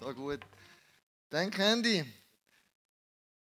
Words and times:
So 0.00 0.14
gut. 0.14 0.40
Dann 1.28 1.50
Candy. 1.50 2.10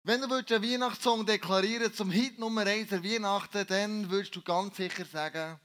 Wenn 0.02 0.22
du 0.22 0.34
einen 0.34 0.64
Weihnachtssong 0.64 1.24
deklarieren 1.24 1.94
zum 1.94 2.10
Hit 2.10 2.40
Nummer 2.40 2.66
1 2.66 2.90
der 2.90 3.04
Weihnachten, 3.04 3.68
dann 3.68 4.10
würdest 4.10 4.36
du 4.36 4.42
ganz 4.42 4.76
sicher 4.76 5.06
sagen, 5.06 5.60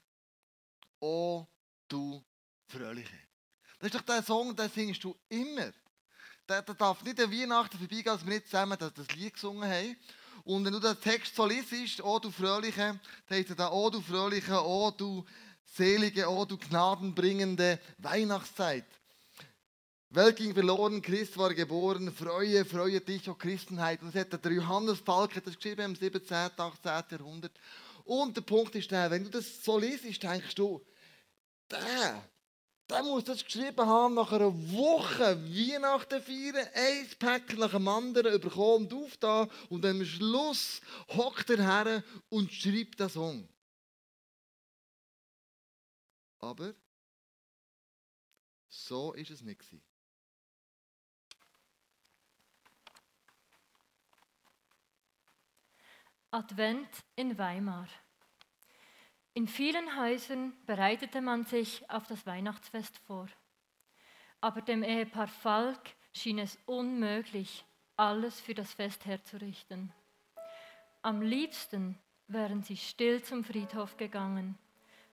Oh, 1.00 1.46
du 1.88 2.22
Fröhliche. 2.66 3.18
Das 3.78 3.86
ist 3.86 3.94
doch 3.94 4.02
der 4.02 4.22
Song, 4.22 4.54
den 4.54 4.68
singst 4.68 5.02
du 5.02 5.16
immer. 5.30 5.72
Der, 6.46 6.60
der 6.60 6.74
darf 6.74 7.02
nicht 7.02 7.20
an 7.20 7.32
Weihnachten 7.32 7.78
vorbeigehen, 7.78 8.08
als 8.12 8.26
wir 8.26 8.34
nicht 8.34 8.46
zusammen 8.46 8.76
das, 8.78 8.92
das 8.92 9.08
Lied 9.12 9.32
gesungen 9.32 9.70
haben. 9.70 9.96
Und 10.44 10.64
wenn 10.66 10.74
du 10.74 10.80
den 10.80 11.00
Text 11.00 11.34
so 11.34 11.46
liest, 11.46 12.02
oh 12.02 12.18
du 12.18 12.30
Fröhliche, 12.30 13.00
dann 13.28 13.38
heißt 13.38 13.58
er 13.58 13.72
oh 13.72 13.88
du 13.88 14.02
Fröhliche, 14.02 14.62
oh 14.62 14.90
du 14.90 15.24
selige, 15.64 16.28
oh 16.28 16.44
du 16.44 16.58
gnadenbringende 16.58 17.80
Weihnachtszeit. 17.96 18.84
Welt 20.10 20.36
ging 20.36 20.54
verloren, 20.54 21.02
Christ 21.02 21.36
war 21.36 21.52
geboren, 21.52 22.12
freue, 22.12 22.64
freue 22.64 23.00
dich, 23.00 23.28
o 23.28 23.32
oh 23.32 23.34
Christenheit. 23.34 24.00
Und 24.02 24.14
das 24.14 24.20
hat 24.20 24.44
der 24.44 24.52
Johannes 24.52 25.00
Falk 25.00 25.32
das 25.44 25.56
geschrieben 25.56 25.84
im 25.84 25.96
17., 25.96 26.36
18. 26.56 26.90
Jahrhundert. 27.10 27.52
Und 28.04 28.36
der 28.36 28.42
Punkt 28.42 28.74
ist 28.76 28.90
der, 28.90 29.10
wenn 29.10 29.24
du 29.24 29.30
das 29.30 29.64
so 29.64 29.78
liest, 29.78 30.22
denkst 30.22 30.54
du, 30.54 30.80
der, 31.68 32.22
der 32.88 33.02
muss 33.02 33.24
das 33.24 33.44
geschrieben 33.44 33.84
haben 33.84 34.14
nach 34.14 34.30
einer 34.30 34.54
Woche 34.72 35.36
Weihnachten 35.44 36.22
feiern, 36.22 36.68
ein 36.72 37.08
Päckchen 37.18 37.58
nach 37.58 37.72
dem 37.72 37.88
anderen 37.88 38.40
und 38.40 38.92
auf 38.92 39.16
da 39.16 39.48
und 39.68 39.84
am 39.84 40.04
Schluss 40.04 40.80
hockt 41.08 41.50
er 41.50 41.62
her 41.64 42.04
und 42.28 42.52
schreibt 42.52 43.00
den 43.00 43.08
Song. 43.08 43.48
Aber 46.38 46.74
so 48.68 49.14
ist 49.14 49.30
es 49.30 49.42
nicht. 49.42 49.64
Advent 56.36 56.90
in 57.14 57.38
Weimar. 57.38 57.86
In 59.32 59.48
vielen 59.48 59.98
Häusern 59.98 60.52
bereitete 60.66 61.22
man 61.22 61.46
sich 61.46 61.88
auf 61.88 62.06
das 62.08 62.26
Weihnachtsfest 62.26 62.98
vor. 63.06 63.26
Aber 64.42 64.60
dem 64.60 64.82
Ehepaar 64.82 65.28
Falk 65.28 65.80
schien 66.12 66.38
es 66.38 66.58
unmöglich, 66.66 67.64
alles 67.96 68.38
für 68.38 68.52
das 68.52 68.74
Fest 68.74 69.06
herzurichten. 69.06 69.94
Am 71.00 71.22
liebsten 71.22 71.98
wären 72.28 72.62
sie 72.62 72.76
still 72.76 73.22
zum 73.22 73.42
Friedhof 73.42 73.96
gegangen, 73.96 74.58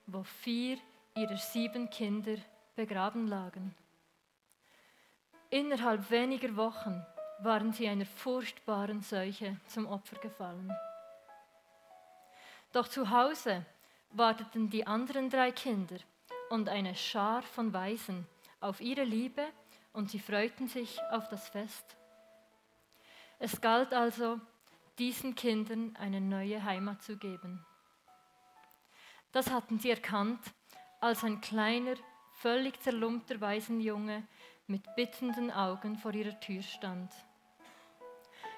wo 0.05 0.23
vier 0.23 0.77
ihrer 1.16 1.38
sieben 1.38 1.89
Kinder 1.89 2.35
begraben 2.75 3.27
lagen. 3.27 3.73
Innerhalb 5.49 6.11
weniger 6.11 6.53
Wochen 6.57 7.01
waren 7.39 7.71
sie 7.71 7.88
einer 7.88 8.05
furchtbaren 8.05 8.99
Seuche 8.99 9.55
zum 9.67 9.85
Opfer 9.85 10.17
gefallen. 10.17 10.69
Doch 12.73 12.88
zu 12.88 13.11
Hause 13.11 13.66
warteten 14.09 14.69
die 14.69 14.85
anderen 14.85 15.29
drei 15.29 15.52
Kinder 15.52 15.97
und 16.49 16.69
eine 16.69 16.95
Schar 16.95 17.43
von 17.43 17.71
Weisen 17.71 18.27
auf 18.59 18.81
ihre 18.81 19.03
Liebe 19.03 19.47
und 19.93 20.09
sie 20.09 20.19
freuten 20.19 20.67
sich 20.67 20.99
auf 21.11 21.29
das 21.29 21.49
Fest. 21.49 21.95
Es 23.39 23.61
galt 23.61 23.94
also, 23.94 24.39
diesen 24.97 25.35
Kindern 25.35 25.95
eine 25.97 26.19
neue 26.19 26.63
Heimat 26.63 27.01
zu 27.03 27.17
geben. 27.17 27.63
Das 29.31 29.51
hatten 29.51 29.79
sie 29.79 29.89
erkannt, 29.89 30.39
als 30.99 31.23
ein 31.23 31.41
kleiner, 31.41 31.95
völlig 32.33 32.79
zerlumpter 32.81 33.39
Waisenjunge 33.41 34.23
mit 34.67 34.83
bittenden 34.95 35.51
Augen 35.51 35.97
vor 35.97 36.13
ihrer 36.13 36.39
Tür 36.39 36.63
stand. 36.63 37.11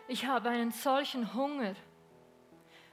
Ich 0.08 0.26
habe 0.26 0.50
einen 0.50 0.72
solchen 0.72 1.34
Hunger, 1.34 1.76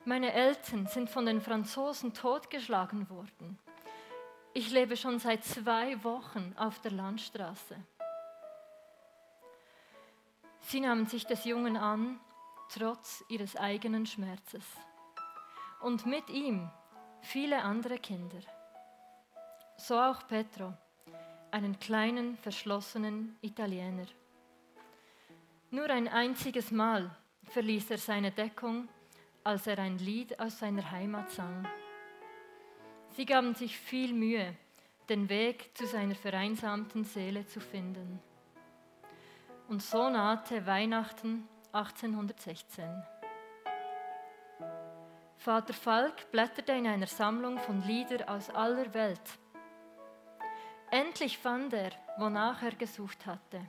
meine 0.05 0.33
Eltern 0.33 0.87
sind 0.87 1.09
von 1.09 1.27
den 1.27 1.41
Franzosen 1.41 2.13
totgeschlagen 2.13 3.09
worden. 3.09 3.59
Ich 4.53 4.71
lebe 4.71 4.97
schon 4.97 5.19
seit 5.19 5.45
zwei 5.45 6.03
Wochen 6.05 6.55
auf 6.57 6.81
der 6.81 6.91
Landstraße. 6.91 7.77
Sie 10.61 10.81
nahmen 10.81 11.07
sich 11.07 11.27
des 11.27 11.45
Jungen 11.45 11.77
an, 11.77 12.21
trotz 12.69 13.25
ihres 13.29 13.57
eigenen 13.57 14.07
Schmerzes. 14.07 14.65
Und 15.81 16.07
mit 16.07 16.29
ihm 16.31 16.71
viele 17.21 17.63
andere 17.63 17.99
Kinder. 17.99 18.41
So 19.77 19.99
auch 19.99 20.27
Petro, 20.27 20.73
einen 21.51 21.79
kleinen, 21.79 22.37
verschlossenen 22.37 23.37
Italiener. 23.41 24.07
Nur 25.71 25.89
ein 25.91 26.09
einziges 26.09 26.71
Mal 26.71 27.11
verließ 27.45 27.91
er 27.91 27.99
seine 27.99 28.31
Deckung 28.31 28.89
als 29.45 29.67
er 29.67 29.79
ein 29.79 29.99
Lied 29.99 30.39
aus 30.39 30.59
seiner 30.59 30.91
Heimat 30.91 31.31
sang. 31.31 31.67
Sie 33.11 33.27
gaben 33.27 33.55
sich 33.55 33.77
viel 33.77 34.13
Mühe, 34.15 34.55
den 35.09 35.29
Weg 35.29 35.77
zu 35.77 35.87
seiner 35.87 36.15
vereinsamten 36.15 37.05
Seele 37.05 37.47
zu 37.47 37.61
finden. 37.61 38.21
Und 39.69 39.83
so 39.83 40.09
nahte 40.09 40.65
Weihnachten 40.67 41.49
1816. 41.73 42.85
Vater 45.37 45.75
Falk 45.75 46.31
blätterte 46.31 46.73
in 46.73 46.87
einer 46.87 47.07
Sammlung 47.07 47.59
von 47.59 47.83
Lieder 47.83 48.29
aus 48.31 48.49
aller 48.51 48.95
Welt. 48.95 49.39
Endlich 50.91 51.39
fand 51.39 51.73
er, 51.73 51.91
wonach 52.19 52.63
er 52.63 52.73
gesucht 52.73 53.27
hatte, 53.27 53.61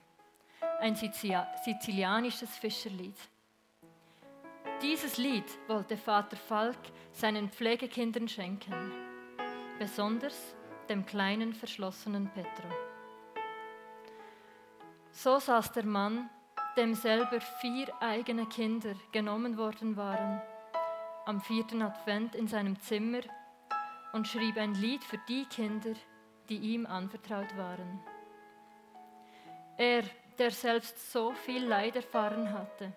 ein 0.79 0.95
sizilianisches 0.95 2.57
Fischerlied. 2.57 3.15
Dieses 4.83 5.15
Lied 5.17 5.45
wollte 5.69 5.95
Vater 5.95 6.35
Falk 6.35 6.77
seinen 7.13 7.49
Pflegekindern 7.49 8.27
schenken, 8.27 8.91
besonders 9.79 10.57
dem 10.89 11.05
kleinen 11.05 11.53
verschlossenen 11.53 12.29
Petro. 12.29 12.67
So 15.11 15.39
saß 15.39 15.71
der 15.71 15.85
Mann, 15.85 16.29
dem 16.75 16.95
selber 16.95 17.39
vier 17.39 17.93
eigene 18.01 18.45
Kinder 18.47 18.93
genommen 19.13 19.57
worden 19.57 19.95
waren, 19.95 20.41
am 21.27 21.39
vierten 21.39 21.81
Advent 21.81 22.35
in 22.35 22.49
seinem 22.49 22.77
Zimmer 22.81 23.21
und 24.11 24.27
schrieb 24.27 24.57
ein 24.57 24.75
Lied 24.75 25.05
für 25.05 25.19
die 25.29 25.45
Kinder, 25.45 25.93
die 26.49 26.57
ihm 26.57 26.85
anvertraut 26.85 27.55
waren. 27.55 28.01
Er, 29.77 30.03
der 30.37 30.51
selbst 30.51 31.09
so 31.13 31.31
viel 31.31 31.63
Leid 31.65 31.95
erfahren 31.95 32.51
hatte, 32.51 32.91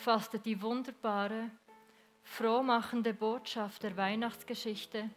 fasste 0.00 0.38
die 0.38 0.60
wunderbare, 0.60 1.50
frohmachende 2.22 3.12
Botschaft 3.12 3.82
der 3.82 3.96
Weihnachtsgeschichte 3.96 5.10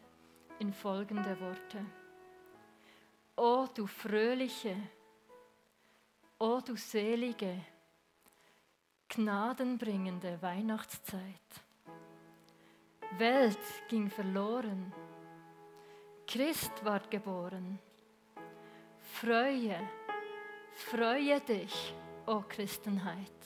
in 0.60 0.74
folgende 0.74 1.40
Worte. 1.40 1.86
O 3.38 3.68
du 3.74 3.88
fröhliche, 3.88 4.76
o 6.38 6.60
du 6.60 6.76
selige, 6.76 7.56
gnadenbringende 9.08 10.42
Weihnachtszeit. 10.42 11.22
Welt 13.18 13.58
ging 13.90 14.10
verloren, 14.10 14.94
Christ 16.28 16.84
ward 16.84 17.10
geboren. 17.10 17.80
Freue, 19.00 19.80
freue 20.74 21.40
dich, 21.42 21.94
o 22.26 22.42
Christenheit. 22.42 23.44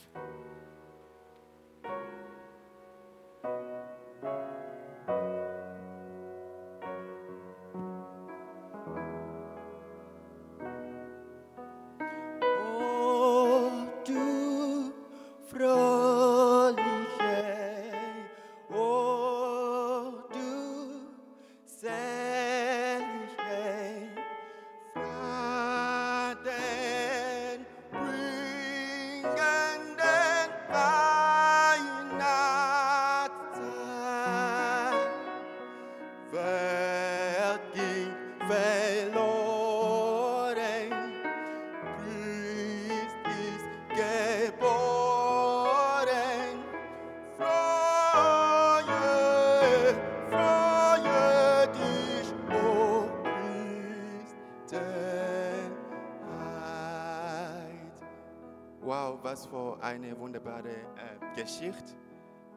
Eine 59.88 60.18
wunderbare 60.18 60.68
äh, 60.68 61.40
Geschichte. 61.40 61.94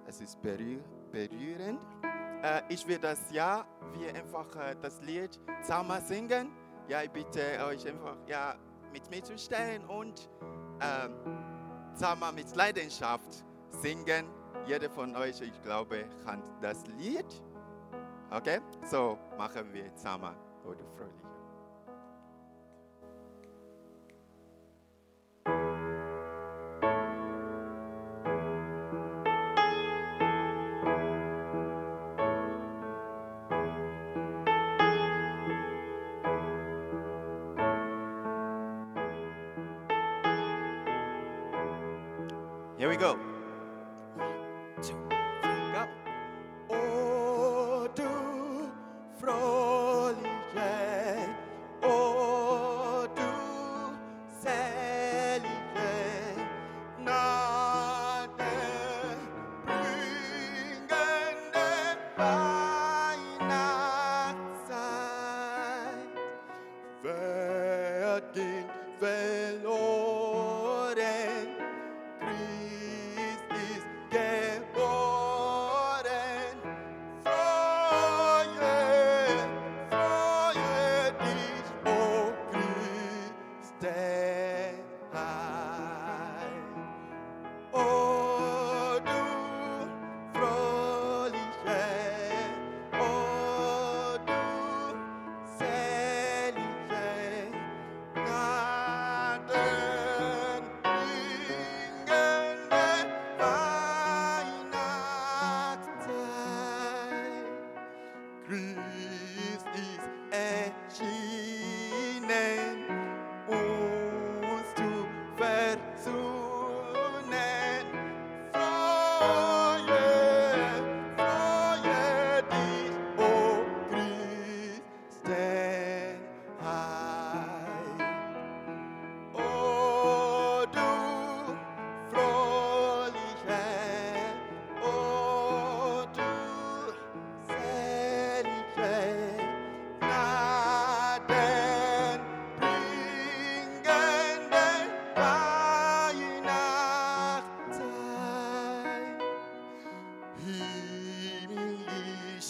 Es 0.05 0.19
ist 0.21 0.41
berühr 0.41 0.81
berührend. 1.11 1.79
Äh, 2.43 2.61
ich 2.69 2.87
will 2.87 2.97
das 2.97 3.19
ja, 3.31 3.65
wir 3.93 4.13
einfach 4.15 4.55
äh, 4.55 4.75
das 4.81 5.01
Lied 5.01 5.39
zusammen 5.61 6.01
singen. 6.01 6.51
Ja, 6.87 7.03
ich 7.03 7.11
bitte 7.11 7.41
euch 7.65 7.87
einfach 7.87 8.17
ja, 8.27 8.55
mit 8.91 9.09
mir 9.09 9.23
zu 9.23 9.37
stellen 9.37 9.85
und 9.85 10.29
ähm, 10.81 11.13
zusammen 11.93 12.35
mit 12.35 12.53
Leidenschaft 12.55 13.43
singen. 13.69 14.25
Jeder 14.65 14.89
von 14.89 15.15
euch, 15.15 15.41
ich 15.41 15.61
glaube, 15.63 16.05
kann 16.25 16.41
das 16.61 16.85
Lied. 16.99 17.25
Okay, 18.29 18.59
so 18.85 19.17
machen 19.37 19.71
wir 19.73 19.93
zusammen 19.95 20.35
oder 20.63 20.83
fröhlich. 20.95 21.30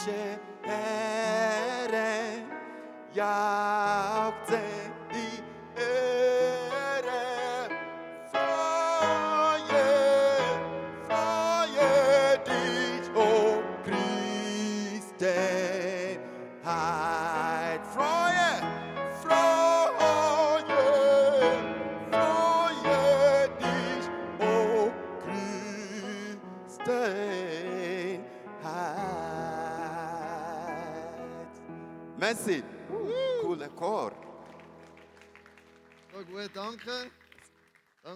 se 0.03 0.39
ere 0.65 2.13
yakte 3.13 4.90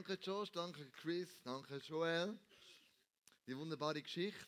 Danke 0.08 0.24
Josh, 0.24 0.52
danke 0.52 0.88
Chris, 1.02 1.28
danke 1.44 1.78
Joel. 1.78 2.38
Die 3.48 3.58
wunderbare 3.58 4.04
Geschichte. 4.04 4.46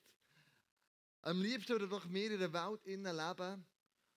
Am 1.23 1.41
liebsten 1.41 1.71
würde 1.71 1.87
doch 1.87 2.07
wir 2.07 2.31
in 2.31 2.43
einer 2.43 2.53
Welt 2.53 2.85
leben, 2.85 3.65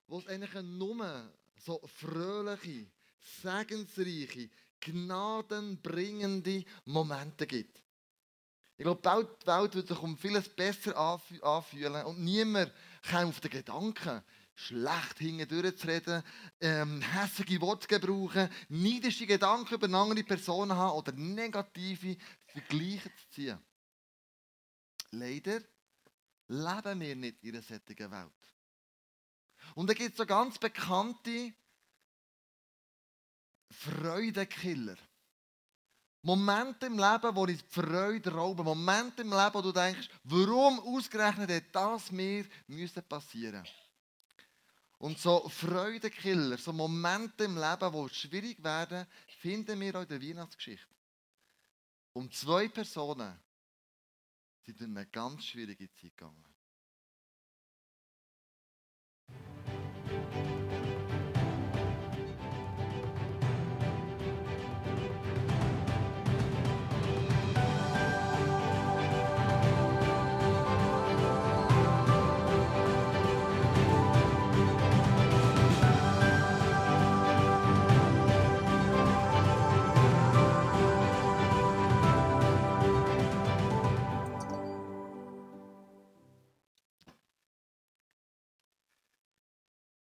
wo 0.06 0.18
es 0.18 0.26
eigentlich 0.26 0.52
nur 0.62 1.32
so 1.56 1.80
fröhliche, 1.86 2.90
segensreiche, 3.40 4.50
gnadenbringende 4.80 6.62
Momente 6.84 7.46
gibt. 7.46 7.82
Ich 8.76 8.84
glaube, 8.84 9.00
die 9.00 9.46
Welt, 9.46 9.74
würde 9.74 9.88
sich 9.88 10.02
um 10.02 10.18
vieles 10.18 10.46
besser 10.46 10.94
anfü- 10.94 11.40
anfühlen 11.40 12.04
und 12.04 12.18
niemand 12.22 12.70
käme 13.02 13.28
auf 13.28 13.40
den 13.40 13.50
Gedanken, 13.50 14.22
schlecht 14.54 15.18
hindurch 15.18 15.76
zu 15.76 15.86
reden, 15.86 16.22
ähm, 16.60 17.00
hässliche 17.00 17.60
Worte 17.60 17.86
gebrauchen, 17.86 18.48
neidische 18.68 19.26
Gedanken 19.26 19.74
über 19.74 19.98
andere 19.98 20.22
Personen 20.22 20.76
haben 20.76 20.98
oder 20.98 21.12
negative 21.12 22.16
Vergleiche 22.46 23.14
zu 23.14 23.30
ziehen. 23.30 23.58
Leider 25.12 25.60
leben 26.48 27.00
wir 27.00 27.16
nicht 27.16 27.42
in 27.42 27.54
einer 27.54 27.62
solchen 27.62 28.10
Welt. 28.10 28.30
Und 29.74 29.88
da 29.88 29.94
gibt 29.94 30.12
es 30.12 30.16
so 30.16 30.26
ganz 30.26 30.58
bekannte 30.58 31.52
Freudekiller. 33.70 34.96
Momente 36.22 36.86
im 36.86 36.98
Leben, 36.98 37.34
wo 37.34 37.42
uns 37.42 37.64
die 37.64 37.80
Freude 37.80 38.30
rauben. 38.30 38.64
Momente 38.64 39.22
im 39.22 39.30
Leben, 39.30 39.54
wo 39.54 39.62
du 39.62 39.72
denkst, 39.72 40.08
warum 40.24 40.80
ausgerechnet 40.80 41.50
hat 41.50 41.74
das 41.74 42.10
mir 42.10 42.46
müssen 42.66 43.02
passieren 43.04 43.64
Und 45.00 45.18
so 45.18 45.48
Freudekiller, 45.48 46.58
so 46.58 46.74
Momente 46.74 47.44
im 47.44 47.56
Leben, 47.56 47.92
wo 47.94 48.06
schwierig 48.08 48.62
werden, 48.62 49.06
finden 49.38 49.80
wir 49.80 49.96
auch 49.96 50.02
in 50.02 50.08
der 50.08 50.20
Weihnachtsgeschichte. 50.20 50.94
Um 52.12 52.30
zwei 52.30 52.68
Personen 52.68 53.40
sind 54.66 54.78
durch 54.78 54.90
eine 54.90 55.06
ganz 55.06 55.46
schwierige 55.46 55.90
Zeit 55.94 56.16
gegangen. 56.16 56.44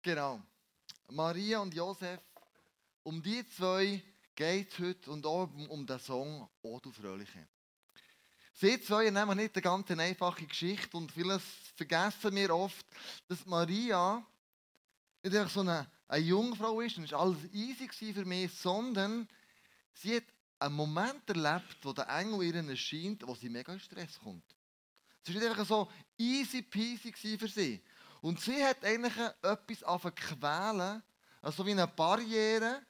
Genau. 0.09 0.41
Maria 1.11 1.59
und 1.59 1.71
Josef, 1.71 2.19
um 3.03 3.21
die 3.21 3.47
zwei 3.47 4.01
geht 4.33 4.73
es 4.73 4.79
heute 4.79 5.11
und 5.11 5.23
auch 5.23 5.47
um, 5.69 5.85
den 5.85 5.99
Song 5.99 6.49
«O 6.63 6.79
du 6.79 6.91
Fröhliche». 6.91 7.47
Sie 8.55 8.81
zwei 8.81 9.11
nämlich 9.11 9.35
nicht 9.37 9.55
eine 9.55 9.61
ganz 9.61 9.91
einfache 9.91 10.47
Geschichte 10.47 10.97
und 10.97 11.11
vieles 11.11 11.43
vergessen 11.75 12.35
wir 12.35 12.55
oft, 12.55 12.83
dass 13.27 13.45
Maria 13.45 14.25
nicht 15.21 15.35
einfach 15.35 15.53
so 15.53 15.59
eine, 15.59 15.87
eine 16.07 16.25
Jungfrau 16.25 16.81
ist 16.81 16.97
und 16.97 17.03
es 17.03 17.11
war 17.11 17.19
alles 17.19 17.43
easy 17.53 18.11
für 18.11 18.25
mich, 18.25 18.51
sondern 18.51 19.29
sie 19.93 20.15
hat 20.15 20.23
einen 20.57 20.73
Moment 20.73 21.29
erlebt, 21.29 21.77
wo 21.83 21.93
der 21.93 22.09
Engel 22.09 22.45
ihr 22.45 22.67
erscheint, 22.67 23.27
wo 23.27 23.35
sie 23.35 23.49
mega 23.49 23.73
in 23.73 23.79
Stress 23.79 24.17
kommt. 24.17 24.55
Es 25.23 25.31
war 25.31 25.39
nicht 25.39 25.51
einfach 25.51 25.67
so 25.67 25.87
easy 26.17 26.63
peasy 26.63 27.37
für 27.37 27.47
sie. 27.47 27.83
Und 28.21 28.39
sie 28.41 28.63
hat 28.63 28.83
eigentlich 28.83 29.15
etwas 29.41 29.83
anfangen 29.83 30.15
quälen, 30.15 31.03
also 31.41 31.65
wie 31.65 31.71
eine 31.71 31.87
Barriere, 31.87 32.85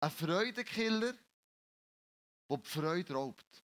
ein 0.00 0.10
Freudekiller, 0.10 1.12
der 2.48 2.56
die 2.56 2.68
Freude 2.68 3.12
raubt. 3.12 3.64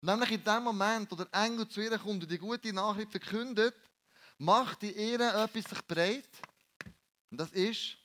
Nämlich 0.00 0.32
in 0.32 0.44
dem 0.44 0.62
Moment, 0.62 1.10
wo 1.10 1.16
der 1.16 1.28
Engel 1.32 1.68
zu 1.68 1.80
ihr 1.80 1.98
kommt 1.98 2.22
und 2.22 2.30
die 2.30 2.38
gute 2.38 2.72
Nachricht 2.72 3.10
verkündet, 3.10 3.74
macht 4.38 4.82
in 4.82 4.94
ihr 4.94 5.20
etwas 5.20 5.64
sich 5.64 5.86
breit. 5.86 6.28
Und 7.30 7.38
das 7.38 7.50
ist 7.52 7.96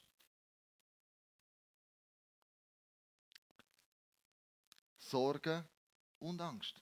Sorge 4.98 5.66
und 6.20 6.40
Angst. 6.40 6.82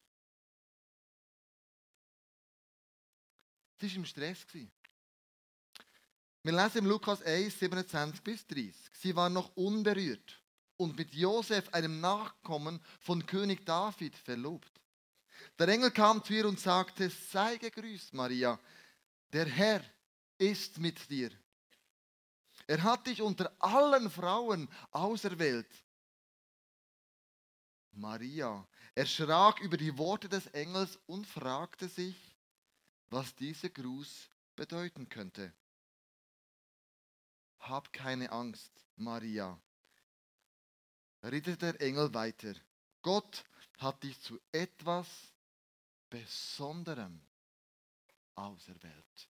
Sie 3.80 3.90
war 3.90 3.96
im 3.96 4.06
Stress. 4.06 4.46
Wir 6.44 6.54
lesen 6.54 6.80
im 6.80 6.86
Lukas 6.86 7.22
1, 7.22 7.60
27 7.60 8.22
bis 8.22 8.46
30. 8.48 8.76
Sie 8.94 9.16
war 9.16 9.30
noch 9.30 9.56
unberührt 9.56 10.42
und 10.78 10.98
mit 10.98 11.14
Josef, 11.14 11.70
einem 11.70 12.02
Nachkommen 12.02 12.82
von 13.00 13.26
König 13.26 13.66
David, 13.66 14.16
verlobt. 14.16 14.72
Der 15.58 15.70
Engel 15.70 15.92
kam 15.92 16.24
zu 16.24 16.34
ihr 16.34 16.48
und 16.48 16.60
sagte, 16.60 17.10
sei 17.10 17.58
gegrüßt, 17.58 18.14
Maria, 18.14 18.60
der 19.32 19.46
Herr 19.46 19.82
ist 20.38 20.78
mit 20.78 21.10
dir. 21.10 21.32
Er 22.68 22.84
hat 22.84 23.08
dich 23.08 23.22
unter 23.22 23.52
allen 23.60 24.10
Frauen 24.10 24.70
auserwählt. 24.92 25.70
Maria 27.92 28.68
erschrak 28.96 29.60
über 29.62 29.78
die 29.78 29.98
Worte 29.98 30.30
des 30.30 30.48
Engels 30.48 31.00
und 31.06 31.26
fragte 31.26 31.88
sich, 31.88 32.29
was 33.10 33.36
dieser 33.36 33.70
Gruß 33.70 34.30
bedeuten 34.56 35.10
könnte. 35.10 35.54
Hab 37.60 37.92
keine 37.92 38.32
Angst, 38.32 38.72
Maria, 38.96 39.60
redet 41.24 41.62
der 41.62 41.80
Engel 41.82 42.14
weiter. 42.14 42.54
Gott 43.02 43.46
hat 43.78 44.04
dich 44.04 44.20
zu 44.22 44.40
etwas 44.52 45.08
Besonderem 46.10 47.22
auserwählt. 48.36 49.30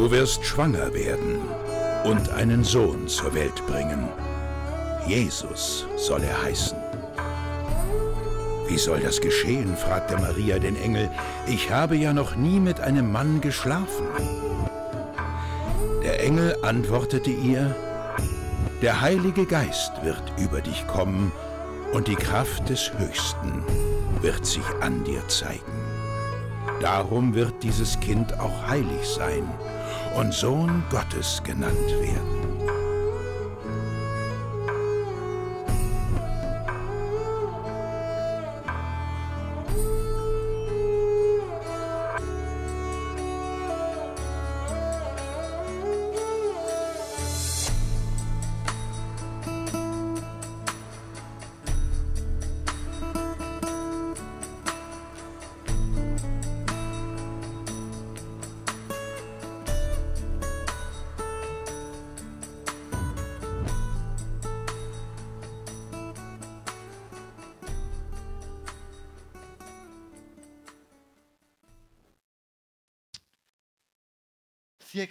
Du 0.00 0.10
wirst 0.10 0.42
schwanger 0.46 0.94
werden 0.94 1.42
und 2.04 2.30
einen 2.30 2.64
Sohn 2.64 3.06
zur 3.06 3.34
Welt 3.34 3.66
bringen. 3.66 4.08
Jesus 5.06 5.86
soll 5.98 6.22
er 6.22 6.42
heißen. 6.42 6.78
Wie 8.66 8.78
soll 8.78 9.00
das 9.00 9.20
geschehen? 9.20 9.76
fragte 9.76 10.16
Maria 10.16 10.58
den 10.58 10.74
Engel. 10.76 11.10
Ich 11.46 11.70
habe 11.70 11.96
ja 11.96 12.14
noch 12.14 12.34
nie 12.34 12.60
mit 12.60 12.80
einem 12.80 13.12
Mann 13.12 13.42
geschlafen. 13.42 14.06
Der 16.02 16.24
Engel 16.24 16.56
antwortete 16.62 17.30
ihr, 17.30 17.76
Der 18.80 19.02
Heilige 19.02 19.44
Geist 19.44 19.92
wird 20.02 20.22
über 20.38 20.62
dich 20.62 20.86
kommen 20.86 21.30
und 21.92 22.08
die 22.08 22.16
Kraft 22.16 22.70
des 22.70 22.90
Höchsten 22.96 23.62
wird 24.22 24.46
sich 24.46 24.64
an 24.80 25.04
dir 25.04 25.28
zeigen. 25.28 25.60
Darum 26.80 27.34
wird 27.34 27.62
dieses 27.62 28.00
Kind 28.00 28.40
auch 28.40 28.66
heilig 28.66 29.06
sein 29.06 29.46
und 30.14 30.32
Sohn 30.32 30.82
Gottes 30.90 31.42
genannt 31.42 31.88
werden. 32.00 32.39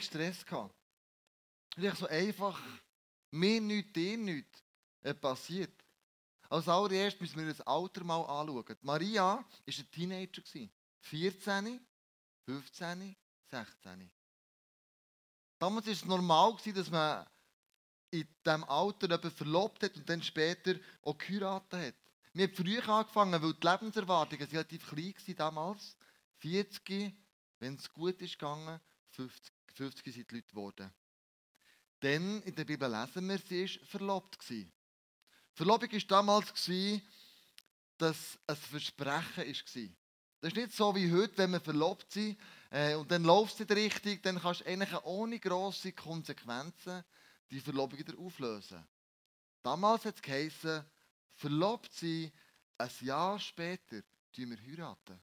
Stress 0.10 0.46
gehabt. 0.46 0.76
Ist 1.76 1.98
so 1.98 2.08
einfach, 2.08 2.60
mir 3.32 3.62
nichts, 3.62 3.94
dir 3.94 4.18
nichts, 4.18 4.64
äh, 5.02 5.14
passiert. 5.14 5.74
Als 6.50 6.68
allererstes 6.68 7.22
müssen 7.22 7.38
wir 7.38 7.48
das 7.48 7.62
Alter 7.62 8.04
mal 8.04 8.22
anschauen. 8.22 8.78
Maria 8.82 9.24
war 9.24 9.46
ein 9.66 9.92
Teenager. 9.92 10.42
14, 11.02 11.80
15, 12.46 13.16
16. 13.52 14.12
Damals 15.60 15.86
war 15.86 15.94
es 15.94 16.06
normal, 16.06 16.58
dass 16.74 16.90
man 16.90 17.28
in 18.12 18.28
diesem 18.44 18.64
Alter 18.64 19.08
jemanden 19.08 19.32
verlobt 19.32 19.84
hat 19.84 19.96
und 19.96 20.10
dann 20.10 20.24
später 20.24 20.74
auch 21.04 21.18
geheiratet 21.18 21.74
hat. 21.74 21.96
Wir 22.34 22.48
haben 22.48 22.56
früh 22.56 22.80
angefangen, 22.80 23.42
weil 23.42 23.54
die 23.54 23.68
Lebenserwartungen 23.68 24.48
relativ 24.48 24.88
klein 24.88 25.14
waren 25.16 25.36
damals. 25.36 25.98
40, 26.38 27.14
wenn 27.60 27.76
es 27.76 27.92
gut 27.94 28.22
ist 28.22 28.40
gegangen, 28.40 28.80
50. 29.12 29.59
50 29.80 30.14
sind 30.14 30.30
die 30.30 30.36
Leute 30.36 30.48
geworden. 30.50 30.94
Denn 32.02 32.42
in 32.42 32.54
der 32.54 32.66
Bibel 32.66 32.90
lesen 32.92 33.30
wir, 33.30 33.38
sie 33.38 33.80
war 33.80 33.86
verlobt. 33.86 34.38
Verlobung 35.54 35.92
war 35.92 36.00
damals, 36.00 36.54
dass 37.98 38.40
ein 38.46 38.56
Versprechen 38.56 39.38
war. 39.38 39.96
Das 40.42 40.52
ist 40.52 40.56
nicht 40.56 40.74
so 40.74 40.94
wie 40.96 41.12
heute, 41.12 41.38
wenn 41.38 41.52
wir 41.52 41.62
verlobt 41.62 42.12
sind 42.12 42.38
äh, 42.70 42.96
und 42.96 43.10
dann 43.10 43.24
läuft 43.24 43.54
es 43.54 43.60
nicht 43.60 43.72
richtig, 43.72 44.24
dann 44.24 44.40
kannst 44.40 44.62
du 44.62 44.66
eigentlich 44.66 45.04
ohne 45.04 45.40
grosse 45.40 45.94
Konsequenzen 45.94 47.04
die 47.50 47.60
Verlobung 47.62 48.00
wieder 48.00 48.18
auflösen. 48.18 48.86
Damals 49.64 50.06
hat 50.06 50.16
es 50.16 50.22
geheißen, 50.22 50.86
verlobt 51.36 51.94
sein, 51.94 52.32
ein 52.78 52.90
Jahr 53.02 53.40
später 53.40 54.02
tun 54.34 54.50
wir 54.50 54.58
heiraten. 54.58 55.20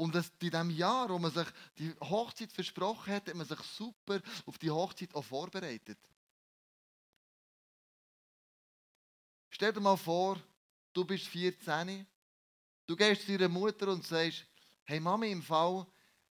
Und 0.00 0.14
in 0.14 0.24
diesem 0.40 0.70
Jahr, 0.70 1.10
wo 1.10 1.18
man 1.18 1.30
sich 1.30 1.46
die 1.76 1.94
Hochzeit 2.00 2.50
versprochen 2.50 3.12
hat, 3.12 3.28
hat 3.28 3.34
man 3.34 3.46
sich 3.46 3.60
super 3.60 4.18
auf 4.46 4.56
die 4.56 4.70
Hochzeit 4.70 5.14
auch 5.14 5.22
vorbereitet. 5.22 5.98
Stell 9.50 9.74
dir 9.74 9.80
mal 9.80 9.98
vor, 9.98 10.40
du 10.94 11.04
bist 11.04 11.26
14, 11.26 12.06
du 12.86 12.96
gehst 12.96 13.26
zu 13.26 13.36
deiner 13.36 13.50
Mutter 13.50 13.88
und 13.88 14.02
sagst, 14.02 14.46
hey 14.84 15.00
Mami, 15.00 15.32
im 15.32 15.42
Fall, 15.42 15.86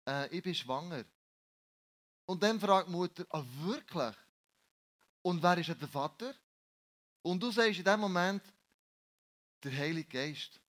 äh, 0.06 0.28
ich 0.28 0.42
bin 0.42 0.54
schwanger. 0.54 1.06
Und 2.26 2.42
dann 2.42 2.60
fragt 2.60 2.88
die 2.88 2.92
Mutter, 2.92 3.24
ah 3.30 3.42
wirklich? 3.62 4.14
Und 5.22 5.42
wer 5.42 5.56
ist 5.56 5.68
der 5.68 5.88
Vater? 5.88 6.34
Und 7.22 7.42
du 7.42 7.50
sagst 7.50 7.78
in 7.78 7.84
dem 7.84 8.00
Moment, 8.00 8.42
der 9.62 9.72
Heilige 9.72 10.10
Geist. 10.10 10.60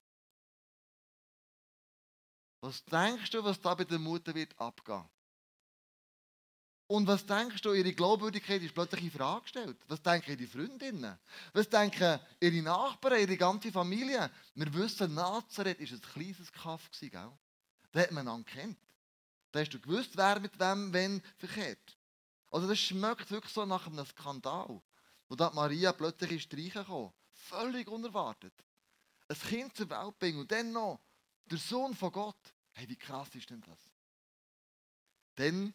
Was 2.66 2.84
denkst 2.84 3.30
du, 3.30 3.44
was 3.44 3.60
da 3.60 3.76
bei 3.76 3.84
der 3.84 4.00
Mutter 4.00 4.34
wird 4.34 4.58
abgehen? 4.58 5.08
Und 6.88 7.06
was 7.06 7.24
denkst 7.24 7.62
du, 7.62 7.72
ihre 7.72 7.92
Glaubwürdigkeit 7.92 8.60
ist 8.60 8.74
plötzlich 8.74 9.04
in 9.04 9.10
Frage 9.12 9.42
gestellt? 9.42 9.76
Was 9.86 10.02
denken 10.02 10.32
ihre 10.32 10.48
Freundinnen? 10.48 11.16
Was 11.52 11.68
denken 11.68 12.18
ihre 12.40 12.62
Nachbarn, 12.62 13.20
ihre 13.20 13.36
ganze 13.36 13.70
Familie? 13.70 14.28
Wir 14.56 14.74
wissen, 14.74 15.14
Nazareth 15.14 15.78
war 15.78 15.86
ein 15.86 16.02
kleines 16.12 16.52
Kaff, 16.52 16.90
gell? 16.98 17.32
Da 17.92 18.00
hat 18.00 18.10
man 18.10 18.26
ihn 18.26 18.44
kennt. 18.44 18.78
Da 19.52 19.60
hast 19.60 19.70
du 19.70 19.78
gewusst, 19.78 20.16
wer 20.16 20.40
mit 20.40 20.58
wem 20.58 20.92
wenn 20.92 21.22
verkehrt. 21.36 21.96
Also 22.50 22.66
das 22.66 22.80
schmeckt 22.80 23.30
wirklich 23.30 23.52
so 23.52 23.64
nach 23.64 23.86
einem 23.86 24.04
Skandal. 24.06 24.82
Wo 25.28 25.36
da 25.36 25.50
Maria 25.50 25.92
plötzlich 25.92 26.32
ist 26.32 26.52
reingekommen. 26.52 27.12
Völlig 27.30 27.86
unerwartet. 27.86 28.54
Ein 29.28 29.38
Kind 29.38 29.76
zur 29.76 29.88
Welt 29.88 30.18
bringen 30.18 30.40
und 30.40 30.50
dann 30.50 30.72
noch 30.72 30.98
der 31.48 31.58
Sohn 31.58 31.94
von 31.94 32.10
Gott. 32.10 32.55
Hey, 32.76 32.86
wie 32.90 32.96
krass 32.96 33.34
ist 33.34 33.48
denn 33.48 33.62
das? 33.62 33.78
Dann, 35.36 35.68
ein 35.68 35.74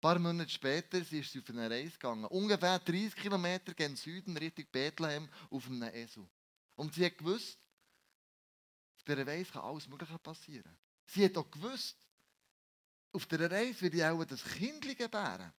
paar 0.00 0.18
Monate 0.18 0.48
später, 0.48 0.96
ist 0.96 1.10
sie 1.10 1.38
auf 1.38 1.50
eine 1.50 1.68
Reise 1.68 1.92
gegangen. 1.92 2.24
Ungefähr 2.24 2.78
30 2.78 3.14
Kilometer 3.14 3.74
gen 3.74 3.94
Süden, 3.94 4.34
Richtung 4.38 4.64
Bethlehem, 4.72 5.28
auf 5.50 5.66
einem 5.66 5.82
Esel. 5.82 6.26
Und 6.76 6.94
sie 6.94 7.04
hat 7.04 7.18
gewusst, 7.18 7.58
auf 8.96 9.04
dieser 9.04 9.26
Reise 9.26 9.52
kann 9.52 9.62
alles 9.62 9.86
Mögliche 9.86 10.18
passieren. 10.18 10.78
Sie 11.04 11.26
hat 11.26 11.36
auch 11.36 11.50
gewusst, 11.50 11.98
auf 13.12 13.26
dieser 13.26 13.50
Reise 13.50 13.82
werde 13.82 13.96
ich 13.98 14.04
auch 14.04 14.24
das 14.24 14.42
Kind 14.44 14.80
gebären. 14.96 15.52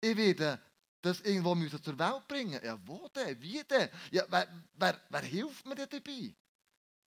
Ich 0.00 0.16
werde 0.16 0.62
das 1.00 1.20
irgendwo 1.22 1.56
müssen 1.56 1.82
zur 1.82 1.98
Welt 1.98 2.28
bringen. 2.28 2.60
Ja, 2.62 2.78
wo 2.86 3.08
denn? 3.08 3.40
Wie 3.42 3.64
denn? 3.64 3.88
Ja, 4.12 4.24
wer, 4.28 4.64
wer, 4.74 5.00
wer 5.08 5.22
hilft 5.22 5.66
mir 5.66 5.74
denn 5.74 5.88
dabei? 5.90 6.36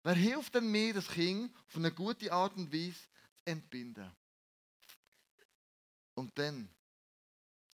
Wer 0.04 0.16
hilft 0.16 0.56
denn 0.56 0.72
mir, 0.72 0.94
das 0.94 1.08
Kind 1.08 1.56
auf 1.68 1.76
eine 1.76 1.92
gute 1.92 2.32
Art 2.32 2.56
und 2.56 2.74
Weise 2.74 2.94
zu 2.94 3.08
entbinden? 3.46 4.12
Und 6.16 6.38
dann 6.38 6.70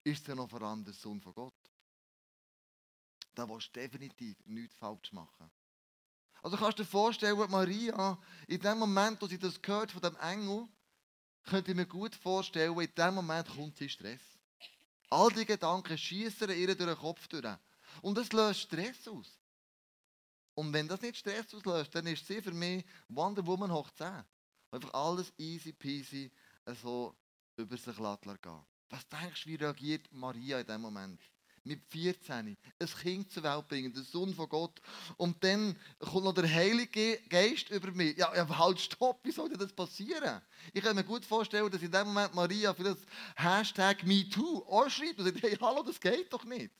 ist 0.04 0.28
er 0.28 0.34
noch 0.34 0.48
vor 0.48 0.62
allem 0.62 0.84
der 0.84 0.94
Sohn 0.94 1.20
von 1.20 1.34
Gott. 1.34 1.54
Da 3.34 3.48
willst 3.48 3.68
du 3.68 3.80
definitiv 3.80 4.36
nichts 4.46 4.76
falsch 4.76 5.12
machen. 5.12 5.50
Also 6.42 6.56
kannst 6.56 6.78
du 6.78 6.82
dir 6.82 6.88
vorstellen, 6.88 7.38
Maria, 7.50 8.18
in 8.48 8.60
dem 8.60 8.78
Moment, 8.78 9.22
wo 9.22 9.26
sie 9.26 9.38
das 9.38 9.60
gehört 9.62 9.92
von 9.92 10.02
dem 10.02 10.16
Engel, 10.16 10.68
könnte 11.44 11.70
ich 11.70 11.76
mir 11.76 11.86
gut 11.86 12.14
vorstellen, 12.14 12.78
in 12.78 12.94
dem 12.94 13.14
Moment 13.14 13.48
kommt 13.48 13.76
sie 13.76 13.88
Stress. 13.88 14.20
All 15.08 15.30
die 15.30 15.44
Gedanken 15.44 15.96
schießen 15.96 16.50
ihr 16.50 16.74
durch 16.74 16.78
den 16.78 16.96
Kopf 16.96 17.26
durch. 17.28 17.56
Und 18.00 18.16
das 18.16 18.32
löst 18.32 18.60
Stress 18.60 19.06
aus. 19.08 19.38
Und 20.54 20.72
wenn 20.72 20.88
das 20.88 21.00
nicht 21.00 21.16
Stress 21.16 21.54
auslöst, 21.54 21.94
dann 21.94 22.06
ist 22.06 22.26
sie 22.26 22.42
für 22.42 22.52
mich 22.52 22.84
Wonder 23.08 23.46
Woman 23.46 23.72
hoch 23.72 23.90
10. 23.90 24.24
Einfach 24.70 24.94
alles 24.94 25.32
easy 25.38 25.72
peasy 25.72 26.30
so 26.82 27.14
über 27.56 27.76
sich 27.76 27.96
gehen. 27.96 28.64
Was 28.90 29.08
denkst 29.08 29.44
du, 29.44 29.50
wie 29.50 29.54
reagiert 29.54 30.12
Maria 30.12 30.60
in 30.60 30.66
dem 30.66 30.80
Moment? 30.80 31.20
Mit 31.64 31.80
14, 31.90 32.56
ein 32.80 32.86
Kind 33.00 33.30
zur 33.30 33.44
Welt 33.44 33.68
bringen, 33.68 33.92
der 33.92 34.02
Sohn 34.02 34.34
von 34.34 34.48
Gott. 34.48 34.80
Und 35.16 35.42
dann 35.44 35.78
kommt 36.00 36.24
noch 36.24 36.34
der 36.34 36.52
Heilige 36.52 37.20
Geist 37.28 37.70
über 37.70 37.92
mich. 37.92 38.16
Ja, 38.16 38.34
ja 38.34 38.58
halt, 38.58 38.80
stopp, 38.80 39.20
wie 39.24 39.30
soll 39.30 39.48
das 39.50 39.72
passieren? 39.72 40.42
Ich 40.72 40.82
kann 40.82 40.96
mir 40.96 41.04
gut 41.04 41.24
vorstellen, 41.24 41.70
dass 41.70 41.80
in 41.80 41.92
dem 41.92 42.08
Moment 42.08 42.34
Maria 42.34 42.74
für 42.74 42.82
das 42.82 42.98
Hashtag 43.36 44.02
MeToo 44.02 44.64
anschreibt 44.68 45.20
und 45.20 45.26
sagt, 45.26 45.42
hey, 45.42 45.56
hallo, 45.60 45.84
das 45.84 46.00
geht 46.00 46.32
doch 46.32 46.44
nicht. 46.44 46.72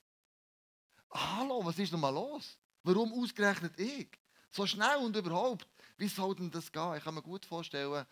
Hallo, 1.11 1.65
was 1.65 1.79
ist 1.79 1.93
denn 1.93 2.01
mal 2.01 2.11
los? 2.11 2.59
Warum 2.83 3.13
ausgerechnet 3.13 3.79
ich? 3.79 4.11
So 4.51 4.67
schnell 4.67 4.99
und 4.99 5.17
überhaupt. 5.17 5.67
Wie 5.97 6.09
soll 6.09 6.35
denn 6.35 6.51
das 6.51 6.71
gehen? 6.71 6.97
Ich 6.97 7.05
kann 7.05 7.15
mir 7.15 7.23
gut 7.23 7.47
vorstellen, 7.47 8.07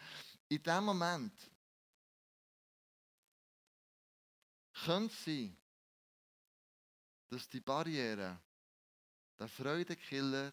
in 0.49 0.63
dem 0.63 0.85
Moment 0.85 1.51
könnte 4.85 5.13
es 5.13 5.25
sein, 5.25 5.57
dass 7.29 7.49
die 7.49 7.61
Barriere, 7.61 8.41
der 9.39 9.49
Freudekiller, 9.49 10.53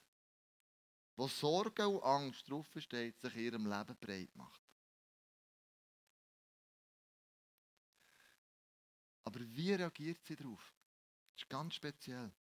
wo 1.15 1.27
Sorge 1.27 1.87
und 1.87 2.03
Angst 2.03 2.49
draufsteht, 2.49 3.19
sich 3.19 3.35
in 3.35 3.41
ihrem 3.41 3.65
Leben 3.65 3.97
breit 3.97 4.35
macht. 4.35 4.61
Aber 9.23 9.39
wie 9.39 9.73
reagiert 9.73 10.23
sie 10.25 10.35
darauf? 10.35 10.73
Das 11.33 11.43
ist 11.43 11.49
ganz 11.49 11.75
speziell. 11.75 12.31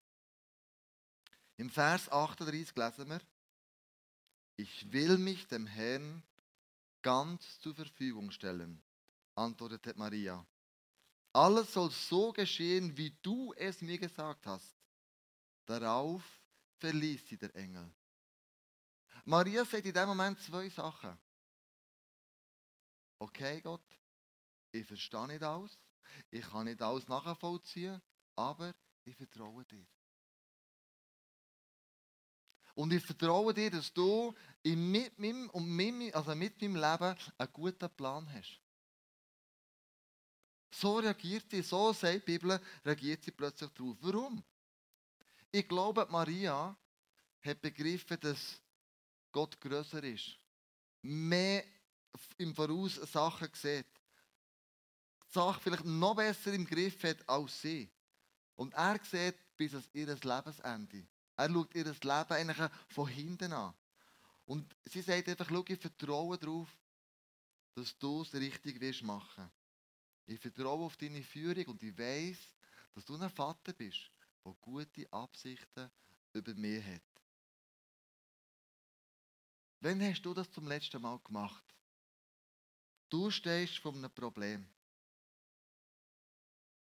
Im 1.58 1.70
Vers 1.70 2.10
38 2.10 2.76
lesen 2.76 3.08
wir, 3.08 3.20
ich 4.56 4.92
will 4.92 5.16
mich 5.18 5.46
dem 5.48 5.66
Herrn 5.66 6.22
ganz 7.02 7.60
zur 7.60 7.74
Verfügung 7.74 8.30
stellen, 8.30 8.82
antwortete 9.34 9.94
Maria. 9.96 10.46
Alles 11.32 11.72
soll 11.72 11.90
so 11.90 12.32
geschehen, 12.32 12.96
wie 12.96 13.10
du 13.22 13.52
es 13.54 13.80
mir 13.80 13.98
gesagt 13.98 14.46
hast. 14.46 14.76
Darauf 15.66 16.22
verließ 16.78 17.28
sie 17.28 17.36
der 17.36 17.54
Engel. 17.54 17.90
Maria 19.24 19.64
sagt 19.64 19.86
in 19.86 19.92
dem 19.92 20.08
Moment 20.08 20.40
zwei 20.40 20.68
Sachen. 20.68 21.18
Okay, 23.18 23.60
Gott, 23.60 23.84
ich 24.72 24.86
verstehe 24.86 25.26
nicht 25.26 25.42
alles, 25.42 25.78
ich 26.30 26.42
kann 26.42 26.66
nicht 26.66 26.80
alles 26.82 27.08
nachvollziehen, 27.08 28.00
aber 28.36 28.74
ich 29.04 29.16
vertraue 29.16 29.64
dir. 29.64 29.86
Und 32.76 32.92
ich 32.92 33.02
vertraue 33.02 33.54
dir, 33.54 33.70
dass 33.70 33.90
du 33.92 34.34
mit 34.62 35.18
meinem, 35.18 35.48
und 35.50 35.66
mit, 35.66 36.14
also 36.14 36.34
mit 36.34 36.60
meinem 36.60 36.76
Leben 36.76 37.16
einen 37.38 37.52
guten 37.52 37.88
Plan 37.96 38.30
hast. 38.30 38.60
So 40.70 40.98
reagiert 40.98 41.50
sie, 41.50 41.62
so 41.62 41.94
sagt 41.94 42.28
die 42.28 42.38
Bibel, 42.38 42.60
reagiert 42.84 43.24
sie 43.24 43.30
plötzlich 43.30 43.70
darauf. 43.70 43.96
Warum? 44.00 44.44
Ich 45.50 45.66
glaube, 45.66 46.06
Maria 46.10 46.76
hat 47.40 47.62
begriffen, 47.62 48.20
dass 48.20 48.60
Gott 49.32 49.58
größer 49.58 50.04
ist. 50.04 50.36
Mehr 51.00 51.64
im 52.36 52.54
Voraus 52.54 52.96
Sachen 53.10 53.48
sieht. 53.54 53.86
Die 55.28 55.32
Sache 55.32 55.60
vielleicht 55.62 55.86
noch 55.86 56.14
besser 56.14 56.52
im 56.52 56.66
Griff 56.66 57.02
hat 57.04 57.26
als 57.26 57.58
sie. 57.62 57.90
Und 58.54 58.74
er 58.74 59.00
sieht 59.02 59.36
bis 59.56 59.74
an 59.74 59.84
ihr 59.94 60.08
Lebensende. 60.08 61.06
Er 61.36 61.50
schaut 61.50 61.74
ihr 61.74 61.84
Leben 61.84 62.02
eigentlich 62.04 62.70
von 62.88 63.08
hinten 63.08 63.52
an. 63.52 63.74
Und 64.46 64.74
sie 64.84 65.02
sagt 65.02 65.28
einfach, 65.28 65.48
schau, 65.48 65.64
ich 65.66 65.78
vertraue 65.78 66.38
darauf, 66.38 66.68
dass 67.74 67.96
du 67.98 68.22
es 68.22 68.32
richtig 68.32 68.80
wirst 68.80 69.02
machen. 69.02 69.50
Ich 70.26 70.40
vertraue 70.40 70.86
auf 70.86 70.96
deine 70.96 71.22
Führung 71.22 71.66
und 71.66 71.82
ich 71.82 71.96
weiß, 71.96 72.38
dass 72.94 73.04
du 73.04 73.16
ein 73.16 73.28
Vater 73.30 73.72
bist, 73.72 74.10
der 74.44 74.54
gute 74.60 75.12
Absichten 75.12 75.90
über 76.32 76.54
mich 76.54 76.84
hat. 76.84 77.02
Wann 79.80 80.00
hast 80.02 80.22
du 80.22 80.32
das 80.32 80.50
zum 80.50 80.66
letzten 80.66 81.02
Mal 81.02 81.18
gemacht? 81.18 81.64
Du 83.08 83.30
stehst 83.30 83.78
vor 83.78 83.94
einem 83.94 84.10
Problem, 84.10 84.66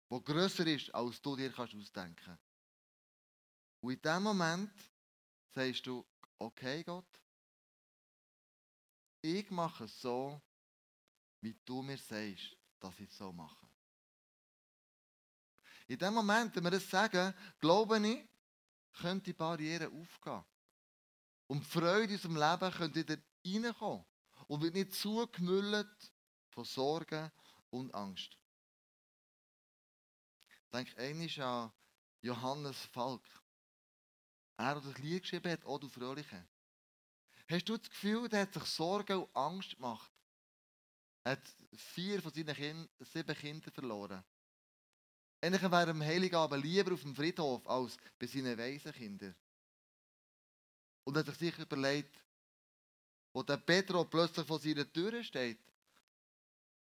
das 0.09 0.25
grösser 0.25 0.67
ist, 0.67 0.95
als 0.95 1.21
du 1.21 1.37
dir 1.37 1.53
kannst 1.53 1.75
ausdenken 1.75 2.17
kannst. 2.25 2.46
Und 3.81 3.93
in 3.93 4.03
dem 4.03 4.23
Moment 4.23 4.73
sagst 5.55 5.87
du, 5.87 6.05
okay 6.39 6.83
Gott, 6.85 7.21
ich 9.23 9.51
mache 9.51 9.85
es 9.85 10.01
so, 10.01 10.41
wie 11.41 11.57
du 11.65 11.83
mir 11.83 11.99
sagst, 11.99 12.57
dass 12.79 12.99
ich 13.01 13.11
es 13.11 13.17
so 13.17 13.33
mache. 13.33 13.67
In 15.89 15.99
dem 15.99 16.15
Moment, 16.15 16.55
wenn 16.57 16.65
wir 16.65 16.71
das 16.71 16.89
sagen, 16.89 17.33
glaube 17.59 17.99
ich, 18.07 18.29
könnte 19.01 19.25
die 19.25 19.33
Barriere 19.33 19.89
aufgehen. 19.89 20.45
Und 21.47 21.61
die 21.61 21.69
Freude 21.69 22.05
in 22.05 22.13
unserem 22.13 22.37
Leben 22.37 22.73
könnte 22.73 23.01
wieder 23.01 23.23
reinkommen 23.47 24.05
und 24.49 24.63
wird 24.63 24.75
nicht 24.75 24.95
zugemüllt 24.95 26.13
von 26.49 26.65
Sorgen 26.65 27.31
und 27.71 27.95
Angst. 27.95 28.37
Ich 30.65 30.71
denke 30.73 30.97
einmal 30.97 31.41
an 31.41 31.73
Johannes 32.21 32.77
Falk. 32.87 33.23
Er, 34.57 34.81
der 34.81 34.93
das 34.93 34.99
Lied 34.99 35.23
geschrieben 35.23 35.53
hat, 35.53 35.65
«O 35.65 35.79
du 35.79 35.89
Fröhliche». 35.89 36.47
Hast 37.49 37.69
du 37.69 37.77
das 37.77 37.89
Gefühl, 37.89 38.29
der 38.29 38.43
hat 38.43 38.55
sich 38.55 38.65
Sorgen 38.65 39.19
und 39.19 39.37
Angst 39.37 39.77
gemacht? 39.77 40.11
Er 41.23 41.33
hat 41.33 41.55
vier 41.77 42.21
von 42.21 42.33
seinen 42.33 42.55
kind, 42.55 42.91
sieben 43.01 43.37
Kindern 43.37 43.73
verloren. 43.73 44.25
Eigentlich 45.41 45.63
wäre 45.63 45.83
er 45.83 45.89
am 45.89 46.03
Heiligabend 46.03 46.65
lieber 46.65 46.95
auf 46.95 47.03
dem 47.03 47.15
Friedhof 47.15 47.67
als 47.69 47.97
bei 48.19 48.27
seinen 48.27 48.59
Waisenkindern. 48.59 49.35
Und 51.05 51.17
hat 51.17 51.27
sich 51.27 51.37
sicher 51.37 51.63
überlegt, 51.63 52.17
wo 53.33 53.43
der 53.43 53.59
Petro 53.59 54.05
plötzlich 54.05 54.47
vor 54.47 54.59
seiner 54.59 54.91
Tür 54.91 55.23
steht, 55.23 55.61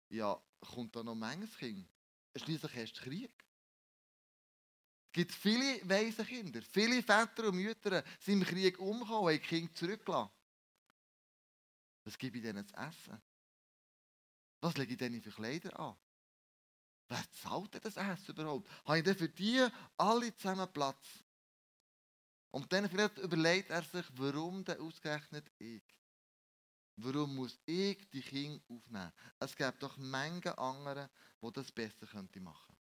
ja, 0.09 0.41
kommt 0.59 0.95
da 0.95 1.03
noch 1.03 1.15
manches 1.15 1.55
Kind. 1.57 1.87
Schließlich 2.35 2.75
hast 2.75 2.93
du 2.93 3.03
Krieg. 3.03 3.31
Es 5.19 5.25
gibt 5.25 5.35
viele 5.35 5.89
Waisenkinder, 5.89 6.61
viele 6.61 7.03
Väter 7.03 7.49
und 7.49 7.55
Mütter 7.57 8.01
sind 8.21 8.39
im 8.39 8.47
Krieg 8.47 8.79
umgekommen, 8.79 9.27
haben 9.27 9.41
die 9.41 9.67
Kinder. 9.67 10.31
Was 12.05 12.17
gebe 12.17 12.37
ich 12.37 12.43
denen 12.43 12.65
zu 12.65 12.73
essen? 12.77 13.21
Was 14.61 14.77
lege 14.77 14.93
ich 14.93 14.97
denen 14.97 15.21
für 15.21 15.31
Kleider 15.31 15.77
an? 15.77 15.97
Wer 17.09 17.21
zahlt 17.33 17.73
denn 17.73 17.81
das 17.81 17.97
Essen 17.97 18.31
überhaupt? 18.31 18.69
Habe 18.85 18.99
ich 18.99 19.03
denn 19.03 19.17
für 19.17 19.27
die 19.27 19.67
alle 19.97 20.33
zusammen 20.37 20.71
Platz? 20.71 21.05
Und 22.51 22.71
dann 22.71 22.89
vielleicht 22.89 23.17
überlegt 23.17 23.71
er 23.71 23.83
sich, 23.83 24.05
warum 24.13 24.63
denn 24.63 24.79
ausgerechnet 24.79 25.51
ich? 25.57 25.83
Warum 26.95 27.35
muss 27.35 27.59
ich 27.65 28.09
die 28.09 28.21
Kinder 28.21 28.63
aufnehmen? 28.69 29.11
Es 29.37 29.53
gibt 29.53 29.83
doch 29.83 29.97
Menge 29.97 30.57
andere, 30.57 31.09
die 31.41 31.51
das 31.51 31.73
besser 31.73 32.07
machen 32.13 32.37
könnten. 32.39 32.88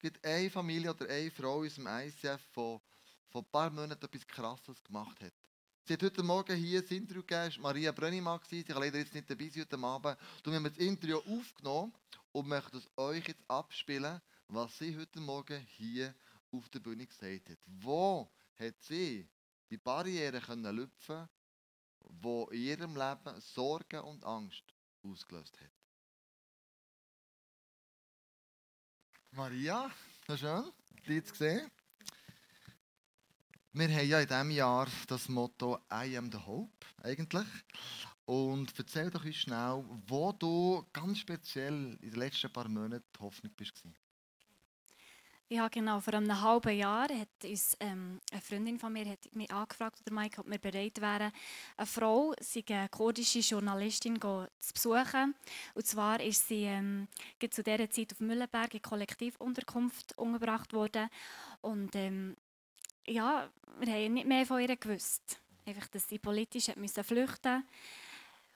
Gibt 0.00 0.24
eine 0.24 0.50
Familie 0.50 0.90
oder 0.90 1.08
eine 1.08 1.30
Frau 1.30 1.62
in 1.62 1.68
unserem 1.68 1.86
ICF, 1.86 2.40
die 2.48 2.54
vor 2.54 2.82
ein 3.34 3.44
paar 3.52 3.70
Monaten 3.70 4.04
etwas 4.04 4.26
Krasses 4.26 4.82
gemacht 4.82 5.20
hat. 5.20 5.32
Sie 5.84 5.94
hat 5.94 6.02
heute 6.02 6.22
Morgen 6.22 6.56
hier 6.56 6.82
das 6.82 6.90
Interview 6.90 7.22
gegeben, 7.22 7.62
Maria 7.62 7.92
Brönnimann, 7.92 8.40
sie 8.48 8.64
kann 8.64 8.78
leider 8.78 8.98
jetzt 8.98 9.14
nicht 9.14 9.28
dabei 9.28 9.48
sein 9.48 9.62
heute 9.62 9.78
Abend. 9.78 10.16
Wir 10.44 10.54
haben 10.54 10.64
das 10.64 10.78
Interview 10.78 11.18
aufgenommen 11.18 11.92
und 12.32 12.48
möchten 12.48 12.78
es 12.78 12.88
euch 12.96 13.28
jetzt 13.28 13.42
abspielen, 13.48 14.20
was 14.48 14.78
sie 14.78 14.96
heute 14.96 15.20
Morgen 15.20 15.60
hier 15.76 16.14
auf 16.52 16.68
der 16.70 16.80
Bühne 16.80 17.06
gesagt 17.06 17.50
hat. 17.50 17.58
Wo 17.66 18.30
hat 18.58 18.80
sie 18.80 19.28
die 19.68 19.78
Barrieren 19.78 20.42
können 20.42 20.76
lüpfen, 20.76 21.28
die 22.08 22.44
in 22.52 22.62
ihrem 22.62 22.96
Leben 22.96 23.40
Sorge 23.40 24.02
und 24.02 24.24
Angst 24.24 24.64
ausgelöst 25.02 25.60
hat? 25.60 25.79
Maria, 29.32 29.88
so 30.26 30.36
schön, 30.36 30.72
dich 31.06 31.24
zu 31.24 31.34
sehen. 31.36 31.70
Wir 33.72 33.88
haben 33.88 34.08
ja 34.08 34.20
in 34.20 34.26
diesem 34.26 34.50
Jahr 34.50 34.88
das 35.06 35.28
Motto 35.28 35.78
I 35.92 36.16
am 36.16 36.32
the 36.32 36.38
Hope, 36.38 36.84
eigentlich. 37.04 37.46
Und 38.24 38.76
erzähl 38.76 39.08
doch 39.08 39.24
uns 39.24 39.36
schnell, 39.36 39.84
wo 40.08 40.32
du 40.32 40.84
ganz 40.92 41.20
speziell 41.20 41.96
in 42.02 42.10
den 42.10 42.18
letzten 42.18 42.52
paar 42.52 42.68
Monaten 42.68 43.06
Hoffnung 43.20 43.52
bist. 43.54 43.84
Ja, 45.52 45.66
genau. 45.66 45.98
Vor 45.98 46.14
einem 46.14 46.40
halben 46.40 46.78
Jahr 46.78 47.08
hat 47.08 47.28
uns 47.42 47.76
ähm, 47.80 48.20
eine 48.30 48.40
Freundin 48.40 48.78
von 48.78 48.92
mir 48.92 49.04
hat 49.04 49.18
mich 49.34 49.50
angefragt, 49.50 50.00
oder 50.06 50.14
Mike, 50.14 50.40
ob 50.40 50.48
wir 50.48 50.58
bereit 50.58 51.00
wären, 51.00 51.32
eine 51.76 51.86
Frau, 51.86 52.32
sie 52.40 52.64
eine 52.68 52.88
kurdische 52.88 53.40
Journalistin, 53.40 54.20
zu 54.20 54.72
besuchen. 54.72 55.34
Und 55.74 55.84
zwar 55.84 56.20
ist 56.20 56.46
sie 56.46 56.66
ähm, 56.66 57.08
zu 57.50 57.64
dieser 57.64 57.90
Zeit 57.90 58.12
auf 58.12 58.20
Müllenberg 58.20 58.74
in 58.74 58.82
Kollektivunterkunft 58.82 60.16
untergebracht 60.16 60.72
worden. 60.72 61.08
Und 61.62 61.96
ähm, 61.96 62.36
ja, 63.04 63.50
wir 63.80 63.92
haben 63.92 64.14
nicht 64.14 64.28
mehr 64.28 64.46
von 64.46 64.60
ihr 64.60 64.76
gewusst. 64.76 65.40
Einfach, 65.66 65.88
dass 65.88 66.08
sie 66.08 66.20
politisch 66.20 66.68
hat 66.68 66.76
flüchten 67.04 67.64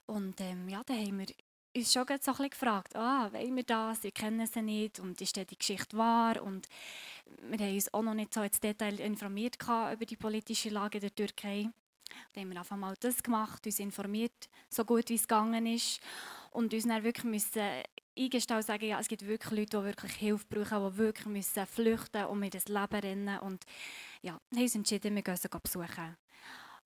Und 0.05 0.39
ähm, 0.39 0.69
ja, 0.69 0.81
dann 0.85 0.97
haben 1.05 1.19
wir 1.19 1.27
uns 1.75 1.93
schon 1.93 2.05
so 2.21 2.33
gefragt, 2.33 2.95
ah, 2.95 3.31
wollen 3.31 3.55
wir 3.55 3.63
das, 3.63 4.03
wir 4.03 4.11
kennen 4.11 4.47
sie 4.47 4.61
nicht 4.61 4.99
und 4.99 5.19
ist 5.21 5.35
die 5.35 5.57
Geschichte 5.57 5.97
wahr? 5.97 6.41
Und 6.41 6.67
wir 7.41 7.59
haben 7.59 7.73
uns 7.73 7.93
auch 7.93 8.01
noch 8.01 8.13
nicht 8.13 8.33
so 8.33 8.41
ins 8.41 8.59
Detail 8.59 8.99
informiert 8.99 9.57
über 9.61 10.05
die 10.05 10.15
politische 10.15 10.69
Lage 10.69 10.99
der 10.99 11.13
Türkei. 11.13 11.69
Dann 12.33 12.43
haben 12.43 12.51
wir 12.51 12.59
einfach 12.59 12.77
mal 12.77 12.95
das 12.99 13.21
gemacht, 13.21 13.65
uns 13.65 13.79
informiert, 13.79 14.49
so 14.69 14.85
gut 14.85 15.09
wie 15.09 15.15
es 15.15 15.27
gegangen 15.27 15.65
ist 15.65 15.99
und 16.51 16.73
uns 16.73 16.87
dann 16.87 17.03
wirklich 17.03 17.25
müssen 17.25 17.83
eingestehen 18.17 18.61
sagen, 18.61 18.85
ja, 18.85 18.99
es 18.99 19.07
gibt 19.07 19.25
wirklich 19.25 19.51
Leute, 19.51 19.77
die 19.77 19.83
wirklich 19.83 20.13
Hilfe 20.13 20.45
brauchen, 20.47 20.91
die 20.91 20.97
wirklich 20.97 21.25
müssen 21.25 21.65
flüchten 21.65 22.25
und 22.25 22.39
mit 22.39 22.53
das 22.53 22.67
Leben 22.67 22.99
rennen 22.99 23.39
und 23.39 23.65
ja, 24.21 24.33
haben 24.33 24.61
uns 24.61 24.75
entschieden, 24.75 25.15
wir 25.15 25.23
gehen 25.23 25.35
sie 25.35 25.49
besuchen. 25.49 26.15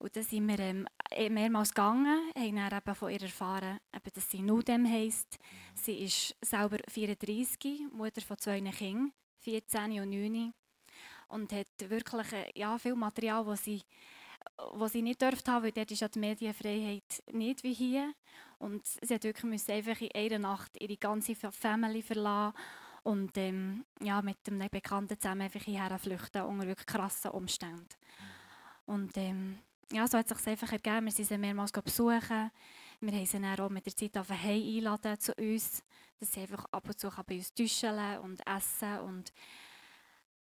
Und 0.00 0.16
dann 0.16 0.22
sind 0.22 0.48
wir 0.48 0.58
ähm, 0.60 0.88
mehrmals 1.28 1.74
gegangen, 1.74 2.32
haben 2.34 2.56
dann 2.56 2.72
eben 2.72 2.94
von 2.94 3.10
ihr 3.10 3.20
erfahren, 3.20 3.78
eben, 3.94 4.10
dass 4.14 4.30
sie 4.30 4.40
Nudem 4.40 4.90
heisst. 4.90 5.38
Sie 5.74 6.04
ist 6.04 6.34
selber 6.40 6.78
34, 6.88 7.82
Mutter 7.92 8.22
von 8.22 8.38
zwei 8.38 8.60
Kindern, 8.62 9.12
14 9.40 10.00
und 10.00 10.10
9. 10.10 10.54
Und 11.28 11.52
hat 11.52 11.66
wirklich 11.90 12.32
äh, 12.32 12.50
ja, 12.54 12.78
viel 12.78 12.94
Material, 12.94 13.44
das 13.44 13.64
sie, 13.64 13.82
was 14.72 14.92
sie 14.92 15.02
nicht 15.02 15.20
dürfte 15.20 15.52
haben, 15.52 15.64
weil 15.64 15.72
dort 15.72 15.90
ist 15.90 16.00
ja 16.00 16.08
die 16.08 16.18
Medienfreiheit 16.18 17.22
nicht 17.30 17.62
wie 17.62 17.74
hier. 17.74 18.14
Und 18.58 18.86
sie 18.86 19.14
hat 19.14 19.24
wirklich 19.24 19.44
müssen 19.44 19.72
einfach 19.72 20.00
in 20.00 20.14
einer 20.14 20.38
Nacht 20.38 20.80
ihre 20.80 20.96
ganze 20.96 21.34
Familie 21.34 22.02
verlassen 22.02 22.56
und 23.02 23.36
ähm, 23.36 23.84
ja, 24.02 24.22
mit 24.22 24.38
einem 24.46 24.68
Bekannten 24.70 25.20
zusammen 25.20 25.42
einfach 25.42 25.62
hierher 25.62 25.98
flüchten 25.98 26.42
unter 26.42 26.66
wirklich 26.66 26.86
krassen 26.86 27.32
Umständen. 27.32 27.86
Und 28.86 29.16
ähm, 29.18 29.58
ja, 29.92 30.06
so 30.06 30.18
hat 30.18 30.30
es 30.30 30.38
sich 30.38 30.46
einfach 30.48 30.72
ergeben. 30.72 31.06
Wir 31.06 31.12
sind 31.12 31.26
sie 31.26 31.38
mehrmals 31.38 31.72
besuchen. 31.72 32.50
Wir 33.00 33.12
haben 33.12 33.26
sie 33.26 33.40
dann 33.40 33.60
auch 33.60 33.70
mit 33.70 33.86
der 33.86 33.96
Zeit 33.96 34.16
auf 34.18 34.28
Heim 34.28 34.62
einladen 34.62 35.18
zu 35.18 35.32
uns, 35.34 35.82
dass 36.18 36.32
sie 36.32 36.40
einfach 36.40 36.64
ab 36.70 36.86
und 36.86 36.98
zu 36.98 37.10
bei 37.26 37.36
uns 37.36 37.52
duschen 37.54 38.18
und 38.22 38.46
essen 38.46 38.98
und 39.00 39.32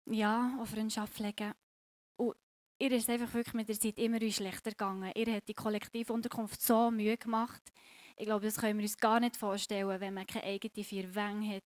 ja, 0.07 0.59
auch 0.61 0.67
Freundschaft 0.67 1.15
pflegen. 1.15 1.53
Und 2.17 2.35
ihr 2.79 2.93
ist 2.93 3.09
einfach 3.09 3.33
wirklich 3.35 3.55
mit 3.55 3.69
der 3.69 3.79
Zeit 3.79 3.99
immer 3.99 4.21
schlechter 4.31 4.71
gegangen. 4.71 5.13
Ihr 5.15 5.35
hat 5.35 5.49
die 5.49 5.55
Kollektivunterkunft 5.55 6.61
so 6.61 6.91
Mühe 6.91 7.17
gemacht. 7.17 7.63
Ich 8.17 8.27
glaube, 8.27 8.45
das 8.45 8.57
können 8.57 8.79
wir 8.79 8.85
uns 8.85 8.99
gar 8.99 9.19
nicht 9.19 9.37
vorstellen, 9.37 10.01
wenn 10.01 10.15
man 10.15 10.27
keine 10.27 10.45
eigene 10.45 10.85
vier 10.85 11.15
Wände 11.15 11.57
hat, 11.57 11.65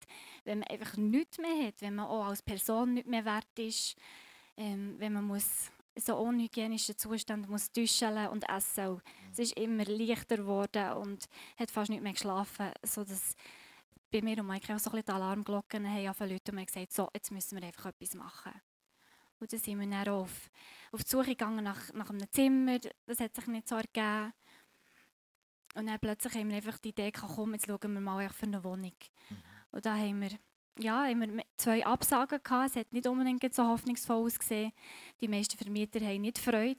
wenn 0.45 0.61
man 0.61 0.69
einfach 0.69 0.97
nichts 0.97 1.39
mehr 1.39 1.67
hat, 1.67 1.75
wenn 1.81 1.95
man 1.95 2.07
auch 2.07 2.27
als 2.27 2.43
Person 2.43 2.95
nicht 2.95 3.07
mehr 3.07 3.25
wert 3.25 3.59
ist, 3.59 3.97
ähm, 4.57 4.95
wenn 4.99 5.13
man 5.13 5.25
muss 5.25 5.71
so 6.01 6.17
unhygienischen 6.17 6.97
Zustand 6.97 7.49
muss 7.49 7.71
duschen 7.73 8.29
und 8.29 8.49
essen. 8.49 8.89
Und 8.89 9.03
es 9.33 9.39
ist 9.39 9.57
immer 9.57 9.85
leichter 9.85 10.37
geworden 10.39 10.93
und 10.93 11.29
hat 11.59 11.71
fast 11.71 11.91
nicht 11.91 12.03
mehr 12.03 12.13
geschlafen, 12.13 12.71
sodass 12.83 13.37
bei 14.11 14.23
mir 14.23 14.39
und 14.39 14.47
Mike 14.47 14.75
auch 14.75 14.79
so 14.79 14.91
ein 14.91 14.97
bisschen 14.97 15.07
die 15.07 15.13
Alarmglocken 15.13 15.87
haben 15.89 15.97
angefangen 15.99 16.33
Leute 16.33 16.53
und 16.53 16.59
haben 16.59 16.67
gesagt, 16.67 16.93
so, 16.93 17.09
jetzt 17.15 17.31
müssen 17.31 17.61
wir 17.61 17.67
einfach 17.67 17.87
etwas 17.87 18.15
machen. 18.15 18.53
Und 19.39 19.53
dann 19.53 19.61
sind 19.61 19.81
wir 19.81 19.87
dann 19.89 20.09
auf, 20.09 20.51
auf 20.93 21.03
die 21.03 21.11
Suche 21.11 21.31
gegangen 21.31 21.65
nach, 21.65 21.93
nach 21.95 22.11
einem 22.11 22.31
Zimmer, 22.31 22.79
das 23.07 23.21
hat 23.21 23.35
sich 23.35 23.47
nicht 23.47 23.69
so 23.69 23.77
ergeben. 23.77 24.33
Und 25.75 25.87
dann 25.87 26.01
plötzlich 26.01 26.35
haben 26.35 26.49
wir 26.49 26.57
einfach 26.57 26.79
die 26.79 26.91
Idee 26.91 27.11
gekommen, 27.11 27.55
jetzt 27.55 27.67
schauen 27.67 27.93
wir 27.93 28.01
mal 28.01 28.29
für 28.29 28.47
eine 28.47 28.63
Wohnung. 28.65 28.95
Mhm. 29.31 29.37
Und 29.71 29.87
da 29.87 29.97
haben 29.97 30.21
wir, 30.21 30.31
ja, 30.79 31.05
haben 31.05 31.37
wir 31.37 31.45
zwei 31.57 31.85
Absagen 31.85 32.41
gehabt. 32.43 32.71
Es 32.71 32.77
hat 32.77 32.93
nicht 32.93 33.07
unbedingt 33.07 33.55
so 33.55 33.67
hoffnungsvoll 33.67 34.25
ausgesehen. 34.25 34.73
Die 35.21 35.29
meisten 35.29 35.59
Vermieter 35.59 36.01
haben 36.01 36.23
nicht 36.23 36.39
Freude, 36.39 36.79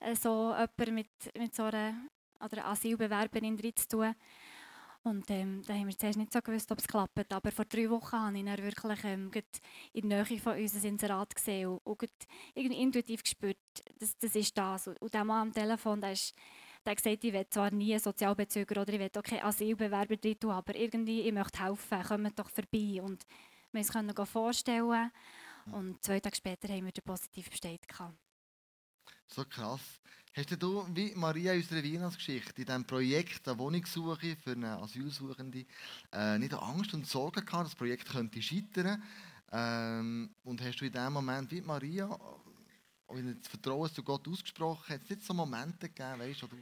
äh, 0.00 0.14
so 0.14 0.52
jemanden 0.52 0.94
mit, 0.94 1.08
mit 1.36 1.54
so 1.54 1.64
einer 1.64 1.94
oder 2.40 2.66
Asylbewerberin 2.66 3.56
drin 3.56 3.76
zu 3.76 3.88
tun. 3.88 4.14
Und 5.02 5.30
ähm, 5.30 5.62
da 5.66 5.74
haben 5.74 5.86
wir 5.86 5.98
zuerst 5.98 6.16
nicht 6.16 6.32
so 6.32 6.40
gewusst, 6.40 6.72
ob 6.72 6.78
es 6.78 6.88
klappt. 6.88 7.30
Aber 7.32 7.52
vor 7.52 7.66
drei 7.66 7.90
Wochen 7.90 8.16
habe 8.16 8.38
ich 8.38 8.44
dann 8.44 8.62
wirklich 8.62 9.04
ähm, 9.04 9.30
in 9.92 10.08
der 10.08 10.24
Nähe 10.24 10.38
von 10.38 10.56
uns 10.56 10.74
ein 10.74 10.84
Inserat 10.84 11.34
gesehen 11.34 11.78
und, 11.84 11.86
und 11.86 12.10
intuitiv 12.54 13.22
gespürt, 13.22 13.58
das, 13.98 14.16
das 14.16 14.34
ist 14.34 14.56
das. 14.56 14.88
Und 14.88 15.12
der 15.12 15.24
Mann 15.24 15.48
am 15.48 15.52
Telefon, 15.52 16.00
der 16.00 16.12
ist 16.12 16.34
der 16.84 16.94
gesagt, 16.94 17.24
ich 17.24 17.32
will 17.32 17.46
zwar 17.48 17.70
nie 17.70 17.98
Sozialbezüger 17.98 18.80
oder 18.80 18.92
ich 18.92 19.00
will 19.00 19.10
auch 19.16 19.22
keinen 19.22 19.42
Asylbewerber 19.42 20.16
drin 20.16 20.38
tun, 20.38 20.50
aber 20.50 20.74
irgendwie, 20.74 21.22
ich 21.22 21.32
möchte 21.32 21.62
helfen, 21.62 22.02
kommt 22.02 22.38
doch 22.38 22.50
vorbei. 22.50 23.00
Und 23.02 23.24
wir 23.72 23.84
können 23.84 24.10
uns 24.10 24.30
vorstellen. 24.30 25.10
Und 25.72 26.02
zwei 26.02 26.20
Tage 26.20 26.36
später 26.36 26.68
haben 26.68 26.84
wir 26.84 26.92
den 26.92 27.04
positiven 27.04 27.78
gehabt. 27.88 28.14
So 29.26 29.44
krass. 29.44 29.80
Hast 30.36 30.50
du, 30.60 30.84
wie 30.92 31.14
Maria 31.14 31.52
in 31.52 31.60
unserer 31.60 31.84
Weihnachtsgeschichte, 31.84 32.62
in 32.62 32.66
diesem 32.66 32.84
Projekt 32.84 33.46
der 33.46 33.56
Wohnungssuche 33.56 34.36
für 34.36 34.50
eine 34.52 34.78
Asylsuchende, 34.82 35.64
äh, 36.12 36.38
nicht 36.38 36.52
Angst 36.54 36.92
und 36.92 37.06
Sorgen 37.06 37.44
gehabt, 37.44 37.66
das 37.66 37.74
Projekt 37.76 38.08
könnte 38.08 38.42
scheitern? 38.42 39.02
Ähm, 39.52 40.34
und 40.42 40.60
hast 40.60 40.80
du 40.80 40.86
in 40.86 40.92
dem 40.92 41.12
Moment, 41.12 41.52
wie 41.52 41.60
Maria, 41.60 42.18
und 43.14 43.38
das 43.38 43.48
Vertrauen 43.48 43.90
zu 43.92 44.02
Gott 44.02 44.26
ausgesprochen, 44.28 44.94
hat 44.94 45.02
es 45.04 45.10
nicht 45.10 45.22
so 45.22 45.34
Momente 45.34 45.88
gegeben, 45.88 46.20
weißt, 46.20 46.42
wo, 46.42 46.46
du, 46.48 46.56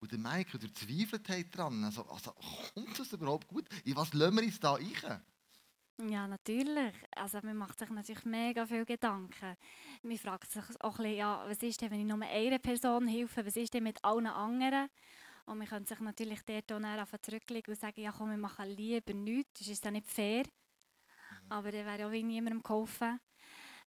wo 0.00 0.06
der 0.06 0.18
Mike 0.18 0.56
oder 0.56 0.72
zweifelt 0.72 1.28
hat 1.28 1.56
dran. 1.56 1.82
Also, 1.84 2.06
also 2.06 2.32
kommt 2.74 2.98
das 2.98 3.12
überhaupt 3.12 3.48
gut? 3.48 3.68
In 3.84 3.96
was 3.96 4.12
lassen 4.14 4.36
wir 4.36 4.44
uns 4.44 4.60
da 4.60 4.74
rein? 4.74 5.22
Ja, 6.08 6.28
natürlich. 6.28 6.94
Also 7.12 7.40
man 7.42 7.56
macht 7.56 7.78
sich 7.78 7.88
natürlich 7.88 8.24
mega 8.24 8.66
viel 8.66 8.84
Gedanken. 8.84 9.56
Man 10.02 10.18
fragt 10.18 10.50
sich 10.50 10.62
auch 10.80 10.98
ein 10.98 11.04
bisschen, 11.04 11.16
ja, 11.16 11.44
was 11.46 11.62
ist 11.62 11.80
denn, 11.80 11.90
wenn 11.90 12.00
ich 12.00 12.06
nur 12.06 12.20
einer 12.20 12.58
Person 12.58 13.08
helfe, 13.08 13.46
was 13.46 13.56
ist 13.56 13.72
denn 13.72 13.82
mit 13.82 14.04
allen 14.04 14.26
anderen? 14.26 14.88
Und 15.46 15.58
man 15.58 15.66
könnte 15.66 15.88
sich 15.88 16.00
natürlich 16.00 16.40
dort 16.42 16.70
auch 16.72 17.18
zurücklegen 17.22 17.72
und 17.72 17.80
sagen, 17.80 18.00
ja 18.00 18.12
komm, 18.12 18.30
wir 18.30 18.36
machen 18.36 18.68
lieber 18.68 19.14
nichts, 19.14 19.60
das 19.60 19.68
ist 19.68 19.84
ja 19.84 19.90
nicht 19.90 20.06
fair. 20.06 20.42
Mhm. 20.42 21.52
Aber 21.52 21.72
dann 21.72 21.86
wäre 21.86 22.06
auch 22.06 22.12
wie 22.12 22.22
niemandem 22.22 22.62
geholfen 22.62 23.18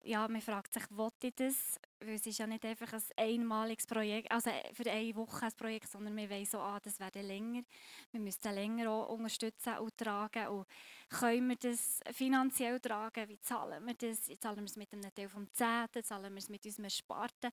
ja, 0.03 0.27
man 0.27 0.41
fragt 0.41 0.73
sich, 0.73 0.83
will 0.91 1.09
ich 1.21 1.35
das? 1.35 1.79
Weil 1.99 2.15
es 2.15 2.25
ist 2.25 2.38
ja 2.38 2.47
nicht 2.47 2.65
einfach 2.65 2.93
ein 2.93 3.03
einmaliges 3.17 3.85
Projekt, 3.85 4.31
also 4.31 4.49
für 4.73 4.89
eine 4.89 5.15
Woche 5.15 5.45
ein 5.45 5.51
Projekt, 5.57 5.89
sondern 5.89 6.15
wir 6.15 6.29
wollen 6.29 6.45
so, 6.45 6.59
ah, 6.59 6.79
das 6.79 6.99
wäre 6.99 7.21
länger. 7.21 7.63
Wir 8.12 8.19
müssen 8.19 8.53
länger 8.53 8.89
auch 8.89 9.09
unterstützen 9.09 9.77
und 9.79 9.97
tragen. 9.97 10.47
Und 10.47 10.67
können 11.09 11.49
wir 11.49 11.57
das 11.57 11.99
finanziell 12.12 12.79
tragen? 12.79 13.27
Wie 13.27 13.39
zahlen 13.41 13.85
wir 13.85 13.93
das? 13.95 14.29
Zahlen 14.39 14.59
wir 14.59 14.65
es 14.65 14.77
mit 14.77 14.93
einem 14.93 15.13
Teil 15.13 15.29
vom 15.29 15.51
Zehnten? 15.53 16.03
Zahlen 16.03 16.33
wir 16.33 16.39
es 16.39 16.49
mit 16.49 16.65
unserem 16.65 16.89
Sparten? 16.89 17.51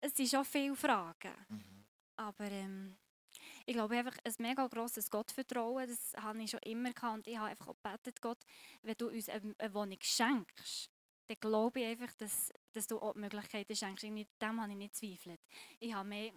Es 0.00 0.14
sind 0.16 0.28
schon 0.28 0.44
viele 0.44 0.76
Fragen. 0.76 1.32
Mhm. 1.48 1.84
Aber 2.16 2.50
ähm, 2.50 2.96
ich 3.64 3.74
glaube 3.74 3.96
einfach 3.96 4.16
ein 4.24 4.34
mega 4.38 4.66
grosses 4.66 5.10
Gottvertrauen, 5.10 5.88
das 5.88 6.12
habe 6.22 6.42
ich 6.42 6.50
schon 6.50 6.60
immer 6.64 6.92
gehabt. 6.92 7.14
Und 7.14 7.26
ich 7.26 7.38
habe 7.38 7.50
einfach 7.50 7.68
auch 7.68 7.76
gebetet, 7.82 8.20
Gott, 8.20 8.38
wenn 8.82 8.96
du 8.96 9.08
uns 9.08 9.28
eine 9.28 9.74
Wohnung 9.74 9.98
schenkst, 10.00 10.89
dann 11.30 11.38
glaube 11.40 11.80
ich 11.80 11.86
einfach, 11.86 12.12
dass, 12.14 12.52
dass 12.72 12.86
du 12.88 12.98
auch 12.98 13.12
die 13.12 13.20
Möglichkeiten 13.20 13.76
schenkst. 13.76 14.02
Dem 14.02 14.60
habe 14.60 14.72
ich 14.72 14.76
nicht 14.76 14.96
zweifelt. 14.96 15.40
Ich 15.78 15.94
habe 15.94 16.08
mehr 16.08 16.32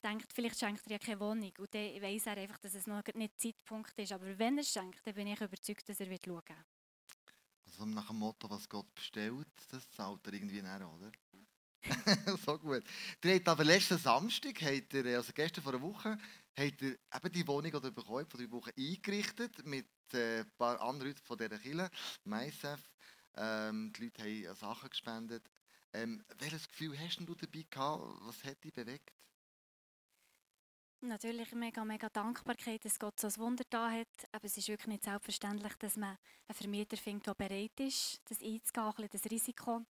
gedacht, 0.00 0.32
vielleicht 0.32 0.58
schenkt 0.58 0.86
er 0.86 0.92
ja 0.92 0.98
keine 0.98 1.18
Wohnung. 1.18 1.52
Und 1.58 1.74
dann 1.74 2.02
weiss 2.02 2.26
er 2.26 2.36
einfach, 2.36 2.58
dass 2.58 2.74
es 2.74 2.86
noch 2.86 3.02
nicht 3.14 3.40
Zeitpunkt 3.40 3.98
ist. 3.98 4.12
Aber 4.12 4.38
wenn 4.38 4.58
er 4.58 4.64
schenkt, 4.64 5.04
dann 5.04 5.14
bin 5.14 5.26
ich 5.26 5.40
überzeugt, 5.40 5.88
dass 5.88 5.98
er 5.98 6.08
wird 6.08 6.24
schauen 6.24 6.42
wird. 6.46 7.76
so 7.76 7.84
nach 7.86 8.06
dem 8.06 8.18
Motto, 8.18 8.48
was 8.48 8.68
Gott 8.68 8.94
bestellt, 8.94 9.48
das 9.70 9.90
zahlt 9.90 10.24
er 10.26 10.32
irgendwie 10.32 10.62
näher, 10.62 10.88
oder? 10.94 11.10
so 12.46 12.58
gut. 12.58 12.84
Ihr 13.24 13.34
habt 13.34 13.48
aber 13.48 13.64
letzten 13.64 13.98
Samstag, 13.98 14.62
habt 14.62 14.94
ihr, 14.94 15.04
also 15.16 15.32
gestern 15.34 15.64
vor 15.64 15.74
einer 15.74 15.82
Woche, 15.82 16.16
habt 16.56 16.82
ihr 16.82 16.98
eben 17.14 17.32
die 17.32 17.46
Wohnung, 17.48 17.70
die 17.70 17.86
ihr 17.88 17.90
bekommen 17.90 18.26
vor 18.26 18.40
drei 18.40 18.50
Wochen 18.50 18.70
eingerichtet 18.78 19.66
mit 19.66 19.88
äh, 20.12 20.40
ein 20.40 20.52
paar 20.56 20.80
anderen 20.80 21.10
Leuten 21.10 21.24
von 21.24 21.36
dieser 21.36 21.58
Kirche, 21.58 21.90
MySef. 22.24 22.80
Ähm, 23.36 23.92
die 23.92 24.04
Leute 24.04 24.22
haben 24.22 24.54
Sachen 24.54 24.90
gespendet. 24.90 25.50
Ähm, 25.92 26.24
welches 26.38 26.68
Gefühl 26.68 26.98
hast 26.98 27.18
du 27.18 27.34
dabei 27.34 27.66
gehabt? 27.70 28.02
Was 28.22 28.42
hat 28.44 28.62
dich 28.64 28.72
bewegt? 28.72 29.12
Natürlich 31.00 31.52
mega, 31.52 31.84
mega 31.84 32.08
Dankbarkeit, 32.08 32.82
dass 32.84 32.98
Gott 32.98 33.20
so 33.20 33.26
ein 33.26 33.36
Wunder 33.36 33.64
da 33.68 33.90
hat. 33.90 34.08
Aber 34.32 34.44
es 34.44 34.56
ist 34.56 34.68
wirklich 34.68 34.86
nicht 34.86 35.04
selbstverständlich, 35.04 35.74
dass 35.74 35.96
man 35.96 36.16
einen 36.48 36.54
Vermieter 36.56 36.96
findet, 36.96 37.26
der 37.26 37.34
bereit 37.34 37.78
ist, 37.78 38.22
das 38.24 38.40
einzugehen, 38.40 38.86
ein 38.86 38.94
bisschen 38.94 39.10
das 39.12 39.30
Risiko. 39.30 39.82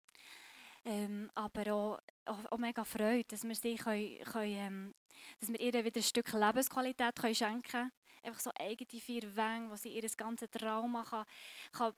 Ähm, 0.84 1.30
aber 1.34 1.72
auch, 1.72 1.98
auch, 2.26 2.52
auch, 2.52 2.58
mega 2.58 2.84
Freude, 2.84 3.24
dass 3.28 3.44
wir 3.44 3.54
sie 3.54 3.76
können, 3.76 4.18
können, 4.24 4.56
ähm, 4.56 4.94
dass 5.40 5.48
wir 5.50 5.60
ihr 5.60 5.72
wieder 5.84 6.00
ein 6.00 6.02
Stück 6.02 6.32
Lebensqualität 6.32 7.16
können 7.16 7.34
schenken 7.34 7.62
können. 7.62 7.92
Einfach 8.24 8.40
so 8.40 8.50
eigene 8.58 9.00
vier 9.00 9.36
Wänge, 9.36 9.70
wo 9.70 9.76
sie 9.76 9.90
ihr 9.90 10.08
ganzes 10.16 10.50
Trauma 10.50 11.04
kann, 11.04 11.26
kann 11.72 11.94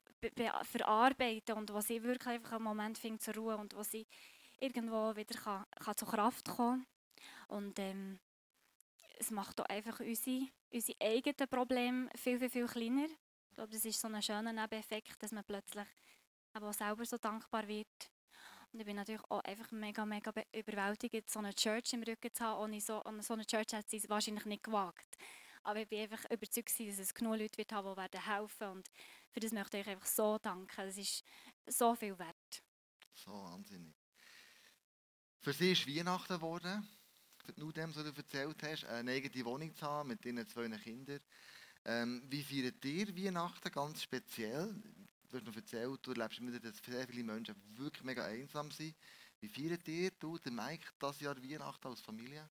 verarbeiten 0.64 1.56
und 1.56 1.72
wo 1.72 1.80
sie 1.80 2.02
wirklich 2.02 2.26
einfach 2.26 2.52
einen 2.52 2.64
Moment 2.64 2.98
findet 2.98 3.22
zur 3.22 3.34
Ruhe 3.34 3.56
und 3.56 3.74
wo 3.74 3.82
sie 3.82 4.06
irgendwo 4.58 5.14
wieder 5.14 5.38
kann, 5.38 5.64
kann 5.78 5.96
zur 5.96 6.08
Kraft 6.08 6.48
kommen 6.48 6.86
Und 7.48 7.78
ähm, 7.78 8.18
es 9.18 9.30
macht 9.30 9.60
auch 9.60 9.66
einfach 9.66 10.00
unsere, 10.00 10.48
unsere 10.72 11.00
eigenen 11.00 11.48
Probleme 11.48 12.08
viel, 12.16 12.38
viel, 12.38 12.50
viel 12.50 12.66
kleiner. 12.66 13.06
Ich 13.06 13.54
glaube, 13.54 13.72
das 13.72 13.84
ist 13.84 14.00
so 14.00 14.08
ein 14.08 14.22
schöner 14.22 14.52
Nebeneffekt, 14.52 15.22
dass 15.22 15.32
man 15.32 15.44
plötzlich 15.44 15.86
auch 16.54 16.72
selber 16.72 17.04
so 17.04 17.16
dankbar 17.16 17.68
wird 17.68 18.10
und 18.76 18.80
ich 18.80 18.86
bin 18.86 18.96
natürlich 18.96 19.22
auch 19.30 19.42
einfach 19.44 19.70
mega, 19.70 20.04
mega 20.04 20.30
überwältigt, 20.52 21.30
so 21.30 21.38
eine 21.38 21.54
Church 21.54 21.94
im 21.94 22.02
Rücken 22.02 22.30
zu 22.30 22.44
haben. 22.44 22.60
Ohne 22.62 22.78
so, 22.78 23.02
ohne 23.06 23.22
so 23.22 23.32
eine 23.32 23.46
Church 23.46 23.72
hat 23.72 23.88
sie 23.88 24.02
wahrscheinlich 24.08 24.44
nicht 24.44 24.64
gewagt. 24.64 25.16
Aber 25.66 25.80
ich 25.80 25.88
bin 25.88 26.00
einfach 26.00 26.30
überzeugt, 26.30 26.78
dass 26.78 26.98
es 26.98 27.12
genug 27.12 27.38
Leute 27.38 27.58
wird 27.58 27.72
haben, 27.72 27.90
die 27.90 27.96
werden 27.96 28.24
helfen 28.24 28.68
Und 28.68 28.88
für 29.32 29.40
das 29.40 29.50
möchte 29.50 29.78
ich 29.78 29.86
einfach 29.88 30.06
so 30.06 30.38
danken. 30.38 30.68
Das 30.76 30.96
ist 30.96 31.24
so 31.66 31.92
viel 31.96 32.16
wert. 32.16 32.62
So 33.14 33.32
wahnsinnig. 33.32 33.96
Für 35.40 35.52
sie 35.52 35.72
ist 35.72 35.88
Weihnachten 35.88 36.34
geworden. 36.34 36.88
Nur 37.56 37.72
dem, 37.72 37.94
was 37.94 38.02
du 38.02 38.12
erzählt 38.16 38.62
hast, 38.62 38.84
eine 38.84 39.10
eigene 39.10 39.44
Wohnung 39.44 39.74
zu 39.74 39.84
haben 39.84 40.10
mit 40.10 40.24
deinen 40.24 40.46
zwei 40.46 40.68
Kindern. 40.68 41.20
Ähm, 41.84 42.22
wie 42.28 42.44
feiert 42.44 42.84
ihr 42.84 43.16
Weihnachten 43.16 43.70
ganz 43.72 44.02
speziell? 44.02 44.72
du 45.28 45.36
hast 45.36 45.46
noch 45.46 45.56
erzählt, 45.56 45.98
du 46.06 46.12
erlebst 46.12 46.38
immer, 46.38 46.58
dass 46.60 46.76
sehr 46.76 47.08
viele 47.08 47.24
Menschen 47.24 47.56
wirklich 47.76 48.04
mega 48.04 48.24
einsam 48.24 48.70
sind. 48.70 48.94
Wie 49.40 49.48
feiert 49.48 49.86
ihr, 49.88 50.12
du, 50.12 50.38
der 50.38 50.52
Mike, 50.52 50.90
das 51.00 51.18
Jahr 51.18 51.36
Weihnachten 51.42 51.88
als 51.88 52.00
Familie? 52.00 52.48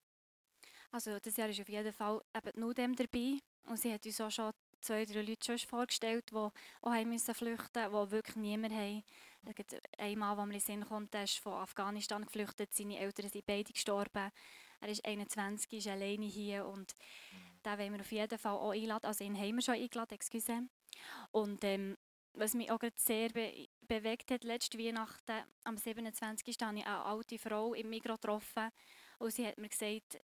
Also 0.96 1.20
das 1.20 1.36
Jahr 1.36 1.50
ist 1.50 1.60
auf 1.60 1.68
jeden 1.68 1.92
Fall 1.92 2.22
eben 2.34 2.58
nur 2.58 2.74
dem 2.74 2.96
dabei. 2.96 3.38
Und 3.68 3.78
sie 3.78 3.92
hat 3.92 4.06
uns 4.06 4.22
auch 4.22 4.32
schon 4.32 4.54
zwei, 4.80 5.04
drei 5.04 5.24
Leute 5.24 5.46
schon 5.58 5.68
vorgestellt, 5.68 6.32
die 6.32 6.36
auch 6.36 7.04
müssen 7.04 7.36
flüchten 7.36 7.92
mussten, 7.92 8.06
die 8.08 8.12
wirklich 8.12 8.36
niemand 8.38 8.74
haben. 8.74 9.04
Es 9.46 9.56
gibt 9.56 9.76
einen 9.98 10.20
Mann, 10.20 10.38
der 10.38 10.46
mir 10.46 10.54
in 10.54 10.60
Sinn 10.62 10.86
kommt, 10.86 11.14
der 11.14 11.26
ist 11.26 11.40
von 11.40 11.52
Afghanistan 11.52 12.24
geflüchtet, 12.24 12.74
seine 12.74 12.98
Eltern 12.98 13.28
sind 13.28 13.46
beide 13.46 13.74
gestorben. 13.74 14.32
Er 14.80 14.88
ist 14.88 15.06
21, 15.06 15.74
ist 15.74 15.88
alleine 15.88 16.28
hier 16.28 16.66
und 16.66 16.96
den 17.66 17.78
wollen 17.78 17.94
wir 17.96 18.00
auf 18.00 18.12
jeden 18.14 18.40
Fall 18.40 18.56
auch 18.56 18.72
einladen. 18.72 19.06
Also 19.06 19.26
ihn 19.26 19.38
haben 19.38 19.56
wir 19.56 19.62
schon 19.64 19.76
eingeladen, 19.76 20.14
excuse. 20.14 20.62
Und 21.32 21.62
ähm, 21.66 21.98
was 22.36 22.54
mich 22.54 22.72
auch 22.72 22.80
sehr 22.96 23.32
be 23.32 23.68
bewegt 23.82 24.32
hat, 24.32 24.46
letzte 24.46 24.80
Weihnachten, 24.80 25.44
am 25.66 25.76
27. 25.76 26.56
habe 26.62 26.78
ich 26.78 26.86
eine 26.86 27.06
alte 27.06 27.38
Frau 27.38 27.74
im 27.74 27.90
Mikro 27.90 28.14
getroffen 28.14 28.70
und 29.20 29.32
sie 29.32 29.46
hat 29.46 29.58
mir 29.58 29.70
gesagt, 29.70 30.22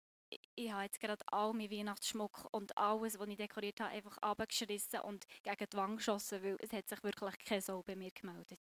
ich 0.60 0.72
habe 0.72 0.84
jetzt 0.84 1.00
gerade 1.00 1.24
all 1.28 1.54
meinen 1.54 1.72
Weihnachtsschmuck 1.72 2.50
und 2.52 2.78
alles, 2.78 3.18
was 3.18 3.30
ich 3.30 3.38
dekoriert 3.38 3.80
habe, 3.80 3.92
einfach 3.92 4.18
abgeschrissen 4.18 5.00
und 5.02 5.26
gegen 5.42 5.70
die 5.72 5.78
Wand 5.78 5.98
geschossen, 5.98 6.44
weil 6.44 6.58
es 6.60 6.74
hat 6.74 6.90
sich 6.90 7.02
wirklich 7.04 7.40
keine 7.40 7.62
Sau 7.62 7.82
bei 7.82 7.96
mir 7.96 8.12
gemeldet. 8.12 8.60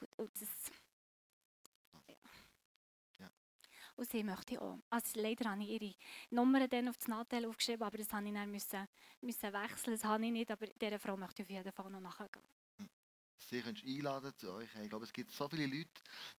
Und, 0.00 0.18
und 0.18 0.30
das, 0.40 0.50
ja. 3.18 3.30
Und 3.96 4.10
sie 4.10 4.22
möchte 4.22 4.60
auch. 4.60 4.78
Also 4.90 5.18
leider 5.20 5.50
habe 5.50 5.62
ich 5.62 5.80
ihre 5.82 5.94
Nummer 6.30 6.68
dann 6.68 6.88
auf 6.88 6.98
das 6.98 7.08
Nadel 7.08 7.46
aufgeschrieben, 7.46 7.86
aber 7.86 7.96
das 7.96 8.12
habe 8.12 8.28
ich 8.28 8.34
dann 8.34 8.50
müssen, 8.50 8.86
müssen 9.22 9.52
wechseln. 9.52 9.94
Das 9.94 10.04
habe 10.04 10.26
ich 10.26 10.32
nicht, 10.32 10.50
aber 10.50 10.66
dieser 10.66 10.98
Frau 10.98 11.16
möchte 11.16 11.42
ich 11.42 11.46
auf 11.46 11.50
jeden 11.50 11.72
Fall 11.72 11.90
noch 11.90 12.00
nachgehen 12.00 12.42
sie 13.38 13.62
könnt 13.62 13.82
einladen 13.84 14.32
zu 14.36 14.52
euch. 14.52 14.68
Ich 14.82 14.88
glaube, 14.88 15.04
es 15.04 15.12
gibt 15.12 15.30
so 15.32 15.48
viele 15.48 15.66
Leute, 15.66 15.90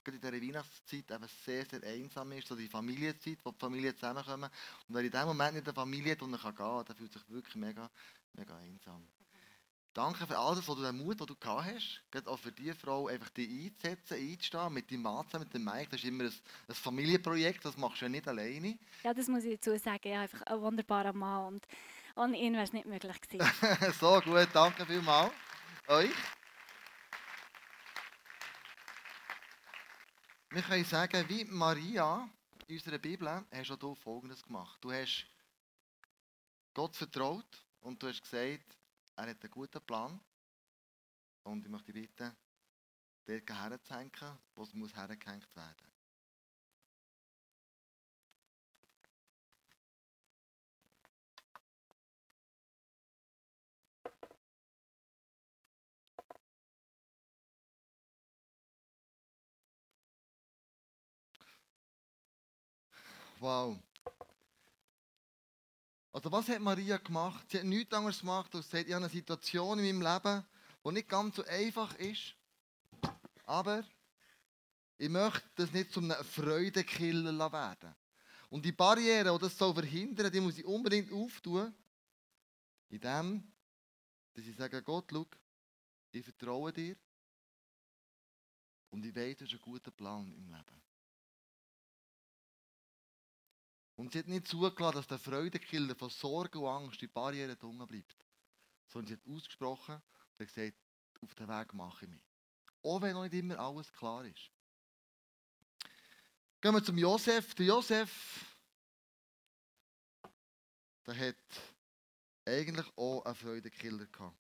gerade 0.04 0.18
in 0.18 0.42
dieser 0.42 0.48
Weihnachtszeit, 0.48 1.12
eben 1.12 1.28
sehr, 1.46 1.66
sehr 1.66 1.84
einsam 1.84 2.32
ist, 2.32 2.48
so 2.48 2.56
die 2.56 2.68
Familienzeit, 2.68 3.40
wo 3.44 3.52
die 3.52 3.60
Familien 3.60 3.96
zusammenkommen. 3.96 4.50
Und 4.88 4.96
wer 4.96 5.04
in 5.04 5.12
diesem 5.12 5.28
Moment 5.28 5.56
nicht 5.56 5.68
der 5.68 5.74
Familie 5.74 6.18
und 6.20 6.32
gehen 6.32 6.56
kann, 6.56 6.86
der 6.86 6.96
fühlt 6.96 7.14
sich 7.14 7.30
wirklich 7.30 7.56
mega, 7.56 7.90
mega 8.34 8.56
einsam. 8.58 9.08
Danke 9.98 10.28
für 10.28 10.38
alles, 10.38 10.68
was 10.68 10.76
du 10.76 10.84
den 10.84 10.96
Mut, 10.96 11.20
den 11.20 11.26
du 11.26 11.36
gehabt 11.36 11.66
hast, 11.74 12.04
gerade 12.12 12.30
auch 12.30 12.38
für 12.38 12.52
diese 12.52 12.76
Frau, 12.76 13.08
einfach 13.08 13.30
die 13.30 13.66
einzusetzen, 13.66 14.14
einzustehen, 14.14 14.72
mit 14.72 14.92
deinem 14.92 15.02
Mann 15.02 15.26
zusammen, 15.26 15.46
mit 15.46 15.56
dem 15.56 15.64
Mike. 15.64 15.88
Das 15.90 16.04
ist 16.04 16.06
immer 16.06 16.26
ein, 16.26 16.34
ein, 16.68 16.76
Familienprojekt, 16.76 17.66
das 17.66 17.78
machst 17.78 18.02
du 18.02 18.06
ja 18.06 18.10
nicht 18.10 18.28
alleine. 18.28 18.78
Ja, 19.04 19.16
das 19.16 19.28
muss 19.28 19.44
ich 19.44 19.60
dazu 19.60 19.76
sagen. 19.80 20.08
Ja, 20.08 20.22
einfach 20.22 20.44
ein 20.44 20.62
wunderbarer 20.62 21.14
Mann 21.14 21.56
und 21.56 21.68
ohne 22.16 22.38
ihn 22.40 22.54
wäre 22.54 22.64
es 22.64 22.74
nicht 22.74 22.86
möglich 22.86 23.22
gewesen. 23.22 23.50
so 24.00 24.22
gut, 24.22 24.50
danke 24.54 24.86
vielmals 24.86 25.32
euch. 25.88 26.12
Wir 30.50 30.62
können 30.62 30.86
sagen, 30.86 31.28
wie 31.28 31.44
Maria 31.44 32.30
in 32.68 32.76
unserer 32.78 32.98
Bibel 32.98 33.28
hast 33.52 33.82
du 33.82 33.96
Folgendes 33.96 34.42
gemacht. 34.42 34.78
Du 34.82 34.92
hast 34.92 35.28
Gott 36.74 36.96
vertraut 36.96 37.66
und 37.82 38.02
du 38.02 38.08
hast 38.08 38.22
gesagt, 38.22 38.78
er 39.18 39.28
hat 39.28 39.44
einen 39.44 39.52
guten 39.52 39.82
Plan. 39.82 40.20
Und 41.44 41.66
ich 41.66 41.70
möchte 41.70 41.92
dich 41.92 42.08
bitten, 42.08 42.36
dort 43.26 43.50
herzuhängen, 43.50 44.38
wo 44.56 44.64
es 44.64 44.74
muss 44.74 44.96
hergehängt 44.96 45.54
werden 45.56 45.97
Wow. 63.40 63.78
Also 66.12 66.32
was 66.32 66.48
hat 66.50 66.60
Maria 66.60 66.98
gemacht? 66.98 67.46
Sie 67.50 67.60
hat 67.60 67.66
nichts 67.66 67.94
anderes 67.94 68.20
gemacht, 68.20 68.54
als 68.56 68.70
sie 68.72 68.80
hat, 68.80 68.88
ich 68.88 68.94
habe 68.94 69.06
eine 69.06 69.14
Situation 69.14 69.78
in 69.80 70.00
meinem 70.00 70.14
Leben, 70.14 70.46
die 70.84 70.92
nicht 70.92 71.10
ganz 71.10 71.36
so 71.36 71.44
einfach 71.46 71.94
ist. 71.96 72.34
Aber 73.46 73.84
ich 74.98 75.10
möchte 75.10 75.44
das 75.56 75.72
nicht 75.72 75.92
zum 75.94 76.10
Freudekiller 76.10 77.52
werden. 77.52 77.96
Und 78.50 78.66
die 78.66 78.72
Barriere, 78.72 79.32
die 79.32 79.40
das 79.40 79.58
soll 79.58 79.74
verhindern 79.74 80.32
die 80.32 80.40
muss 80.40 80.58
ich 80.58 80.66
unbedingt 80.66 81.12
auftun. 81.12 81.74
Indem, 82.90 83.44
dass 84.34 84.46
ich 84.46 84.56
sage, 84.56 84.82
Gott, 84.82 85.06
schau, 85.12 85.26
ich 86.12 86.24
vertraue 86.24 86.72
dir. 86.72 86.96
Und 88.90 89.06
ich 89.06 89.14
weiß, 89.14 89.38
du 89.38 89.46
hast 89.46 89.52
einen 89.52 89.62
guten 89.62 89.92
Plan 89.92 90.32
im 90.32 90.48
Leben. 90.48 90.87
Und 93.98 94.14
sie 94.14 94.20
hat 94.20 94.28
nicht 94.28 94.48
zugelassen, 94.48 94.98
dass 94.98 95.08
der 95.08 95.18
Freudekiller 95.18 95.96
von 95.96 96.12
Sorge 96.12 96.60
und 96.60 96.68
Angst 96.68 97.02
die 97.02 97.08
Barriere 97.08 97.56
dunkel 97.56 97.88
bleibt. 97.88 98.16
Sondern 98.86 99.08
sie 99.08 99.14
hat 99.16 99.36
ausgesprochen 99.36 100.02
und 100.38 100.46
gesagt, 100.46 100.78
auf 101.20 101.34
den 101.34 101.48
Weg 101.48 101.74
mache 101.74 102.06
ich 102.06 102.12
mich. 102.12 102.24
Auch 102.84 103.02
wenn 103.02 103.14
noch 103.14 103.24
nicht 103.24 103.34
immer 103.34 103.58
alles 103.58 103.92
klar 103.92 104.24
ist. 104.24 104.52
Gehen 106.62 106.74
wir 106.74 106.84
zum 106.84 106.98
Josef. 106.98 107.56
Der 107.56 107.66
Josef, 107.66 108.46
der 111.08 111.18
hat 111.18 111.36
eigentlich 112.46 112.88
auch 112.98 113.26
einen 113.26 113.36
Freudekiller 113.36 114.06
gehabt. 114.06 114.38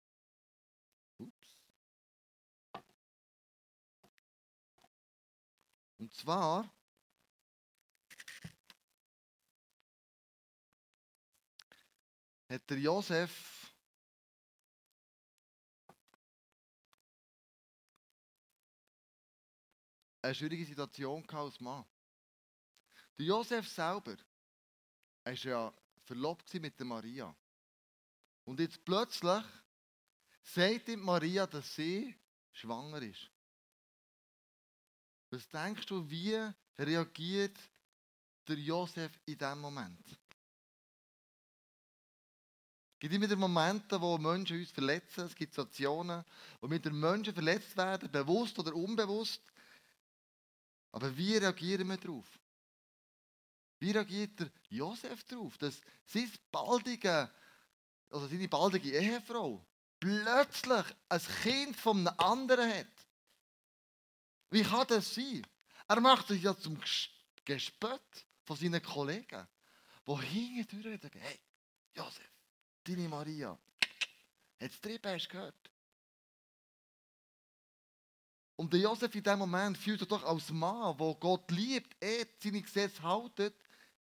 Ups. 1.19 1.57
Und 5.99 6.13
zwar 6.15 6.73
hat 12.53 12.69
der 12.69 12.79
Josef 12.79 13.75
eine 20.21 20.35
schwierige 20.35 20.67
Situation 20.67 21.27
als 21.31 21.59
Mann. 21.61 21.87
Der 23.19 23.25
Josef 23.25 23.67
selber 23.69 24.19
war 25.25 25.33
ja 25.33 25.73
verlobt 26.05 26.53
mit 26.55 26.79
der 26.79 26.87
Maria. 26.87 27.35
Und 28.45 28.61
jetzt 28.61 28.85
plötzlich 28.85 29.45
sagt 30.43 30.89
ihm 30.89 31.01
Maria, 31.01 31.47
dass 31.47 31.75
sie 31.75 32.15
schwanger 32.53 33.01
ist. 33.01 33.31
Was 35.31 35.49
denkst 35.49 35.87
du, 35.87 36.09
wie 36.11 36.37
reagiert 36.77 37.59
der 38.47 38.59
Josef 38.59 39.19
in 39.25 39.39
diesem 39.39 39.61
Moment? 39.61 40.22
Gibt 43.03 43.15
immer 43.15 43.25
wieder 43.27 43.35
Momente, 43.35 44.01
wo 44.01 44.17
Menschen 44.17 44.61
uns 44.61 44.71
verletzen. 44.71 45.25
Es 45.25 45.35
gibt 45.35 45.53
Situationen, 45.53 46.25
wo 46.61 46.69
mit 46.69 46.85
den 46.85 47.01
Menschen 47.01 47.35
verletzt 47.35 47.77
werden, 47.77 48.09
bewusst 48.13 48.57
oder 48.61 48.73
unbewusst. 48.77 49.43
Aber 50.93 51.17
wie 51.17 51.37
reagieren 51.37 51.89
wir 51.89 51.97
darauf? 51.97 52.39
Wie 53.81 53.91
reagiert 53.91 54.39
der 54.39 54.53
Josef 54.69 55.25
darauf, 55.25 55.59
dass 55.59 55.81
sein 56.07 56.31
baldige, 56.53 57.29
also 58.09 58.29
seine 58.29 58.47
baldige 58.47 58.93
Ehefrau 58.93 59.67
plötzlich 59.99 60.85
ein 61.09 61.21
Kind 61.43 61.77
von 61.77 62.07
einem 62.07 62.19
anderen 62.21 62.71
hat? 62.73 63.07
Wie 64.51 64.63
kann 64.63 64.87
das 64.87 65.13
sein? 65.13 65.45
Er 65.89 65.99
macht 65.99 66.29
sich 66.29 66.41
ja 66.45 66.57
zum 66.57 66.79
Gespött 67.45 68.27
von 68.45 68.57
seinen 68.57 68.81
Kollegen, 68.81 69.49
die 70.07 70.15
hinten 70.25 70.83
durch 70.85 71.01
sagen, 71.01 71.19
hey, 71.19 71.41
Josef, 71.97 72.32
deine 72.85 73.09
Maria, 73.09 73.59
hat 74.61 74.71
es 74.71 75.03
hast 75.05 75.29
gehört? 75.29 75.71
Und 78.57 78.73
der 78.73 78.81
Josef 78.81 79.15
in 79.15 79.23
diesem 79.23 79.39
Moment 79.41 79.77
fühlt 79.79 79.99
sich 79.99 80.09
doch 80.09 80.23
als 80.25 80.51
Mann, 80.51 80.97
der 80.97 81.15
Gott 81.15 81.51
liebt, 81.51 81.97
er 82.01 82.27
seine 82.39 82.63
Gesetze 82.63 83.03
haltet, 83.03 83.57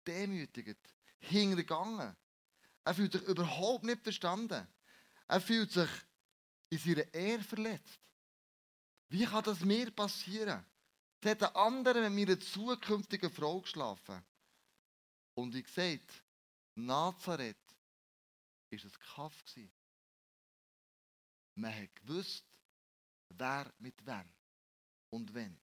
demütigt, 0.07 0.79
hingegangen. 1.19 2.17
Er 2.85 2.95
fühlt 2.95 3.13
sich 3.13 3.23
überhaupt 3.23 3.85
nicht 3.85 4.03
verstanden. 4.03 4.67
Er 5.27 5.41
fühlt 5.41 5.71
sich 5.71 5.91
in 6.71 6.79
seiner 6.79 7.13
Ehre 7.13 7.43
verletzt. 7.43 8.01
Wie 9.11 9.25
kann 9.27 9.45
das 9.45 9.61
mir 9.61 9.91
passieren? 9.91 10.65
Es 11.21 11.31
hat 11.31 11.43
ein 11.43 11.55
anderer 11.57 12.09
mit 12.09 12.29
meiner 12.29 12.41
zukünftigen 12.41 13.31
Frau 13.31 13.61
geschlafen. 13.61 14.25
Und 15.35 15.55
wie 15.55 15.63
gesagt, 15.63 16.25
Nazareth 16.75 17.57
war 18.71 18.79
ein 18.79 18.93
Kaff. 19.15 19.45
Man 21.55 21.75
hat 21.75 21.97
gewusst, 21.97 22.45
wer 23.31 23.73
mit 23.79 24.07
wem 24.07 24.33
und 25.11 25.35
wenn. 25.35 25.59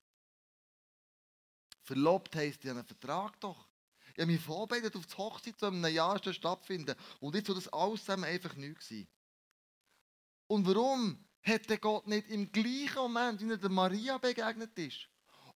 Verlobt 1.84 2.36
heisst 2.36 2.64
ja 2.64 2.72
einen 2.72 2.86
Vertrag 2.86 3.40
doch. 3.40 3.70
Ich 4.14 4.22
habe 4.22 4.32
mich 4.32 4.42
vorbereitet 4.42 4.96
auf 4.96 5.06
die 5.06 5.18
Hochzeit, 5.18 5.62
die 5.62 5.66
in 5.66 5.86
einem 5.86 5.94
Jahr 5.94 6.34
stattfinden 6.34 6.96
Und 7.20 7.36
jetzt 7.36 7.48
soll 7.48 7.56
das 7.56 7.68
alles 7.68 8.02
zusammen 8.02 8.24
einfach 8.24 8.56
nichts. 8.56 8.94
Und 10.48 10.66
warum 10.66 11.24
hätte 11.42 11.78
Gott 11.78 12.08
nicht 12.08 12.30
im 12.30 12.52
gleichen 12.52 12.96
Moment, 12.96 13.42
wie 13.42 13.50
er 13.50 13.58
der 13.58 13.70
Maria 13.70 14.18
begegnet 14.18 14.78
ist, 14.78 15.10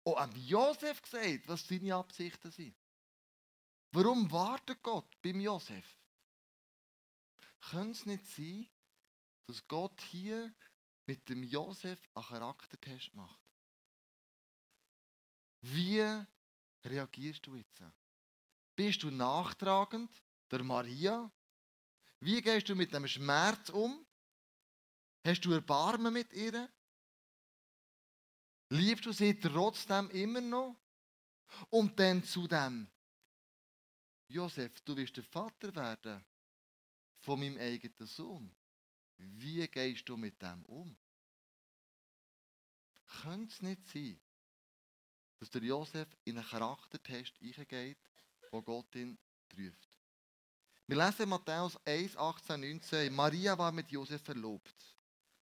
auch 0.03 0.17
an 0.17 0.31
Josef 0.35 1.01
gesagt, 1.01 1.47
was 1.47 1.67
seine 1.67 1.95
Absichten 1.95 2.51
sind? 2.51 2.75
Warum 3.91 4.29
wartet 4.31 4.81
Gott 4.83 5.09
beim 5.21 5.39
Josef? 5.39 5.97
Könnte 7.69 7.91
es 7.91 8.05
nicht 8.05 8.25
sein, 8.27 8.69
dass 9.45 9.67
Gott 9.67 9.99
hier 10.01 10.53
mit 11.05 11.27
dem 11.27 11.43
Josef 11.43 11.99
einen 12.13 12.25
Charaktertest 12.25 13.13
macht? 13.13 13.41
Wie 15.61 16.01
reagierst 16.85 17.45
du 17.45 17.55
jetzt? 17.55 17.83
Bist 18.75 19.03
du 19.03 19.11
nachtragend 19.11 20.09
der 20.49 20.63
Maria? 20.63 21.29
Wie 22.21 22.41
gehst 22.41 22.69
du 22.69 22.75
mit 22.75 22.93
dem 22.93 23.07
Schmerz 23.07 23.69
um? 23.69 24.05
Hast 25.25 25.43
du 25.43 25.51
Erbarmen 25.51 26.13
mit 26.13 26.31
ihr? 26.31 26.71
Liebst 28.69 29.05
du 29.05 29.11
sie 29.11 29.37
trotzdem 29.37 30.09
immer 30.11 30.41
noch? 30.41 30.79
Und 31.69 31.99
dann 31.99 32.23
zu 32.23 32.47
dem, 32.47 32.89
Josef, 34.29 34.79
du 34.81 34.95
wirst 34.95 35.17
der 35.17 35.23
Vater 35.23 35.73
werden 35.75 36.25
von 37.27 37.41
meinem 37.41 37.57
eigenen 37.57 38.07
Sohn. 38.07 38.49
Wie 39.17 39.67
gehst 39.67 40.07
du 40.07 40.15
mit 40.15 40.41
dem 40.41 40.63
um? 40.63 40.95
Könnte 43.21 43.53
es 43.53 43.61
nicht 43.61 43.85
sein, 43.89 44.17
dass 45.37 45.49
der 45.49 45.61
Josef 45.61 46.07
in 46.23 46.37
einen 46.37 46.47
Charaktertest 46.47 47.33
eingeht, 47.41 47.97
wo 48.49 48.61
Gott 48.61 48.95
ihn 48.95 49.17
prüft? 49.49 49.99
Wir 50.85 51.05
lesen 51.05 51.27
Matthäus 51.27 51.77
1, 51.85 52.15
18, 52.15 52.61
19. 52.61 53.13
Maria 53.13 53.57
war 53.57 53.73
mit 53.73 53.91
Josef 53.91 54.21
verlobt. 54.21 54.95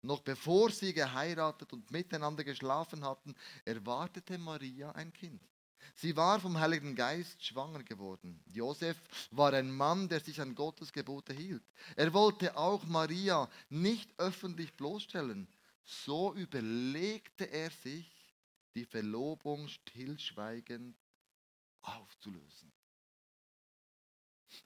Noch 0.04 0.22
bevor 0.22 0.70
sie 0.70 0.94
geheiratet 0.94 1.74
und 1.74 1.90
miteinander 1.90 2.44
geschlafen 2.44 3.04
hatten, 3.04 3.34
erwartete 3.66 4.38
Maria 4.38 4.92
ein 4.92 5.12
Kind. 5.12 5.51
Sie 5.96 6.16
war 6.16 6.40
vom 6.40 6.60
Heiligen 6.60 6.96
Geist 6.96 7.44
schwanger 7.46 7.84
geworden. 7.84 8.44
Josef 8.48 8.98
war 9.32 9.54
ein 9.54 9.72
Mann, 9.72 10.10
der 10.10 10.20
sich 10.20 10.40
an 10.42 10.56
Gottes 10.56 10.92
Gebote 10.92 11.34
hielt. 11.34 11.64
Er 11.96 12.14
wollte 12.14 12.58
auch 12.58 12.84
Maria 12.86 13.50
nicht 13.70 14.12
öffentlich 14.18 14.74
bloßstellen. 14.74 15.48
So 15.84 16.34
überlegte 16.34 17.46
er 17.46 17.70
sich, 17.72 18.10
die 18.76 18.86
Verlobung 18.86 19.68
stillschweigend 19.68 20.98
aufzulösen. 21.82 22.72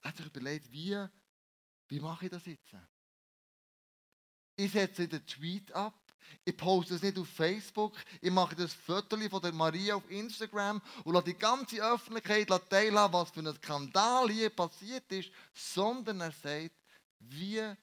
Er 0.01 0.09
hat 0.09 0.17
sich 0.17 0.25
überlegt, 0.27 0.71
wie, 0.71 1.07
wie 1.87 1.99
mache 1.99 2.25
ich 2.25 2.31
das 2.31 2.45
jetzt? 2.45 2.75
Ich 4.55 4.71
setze 4.71 5.07
den 5.07 5.25
Tweet 5.25 5.71
ab. 5.71 5.99
Ich 6.43 6.55
poste 6.55 6.95
es 6.95 7.01
nicht 7.01 7.17
auf 7.17 7.27
Facebook. 7.27 7.93
Ich 8.21 8.31
mache 8.31 8.55
das 8.55 8.73
Foto 8.73 9.17
von 9.29 9.41
der 9.41 9.53
Maria 9.53 9.95
auf 9.95 10.09
Instagram 10.09 10.81
und 11.03 11.13
lasse 11.13 11.25
die 11.25 11.37
ganze 11.37 11.83
Öffentlichkeit 11.83 12.47
teilhaben, 12.69 13.13
was 13.13 13.31
für 13.31 13.39
ein 13.39 13.55
Skandal 13.55 14.29
hier 14.29 14.49
passiert 14.49 15.11
ist. 15.11 15.31
Sondern 15.53 16.21
er 16.21 16.31
sagt, 16.31 16.75
wie 17.19 17.75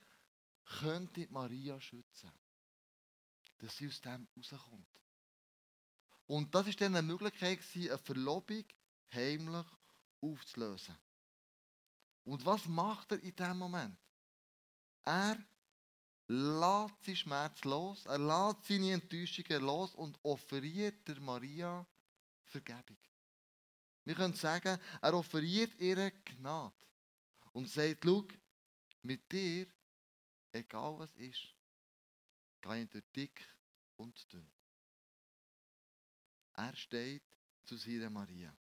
könnte 0.80 1.26
Maria 1.30 1.80
schützen, 1.80 2.30
dass 3.58 3.76
sie 3.76 3.88
aus 3.88 4.00
dem 4.00 4.26
rauskommt. 4.50 4.86
Und 6.26 6.54
das 6.54 6.66
war 6.66 6.72
dann 6.74 6.96
eine 6.96 7.06
Möglichkeit, 7.06 7.60
eine 7.74 7.98
Verlobung 7.98 8.64
heimlich 9.12 9.66
aufzulösen. 10.20 10.96
Und 12.24 12.46
was 12.46 12.66
macht 12.66 13.12
er 13.12 13.22
in 13.22 13.34
diesem 13.34 13.58
Moment? 13.58 13.98
Er 15.04 15.36
lässt 16.32 17.04
seinen 17.04 17.16
Schmerz 17.16 17.64
los, 17.64 18.06
er 18.06 18.18
lässt 18.18 18.64
seine 18.64 18.92
Enttäuschungen 18.92 19.62
los 19.62 19.94
und 19.94 20.18
offeriert 20.22 21.06
der 21.06 21.20
Maria 21.20 21.86
Vergebung. 22.44 22.98
Wir 24.04 24.14
können 24.14 24.34
sagen, 24.34 24.78
er 25.00 25.14
offeriert 25.14 25.78
ihr 25.80 26.10
Gnade 26.10 26.74
und 27.52 27.68
sagt, 27.68 28.04
schau, 28.04 28.26
mit 29.02 29.30
dir, 29.30 29.66
egal 30.52 30.98
was 30.98 31.14
ist, 31.16 31.54
gehe 32.60 32.82
ich 32.82 32.90
durch 32.90 33.04
dick 33.14 33.48
und 33.96 34.32
dünn. 34.32 34.50
Er 36.54 36.74
steht 36.76 37.22
zu 37.64 37.76
seiner 37.76 38.10
Maria. 38.10 38.54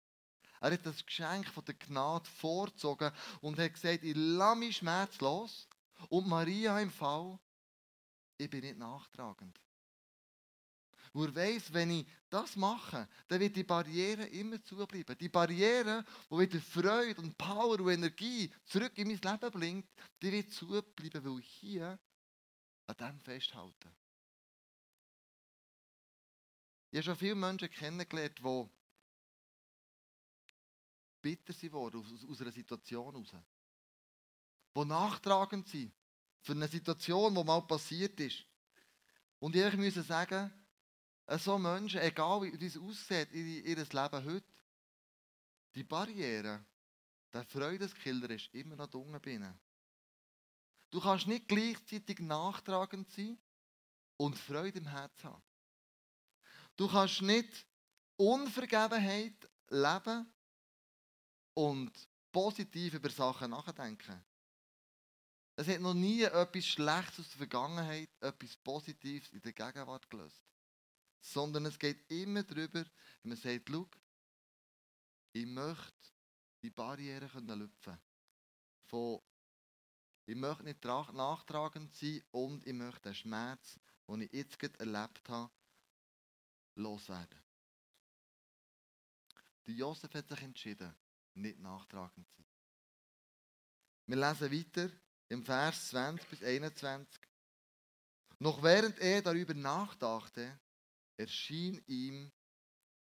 Er 0.60 0.72
hat 0.72 0.86
das 0.86 1.04
Geschenk 1.04 1.48
von 1.48 1.64
der 1.64 1.74
Gnade 1.74 2.28
vorgezogen 2.28 3.12
und 3.40 3.58
hat 3.58 3.72
gesagt, 3.74 4.04
ich 4.04 4.14
lasse 4.16 4.58
mich 4.58 4.76
schmerzlos. 4.76 5.68
Und 6.08 6.28
Maria 6.28 6.78
im 6.80 6.90
Fall, 6.90 7.38
ich 8.40 8.50
bin 8.50 8.60
nicht 8.60 8.78
nachtragend. 8.78 9.60
Wo 11.12 11.24
er 11.24 11.34
weiss, 11.34 11.72
wenn 11.72 11.90
ich 11.90 12.06
das 12.28 12.54
mache, 12.54 13.08
dann 13.26 13.40
wird 13.40 13.56
die 13.56 13.64
Barriere 13.64 14.26
immer 14.26 14.62
zubleiben. 14.62 15.18
Die 15.18 15.28
Barriere, 15.28 16.04
die 16.30 16.38
wieder 16.38 16.60
Freude 16.60 17.20
und 17.20 17.36
Power 17.36 17.80
und 17.80 17.88
Energie 17.88 18.52
zurück 18.64 18.96
in 18.96 19.08
mein 19.08 19.18
Leben 19.18 19.50
bringt, 19.50 19.88
die 20.22 20.30
wird 20.30 20.52
zubleiben, 20.52 21.24
weil 21.24 21.40
ich 21.40 21.48
hier 21.48 21.98
an 22.86 22.96
dem 22.96 23.20
festhalte. 23.20 23.92
Ich 26.92 26.98
habe 26.98 27.04
schon 27.04 27.16
viele 27.16 27.34
Menschen 27.34 27.70
kennengelernt, 27.70 28.38
die 28.38 28.68
bitter 31.20 31.52
sind 31.52 31.74
aus, 31.74 31.94
aus 32.28 32.40
einer 32.40 32.52
Situation 32.52 33.14
heraus. 33.14 33.34
Die 34.76 34.84
nachtragend 34.84 35.68
sind 35.68 35.92
für 36.40 36.52
eine 36.52 36.68
Situation, 36.68 37.34
die 37.34 37.44
mal 37.44 37.62
passiert 37.62 38.18
ist. 38.20 38.44
Und 39.38 39.56
ich 39.56 39.76
muss 39.76 39.94
sagen, 40.06 40.52
so 41.38 41.58
Menschen, 41.58 42.00
egal 42.00 42.42
wie 42.42 42.66
es 42.66 42.76
aussieht 42.76 43.32
in 43.32 43.64
ihr 43.64 43.76
Leben 43.76 44.24
heute, 44.24 44.44
die 45.74 45.84
Barriere, 45.84 46.64
der 47.32 47.44
Freudeskiller 47.44 48.30
ist 48.30 48.52
immer 48.54 48.76
noch 48.76 48.92
unten 48.94 49.20
binnen. 49.20 49.58
Du 50.90 51.00
kannst 51.00 51.28
nicht 51.28 51.46
gleichzeitig 51.46 52.18
nachtragend 52.18 53.10
sein 53.12 53.38
und 54.16 54.36
Freude 54.36 54.78
im 54.78 54.88
Herzen 54.88 55.30
haben. 55.30 55.42
Du 56.76 56.88
kannst 56.88 57.22
nicht 57.22 57.66
Unvergebenheit 58.16 59.48
leben 59.68 60.32
und 61.54 61.92
positiv 62.32 62.94
über 62.94 63.10
Sachen 63.10 63.50
nachdenken. 63.50 64.24
Es 65.60 65.68
hat 65.68 65.82
noch 65.82 65.92
nie 65.92 66.22
etwas 66.22 66.64
Schlechtes 66.64 67.18
aus 67.20 67.28
der 67.28 67.36
Vergangenheit, 67.36 68.08
etwas 68.22 68.56
Positives 68.56 69.30
in 69.30 69.42
der 69.42 69.52
Gegenwart 69.52 70.08
gelöst. 70.08 70.42
Sondern 71.20 71.66
es 71.66 71.78
geht 71.78 72.10
immer 72.10 72.42
darüber, 72.42 72.82
wenn 73.22 73.28
man 73.28 73.36
sagt, 73.36 73.68
schau, 73.68 73.86
ich 75.34 75.44
möchte 75.44 75.92
die 76.62 76.70
Barriere 76.70 77.28
können 77.28 77.58
lüpfen 77.58 78.00
von 78.86 79.20
ich 80.24 80.34
möchte 80.34 80.64
nicht 80.64 80.82
nachtragend 80.82 81.94
sein 81.94 82.22
und 82.30 82.66
ich 82.66 82.72
möchte 82.72 83.10
den 83.10 83.14
Schmerz, 83.14 83.78
den 84.08 84.22
ich 84.22 84.32
jetzt 84.32 84.58
gerade 84.58 84.78
erlebt 84.78 85.28
habe, 85.28 85.52
loswerden. 86.76 87.42
Der 89.66 89.74
Josef 89.74 90.14
hat 90.14 90.26
sich 90.26 90.40
entschieden, 90.40 90.96
nicht 91.34 91.58
nachtragend 91.58 92.26
zu 92.30 92.42
sein. 92.42 92.46
Wir 94.06 94.16
lesen 94.16 94.50
weiter 94.50 94.90
im 95.30 95.44
Vers 95.44 95.88
20 95.90 96.28
bis 96.28 96.42
21. 96.42 97.20
Noch 98.40 98.62
während 98.62 98.98
er 98.98 99.22
darüber 99.22 99.54
nachdachte, 99.54 100.58
erschien 101.16 101.80
ihm 101.86 102.32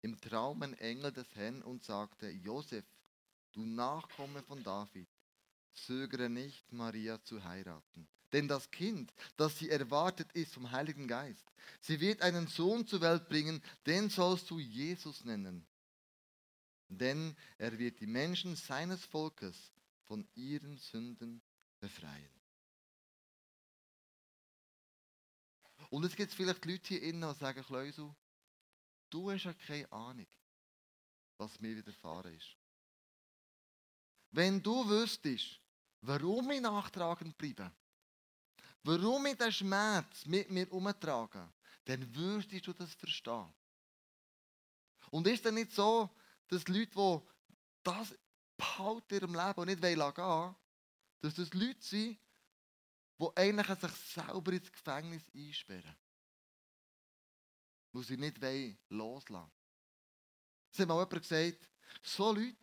im 0.02 0.20
Traum 0.20 0.62
ein 0.62 0.74
Engel 0.74 1.12
des 1.12 1.34
Herrn 1.34 1.62
und 1.62 1.82
sagte, 1.82 2.28
Josef, 2.28 2.84
du 3.52 3.64
Nachkomme 3.64 4.42
von 4.42 4.62
David, 4.62 5.08
zögere 5.72 6.28
nicht, 6.28 6.70
Maria 6.72 7.22
zu 7.22 7.42
heiraten. 7.42 8.06
Denn 8.32 8.48
das 8.48 8.70
Kind, 8.70 9.12
das 9.36 9.58
sie 9.58 9.70
erwartet, 9.70 10.30
ist 10.32 10.52
vom 10.52 10.70
Heiligen 10.70 11.08
Geist. 11.08 11.46
Sie 11.80 12.00
wird 12.00 12.22
einen 12.22 12.48
Sohn 12.48 12.86
zur 12.86 13.00
Welt 13.00 13.28
bringen, 13.28 13.62
den 13.86 14.10
sollst 14.10 14.50
du 14.50 14.58
Jesus 14.58 15.24
nennen. 15.24 15.66
Denn 16.88 17.34
er 17.56 17.78
wird 17.78 18.00
die 18.00 18.06
Menschen 18.06 18.56
seines 18.56 19.04
Volkes 19.04 19.72
von 20.04 20.28
ihren 20.34 20.76
Sünden 20.76 21.40
befreien. 21.80 22.30
Und 25.90 26.04
es 26.04 26.14
gibt 26.14 26.32
vielleicht 26.32 26.64
Leute 26.64 26.88
hier 26.88 27.02
innen, 27.02 27.32
die 27.32 27.38
sagen, 27.38 27.64
Kleusel, 27.64 28.14
du 29.10 29.30
hast 29.30 29.44
ja 29.44 29.52
keine 29.52 29.90
Ahnung, 29.90 30.26
was 31.36 31.58
mir 31.60 31.76
widerfahren 31.76 32.34
ist. 32.34 32.56
Wenn 34.30 34.62
du 34.62 34.88
wüsstest, 34.88 35.58
warum 36.02 36.50
ich 36.52 36.60
nachtragend 36.60 37.36
bleibe, 37.36 37.72
warum 38.84 39.26
ich 39.26 39.36
den 39.36 39.50
Schmerz 39.50 40.26
mit 40.26 40.50
mir 40.50 40.72
umtrage, 40.72 41.52
dann 41.86 42.14
würdest 42.14 42.66
du 42.66 42.72
das 42.72 42.94
verstehen. 42.94 43.52
Und 45.10 45.26
ist 45.26 45.44
dann 45.44 45.54
nicht 45.54 45.72
so, 45.72 46.08
dass 46.46 46.68
Leute, 46.68 46.92
die 46.94 47.20
das 47.82 48.14
behalten 48.56 49.14
in 49.14 49.16
ihrem 49.16 49.34
Leben 49.34 49.60
und 49.60 49.66
nicht 49.66 49.82
gehen 49.82 49.98
wollen, 49.98 50.54
dass 51.20 51.34
das 51.34 51.52
Leute 51.54 51.82
sind, 51.82 52.18
die 53.18 53.28
eigentlich 53.36 53.78
sich 53.78 53.92
selber 53.92 54.52
ins 54.52 54.72
Gefängnis 54.72 55.22
einsperren. 55.34 55.96
Weil 57.92 58.04
sie 58.04 58.16
nicht 58.16 58.38
loslassen 58.88 59.34
wollen. 59.34 59.50
Es 60.72 60.78
hat 60.78 60.88
mal 60.88 60.94
jemand 60.94 61.22
gesagt, 61.22 61.68
so 62.02 62.32
Leute 62.32 62.56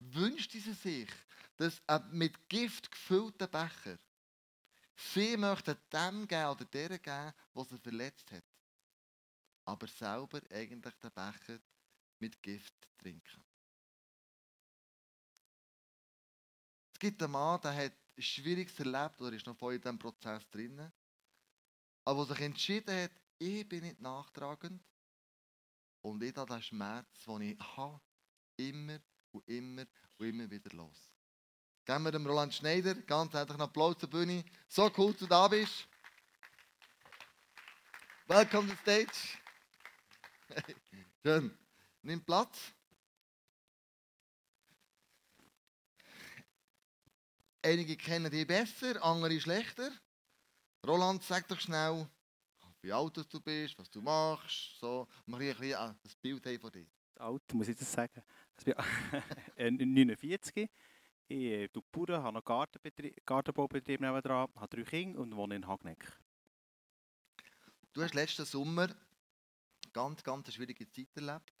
wünscht 0.00 0.52
sie 0.52 0.60
sich, 0.60 1.10
dass 1.56 1.80
ein 1.86 2.10
mit 2.12 2.48
Gift 2.48 2.90
gefüllter 2.90 3.46
Becher 3.46 3.98
sie 4.96 5.36
möchten 5.36 5.76
dem 5.92 6.26
geben 6.26 6.50
oder 6.50 6.64
der 6.64 6.98
geben, 6.98 7.32
was 7.54 7.68
sie 7.68 7.78
verletzt 7.78 8.30
hat. 8.32 8.44
Aber 9.64 9.86
selber 9.86 10.40
eigentlich 10.50 10.94
den 10.94 11.12
Becher 11.12 11.60
mit 12.18 12.42
Gift 12.42 12.74
trinken. 12.98 13.44
Gibt 17.02 17.20
einen 17.20 17.32
Mann, 17.32 17.60
der 17.62 17.74
hat 17.74 17.92
Schwieriges 18.16 18.78
erlebt 18.78 19.20
oder 19.20 19.32
ist 19.32 19.44
noch 19.44 19.56
voll 19.56 19.74
in 19.74 19.80
diesem 19.80 19.98
Prozess 19.98 20.48
drin. 20.50 20.92
Aber 22.04 22.24
der 22.26 22.36
sich 22.36 22.44
entschieden 22.44 22.94
hat, 22.94 23.10
ich 23.38 23.68
bin 23.68 23.82
nicht 23.82 24.00
nachtragend 24.00 24.80
und 26.02 26.22
ich 26.22 26.36
habe 26.36 26.54
den 26.54 26.62
Schmerz, 26.62 27.08
den 27.26 27.40
ich 27.42 27.58
habe, 27.76 28.00
immer 28.56 29.00
und 29.32 29.48
immer 29.48 29.84
und 30.18 30.26
immer 30.28 30.48
wieder 30.48 30.70
los. 30.76 31.10
Geben 31.84 32.04
wir 32.04 32.12
dem 32.12 32.24
Roland 32.24 32.54
Schneider 32.54 32.94
ganz 32.94 33.32
herzlichen 33.32 33.62
Applaus 33.62 33.98
zur 33.98 34.08
Bühne. 34.08 34.44
So 34.68 34.88
cool, 34.96 35.10
dass 35.10 35.18
du 35.18 35.26
da 35.26 35.48
bist. 35.48 35.88
Welcome 38.28 38.68
to 38.68 38.74
the 38.74 38.80
stage. 38.80 39.38
Schön. 41.24 41.58
Nimm 42.02 42.24
Platz. 42.24 42.72
Einige 47.64 47.96
kennen 47.96 48.30
dich 48.30 48.46
besser, 48.46 49.00
andere 49.04 49.40
schlechter. 49.40 49.92
Roland, 50.84 51.22
sag 51.22 51.46
doch 51.46 51.60
schnell, 51.60 52.08
wie 52.80 52.92
alt 52.92 53.16
du 53.16 53.40
bist, 53.40 53.78
was 53.78 53.88
du 53.88 54.02
machst. 54.02 54.76
So, 54.80 55.06
mach 55.26 55.38
ich 55.38 55.50
ein 55.76 55.96
bisschen 56.02 56.34
ein 56.34 56.40
Bild 56.42 56.60
von 56.60 56.72
dir. 56.72 56.86
Alt, 57.16 57.54
muss 57.54 57.68
ich 57.68 57.76
das 57.76 57.92
sagen? 57.92 58.20
Ich 58.58 58.64
bin 58.64 58.74
49. 59.94 60.68
Ich 61.28 61.36
äh, 61.36 61.68
tue 61.68 61.84
Bauern, 61.92 62.22
habe 62.22 62.34
noch 62.34 62.44
Gartenbaubetrieb 63.24 64.00
nebenan, 64.00 64.50
habe 64.56 64.68
drei 64.68 64.82
Kinder 64.82 65.20
und 65.20 65.36
wohne 65.36 65.54
in 65.54 65.66
Hagneck. 65.66 66.04
Du 67.92 68.02
hast 68.02 68.14
letzten 68.14 68.44
Sommer 68.44 68.88
ganz, 69.92 70.24
ganz 70.24 70.46
eine 70.46 70.52
schwierige 70.52 70.90
Zeit 70.90 71.08
erlebt. 71.14 71.52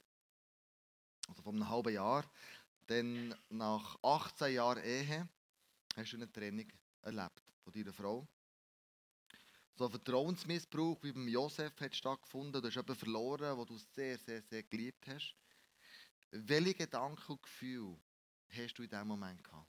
Also 1.28 1.42
vor 1.42 1.52
einem 1.52 1.68
halben 1.68 1.94
Jahr. 1.94 2.24
Denn 2.88 3.32
nach 3.50 3.96
18 4.02 4.54
Jahren 4.54 4.82
Ehe 4.82 5.28
hast 5.96 6.12
du 6.12 6.16
eine 6.16 6.30
Trennung 6.30 6.66
erlebt 7.02 7.42
von 7.62 7.72
deiner 7.72 7.92
Frau. 7.92 8.26
So 9.74 9.86
ein 9.86 9.90
Vertrauensmissbrauch 9.90 11.02
wie 11.02 11.12
beim 11.12 11.28
Josef 11.28 11.80
hat 11.80 11.94
stattgefunden. 11.94 12.60
Du 12.60 12.68
hast 12.68 12.74
jemanden 12.74 12.94
verloren, 12.94 13.56
den 13.56 13.66
du 13.66 13.78
sehr, 13.78 14.18
sehr, 14.18 14.42
sehr 14.42 14.62
geliebt 14.64 15.06
hast. 15.08 15.34
Welche 16.30 16.74
Gedanken 16.74 17.32
und 17.32 17.42
Gefühle 17.42 17.98
hast 18.50 18.74
du 18.74 18.82
in 18.82 18.90
diesem 18.90 19.08
Moment 19.08 19.42
gehabt? 19.42 19.68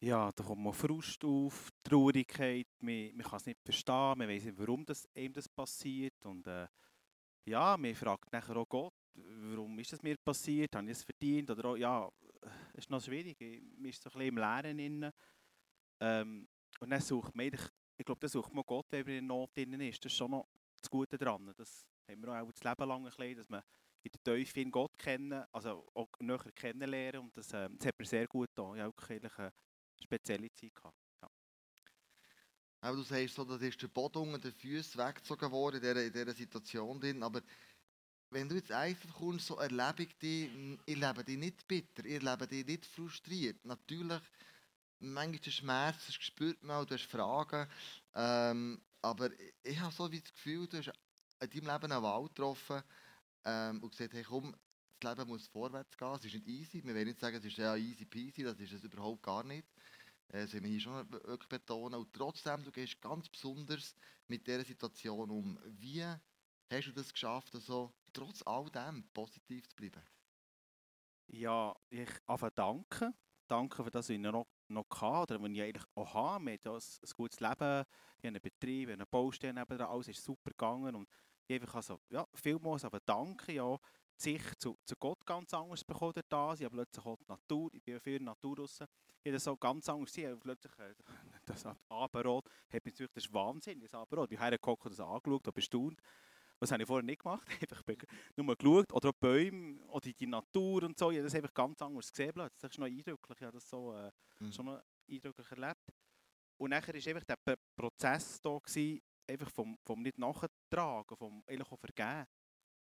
Ja, 0.00 0.30
da 0.30 0.44
kommt 0.44 0.62
mal 0.62 0.72
Frust 0.72 1.24
auf, 1.24 1.70
Traurigkeit, 1.82 2.68
man, 2.78 3.16
man 3.16 3.26
kann 3.26 3.38
es 3.38 3.46
nicht 3.46 3.60
verstehen, 3.64 4.18
man 4.18 4.28
weiß 4.28 4.44
nicht, 4.44 4.58
warum 4.58 4.86
das, 4.86 5.08
einem 5.14 5.32
das 5.32 5.48
passiert. 5.48 6.24
Und 6.24 6.46
äh, 6.46 6.68
ja, 7.48 7.76
man 7.76 7.94
fragt 7.94 8.32
nachher 8.32 8.56
auch 8.56 8.68
Gott, 8.68 8.94
warum 9.14 9.78
ist 9.78 9.92
das 9.92 10.02
mir 10.02 10.16
passiert, 10.16 10.74
habe 10.74 10.86
ich 10.86 10.92
es 10.92 11.04
verdient? 11.04 11.50
Oder 11.50 11.64
auch, 11.64 11.76
ja, 11.76 12.10
es 12.72 12.84
ist 12.84 12.90
noch 12.90 13.02
schwierig, 13.02 13.38
man 13.40 13.90
ist 13.90 14.02
so 14.02 14.10
ein 14.10 14.18
bisschen 14.18 14.28
im 14.28 14.36
Leeren. 14.36 14.76
Drin. 14.76 15.12
Ähm, 16.00 16.48
und 16.80 16.90
dann 16.90 17.00
sucht 17.00 17.34
man 17.34 17.46
eigentlich, 17.46 17.68
ich 17.96 18.04
glaube, 18.04 18.20
dann 18.20 18.30
sucht 18.30 18.54
man 18.54 18.64
Gott, 18.64 18.86
wenn 18.90 19.04
man 19.04 19.14
in 19.16 19.26
Not 19.26 19.50
drin 19.56 19.80
ist. 19.80 20.04
Das 20.04 20.12
ist 20.12 20.18
schon 20.18 20.30
noch 20.30 20.48
das 20.80 20.88
Gute 20.88 21.18
daran. 21.18 21.52
Das 21.56 21.86
haben 22.08 22.22
wir 22.22 22.40
auch 22.40 22.52
das 22.52 22.62
Leben 22.62 22.88
lang 22.88 23.00
ein 23.00 23.04
bisschen, 23.04 23.36
dass 23.36 23.48
man 23.48 23.62
in 24.02 24.12
der 24.12 24.22
Teufel 24.22 24.70
Gott 24.70 24.96
kennen, 24.96 25.44
also 25.52 25.86
auch 25.94 26.08
näher 26.20 26.38
kennenlernen 26.54 27.22
und 27.22 27.36
das, 27.36 27.52
äh, 27.52 27.68
das 27.76 27.86
hat 27.86 27.98
mir 27.98 28.04
sehr 28.06 28.26
gut 28.28 28.48
getan. 28.54 28.76
Ich 28.76 28.82
habe 28.82 28.94
wirklich 28.96 29.38
eine 29.38 29.52
spezielle 30.00 30.52
Zeit 30.52 30.74
gehabt. 30.74 31.07
Aber 32.80 32.96
du 32.96 33.02
sagst 33.02 33.34
so, 33.34 33.44
das 33.44 33.60
ist 33.62 33.82
der 33.82 33.88
Boden 33.88 34.32
unter 34.34 34.50
den 34.50 34.52
Füßen 34.52 35.00
weggezogen 35.00 35.50
worden 35.50 35.76
in 35.76 35.82
dieser, 35.82 36.04
in 36.04 36.12
dieser 36.12 36.34
Situation 36.34 37.00
drin, 37.00 37.22
aber 37.22 37.42
wenn 38.30 38.48
du 38.48 38.56
jetzt 38.56 38.72
einfach 38.72 39.12
kommst, 39.14 39.46
so 39.46 39.56
erlebe 39.56 40.02
ich 40.02 40.18
dich, 40.18 40.50
ich 40.86 40.96
lebe 40.96 41.24
dich 41.24 41.38
nicht 41.38 41.66
bitter, 41.66 42.04
ich 42.04 42.22
lebe 42.22 42.46
dich 42.46 42.66
nicht 42.66 42.86
frustriert. 42.86 43.64
Natürlich, 43.64 44.20
manchmal 45.00 45.38
der 45.40 45.50
Schmerz, 45.50 46.06
das 46.06 46.14
spürt 46.16 46.62
man 46.62 46.76
auch, 46.76 46.84
du 46.84 46.94
hast 46.94 47.06
Fragen, 47.06 47.68
ähm, 48.14 48.82
aber 49.02 49.30
ich 49.62 49.80
habe 49.80 49.94
so 49.94 50.10
wie 50.12 50.20
das 50.20 50.32
Gefühl, 50.32 50.66
du 50.66 50.78
hast 50.78 50.92
in 51.40 51.50
deinem 51.50 51.74
Leben 51.74 51.92
eine 51.92 52.02
Wahl 52.02 52.24
getroffen, 52.28 52.82
ähm, 53.44 53.82
und 53.82 53.90
gesagt, 53.90 54.14
hey 54.14 54.24
komm, 54.24 54.54
das 55.00 55.16
Leben 55.16 55.28
muss 55.30 55.46
vorwärts 55.48 55.96
gehen, 55.96 56.14
es 56.14 56.24
ist 56.24 56.34
nicht 56.34 56.48
easy. 56.48 56.84
Wir 56.84 56.94
wollen 56.94 57.06
nicht 57.08 57.20
sagen, 57.20 57.36
es 57.36 57.44
ist 57.44 57.56
ja 57.56 57.76
easy 57.76 58.04
peasy, 58.04 58.42
das 58.42 58.58
ist 58.60 58.72
es 58.72 58.84
überhaupt 58.84 59.22
gar 59.22 59.44
nicht. 59.44 59.66
Äh, 60.28 60.46
wollen 60.52 60.64
wir 60.64 60.70
hier 60.70 60.80
schon 60.80 61.12
wirklich 61.12 61.48
betonen. 61.48 62.00
Und 62.00 62.12
trotzdem, 62.12 62.62
du 62.62 62.70
gehst 62.70 63.00
ganz 63.00 63.28
besonders 63.28 63.94
mit 64.26 64.46
dieser 64.46 64.64
Situation 64.64 65.30
um. 65.30 65.58
Wie 65.64 66.04
hast 66.04 66.86
du 66.86 66.92
das 66.92 67.12
geschafft, 67.12 67.54
also, 67.54 67.94
trotz 68.12 68.42
all 68.42 68.68
dem 68.70 69.08
positiv 69.14 69.66
zu 69.68 69.76
bleiben? 69.76 70.02
Ja, 71.28 71.74
ich 71.90 72.08
einfach 72.26 72.50
danke. 72.50 73.14
Danke 73.46 73.82
für 73.82 73.90
das, 73.90 74.06
was 74.06 74.10
ich 74.10 74.18
noch, 74.18 74.46
noch 74.68 74.84
hatte, 75.00 75.34
oder 75.34 75.42
was 75.42 75.50
ich 75.50 75.62
eigentlich 75.62 75.84
auch 75.94 76.14
habe. 76.14 76.44
Wir 76.46 76.58
haben 76.64 76.74
ein, 76.76 77.14
gutes 77.16 77.40
Leben, 77.40 77.54
ich 77.54 77.58
habe 77.58 77.86
einen 78.22 78.40
Betrieb, 78.42 78.90
eine 78.90 79.06
Baustelle 79.06 79.88
alles 79.88 80.08
ist 80.08 80.22
super 80.22 80.50
gegangen. 80.50 80.94
Und 80.94 81.08
ich 81.46 81.60
einfach 81.60 81.76
also, 81.76 82.00
ja, 82.10 82.26
vielmals 82.34 82.84
aber 82.84 83.00
danke, 83.00 83.52
ja, 83.52 83.78
Sicht 84.18 84.60
zu, 84.60 84.76
zu 84.84 84.94
Gott 84.96 85.24
ganz 85.24 85.54
anders 85.54 85.84
bekommen 85.84 86.20
da. 86.28 86.54
Ich 86.54 86.64
habe 86.64 86.70
plötzlich 86.70 87.04
auch 87.04 87.16
die 87.16 87.28
Natur, 87.28 87.70
ich 87.72 87.82
bin 87.82 88.00
für 88.00 88.18
die 88.18 88.24
Natur 88.24 88.58
raus. 88.58 88.80
Ich 88.80 89.30
habe 89.30 89.32
das 89.32 89.44
so 89.44 89.56
ganz 89.56 89.88
anders 89.88 90.12
gesehen. 90.12 90.38
Plötzlich, 90.40 90.72
äh, 90.78 90.94
das 91.46 91.64
Abendrot, 91.88 92.46
hat 92.72 92.84
mich 92.84 92.94
natürlich, 92.94 93.12
das 93.12 93.24
ist 93.24 93.32
Wahnsinn, 93.32 93.80
das 93.80 93.94
Abendrot. 93.94 94.32
Ich 94.32 94.38
habe 94.38 94.50
hergeguckt 94.50 94.84
und 94.86 94.90
das 94.92 95.00
angeschaut 95.00 95.46
und 95.46 95.54
bestaunt. 95.54 96.00
Was 96.60 96.72
habe 96.72 96.82
ich 96.82 96.86
vorher 96.88 97.04
nicht 97.04 97.22
gemacht? 97.22 97.46
einfach 97.60 97.84
nur 98.36 98.56
geschaut. 98.56 98.92
Oder 98.92 99.10
auch 99.10 99.14
Bäume 99.20 99.80
oder 99.86 100.10
die 100.10 100.26
Natur 100.26 100.82
und 100.82 100.98
so. 100.98 101.10
Ich 101.10 101.18
habe 101.18 101.24
das 101.24 101.34
einfach 101.34 101.54
ganz 101.54 101.80
anders 101.80 102.10
gesehen. 102.10 102.32
Das 102.34 102.70
ist 102.70 102.78
noch 102.78 102.86
eindrücklich. 102.86 103.38
Ich 103.38 103.44
habe 103.44 103.52
das 103.52 103.68
so 103.68 103.94
äh, 103.94 104.10
mhm. 104.40 104.52
schon 104.52 104.66
noch 104.66 104.82
eindrücklich 105.08 105.50
erlebt. 105.50 105.92
und 106.56 106.70
nachher 106.70 106.94
war 106.94 107.14
einfach 107.14 107.24
der 107.24 107.56
Prozess 107.76 108.40
da, 108.40 108.58
gewesen, 108.58 109.00
einfach 109.28 109.50
vom, 109.50 109.78
vom 109.84 110.02
nicht 110.02 110.18
nachtragen, 110.18 111.16
vom 111.16 111.42
eigentlich 111.46 111.70
auch 111.70 111.78
vergeben. 111.78 112.26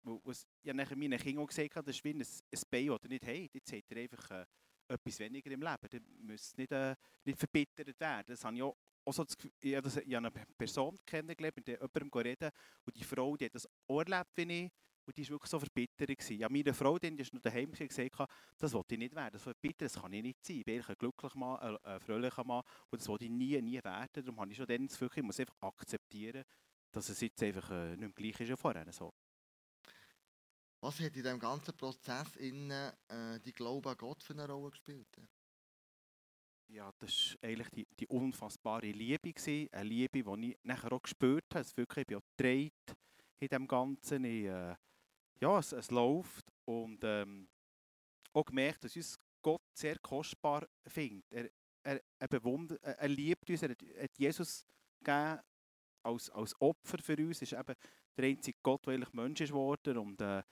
Was 0.04 0.46
habe 0.66 0.76
nachher 0.76 0.96
meinen 0.96 1.18
Kindern 1.18 1.44
auch 1.44 1.48
gesagt, 1.48 1.76
habe, 1.76 1.86
das 1.86 1.96
ist 1.96 2.04
wie 2.04 2.10
ein, 2.10 2.20
ein 2.20 2.62
Bein, 2.70 2.84
ihr 2.84 3.08
nicht 3.08 3.26
habt. 3.26 3.54
Jetzt 3.54 3.72
habt 3.72 3.90
ihr 3.90 3.96
einfach 3.98 4.30
äh, 4.30 4.46
etwas 4.88 5.18
weniger 5.18 5.50
im 5.50 5.62
Leben. 5.62 5.88
Ihr 5.92 6.00
müsst 6.24 6.58
nicht, 6.58 6.72
äh, 6.72 6.94
nicht 7.24 7.38
verbittert 7.38 7.98
werden. 8.00 8.26
Das 8.26 8.44
habe 8.44 8.56
ich 8.56 8.62
auch, 8.62 8.76
auch 9.04 9.12
so 9.12 9.24
das 9.24 9.36
Gefühl, 9.36 9.52
ich, 9.60 9.74
habe 9.74 9.82
das, 9.82 9.96
ich 9.96 10.14
habe 10.14 10.26
eine 10.26 10.46
Person 10.56 10.98
kennengelernt, 11.06 11.56
mit 11.56 11.66
der 11.66 11.74
jemandem 11.80 12.20
reden 12.20 12.50
und 12.84 12.96
die 12.96 13.04
Frau, 13.04 13.36
die 13.36 13.46
hat 13.46 13.54
das 13.54 13.68
auch 13.88 14.00
erlebt 14.00 14.30
wie 14.36 14.64
ich. 14.64 14.70
Und 15.04 15.16
die 15.16 15.24
war 15.24 15.30
wirklich 15.30 15.50
so 15.50 15.58
verbittert. 15.58 16.30
Ja, 16.30 16.48
meine 16.48 16.72
Frau, 16.72 16.96
die 16.96 17.08
ist 17.20 17.34
noch 17.34 17.40
daheim 17.40 17.72
gewesen, 17.72 17.88
gesagt, 17.88 18.30
das 18.56 18.72
wollte 18.72 18.94
ich 18.94 18.98
nicht 19.00 19.14
werden. 19.14 19.32
Das 19.32 19.42
verbittert, 19.42 19.82
das 19.82 20.00
kann 20.00 20.12
ich 20.12 20.22
nicht 20.22 20.44
sein. 20.44 20.58
Ich 20.58 20.64
bin 20.64 20.80
ein 20.80 20.94
glücklicher 20.96 21.38
Mann, 21.38 21.58
ein, 21.58 21.76
ein 21.82 22.00
fröhlicher 22.00 22.44
Mann. 22.44 22.62
Und 22.88 23.00
das 23.00 23.08
wollte 23.08 23.24
ich 23.24 23.30
nie, 23.30 23.60
nie 23.60 23.82
werden. 23.82 24.24
Darum 24.24 24.40
habe 24.40 24.52
ich 24.52 24.56
schon 24.56 24.66
dann 24.66 24.86
das 24.86 24.96
Gefühl, 24.96 25.10
ich 25.16 25.22
muss 25.22 25.40
einfach 25.40 25.56
akzeptieren, 25.60 26.44
dass 26.92 27.08
es 27.08 27.20
jetzt 27.20 27.42
einfach 27.42 27.68
äh, 27.72 27.96
nicht 27.96 28.00
mehr 28.00 28.10
gleich 28.10 28.40
ist 28.40 28.50
wie 28.50 28.56
vorher. 28.56 28.92
So. 28.92 29.12
Was 30.82 30.98
hat 30.98 31.14
in 31.14 31.22
diesem 31.22 31.38
ganzen 31.38 31.76
Prozess 31.76 32.34
innen, 32.34 32.92
äh, 33.06 33.38
die 33.38 33.52
Glaube 33.52 33.90
an 33.90 33.96
Gott 33.96 34.20
für 34.20 34.32
eine 34.32 34.48
Rolle 34.48 34.70
gespielt? 34.70 35.16
Ja, 36.66 36.90
das 36.98 37.36
war 37.40 37.48
eigentlich 37.48 37.70
die, 37.70 37.86
die 38.00 38.06
unfassbare 38.08 38.90
Liebe. 38.90 39.32
Gewesen. 39.32 39.68
Eine 39.72 39.88
Liebe, 39.88 40.24
die 40.24 40.50
ich 40.50 40.58
nachher 40.64 40.92
auch 40.92 41.02
gespürt 41.02 41.44
habe. 41.54 41.60
Es 41.60 41.76
wirklich, 41.76 42.02
ich 42.02 42.06
bin 42.08 42.16
auch 42.16 42.36
gedreht 42.36 42.96
in 43.38 43.46
dem 43.46 43.68
Ganzen. 43.68 44.24
Ich, 44.24 44.46
äh, 44.46 44.74
ja, 45.40 45.58
es, 45.60 45.70
es 45.70 45.92
läuft. 45.92 46.50
Und 46.64 46.98
ähm, 47.04 47.48
auch 48.32 48.44
gemerkt, 48.44 48.82
dass 48.82 48.96
uns 48.96 49.20
Gott 49.40 49.62
sehr 49.74 50.00
kostbar 50.00 50.66
findet. 50.84 51.24
Er, 51.30 51.50
er, 51.84 52.02
er, 52.18 52.28
bewundert, 52.28 52.82
er, 52.82 53.08
liebt 53.08 53.48
uns, 53.48 53.62
er 53.62 53.70
hat, 53.70 53.82
hat 54.00 54.18
Jesus 54.18 54.66
gegeben 54.98 55.38
als, 56.02 56.28
als 56.30 56.60
Opfer 56.60 56.98
für 56.98 57.16
uns. 57.18 57.40
Er 57.40 57.42
ist 57.42 57.52
eben 57.52 57.74
der 58.16 58.24
einzige 58.24 58.58
Gott, 58.64 58.84
der 58.84 58.94
eigentlich 58.94 59.12
Mensch 59.12 59.40
ist 59.42 59.50
geworden. 59.50 59.96
Und, 59.96 60.20
äh, 60.20 60.42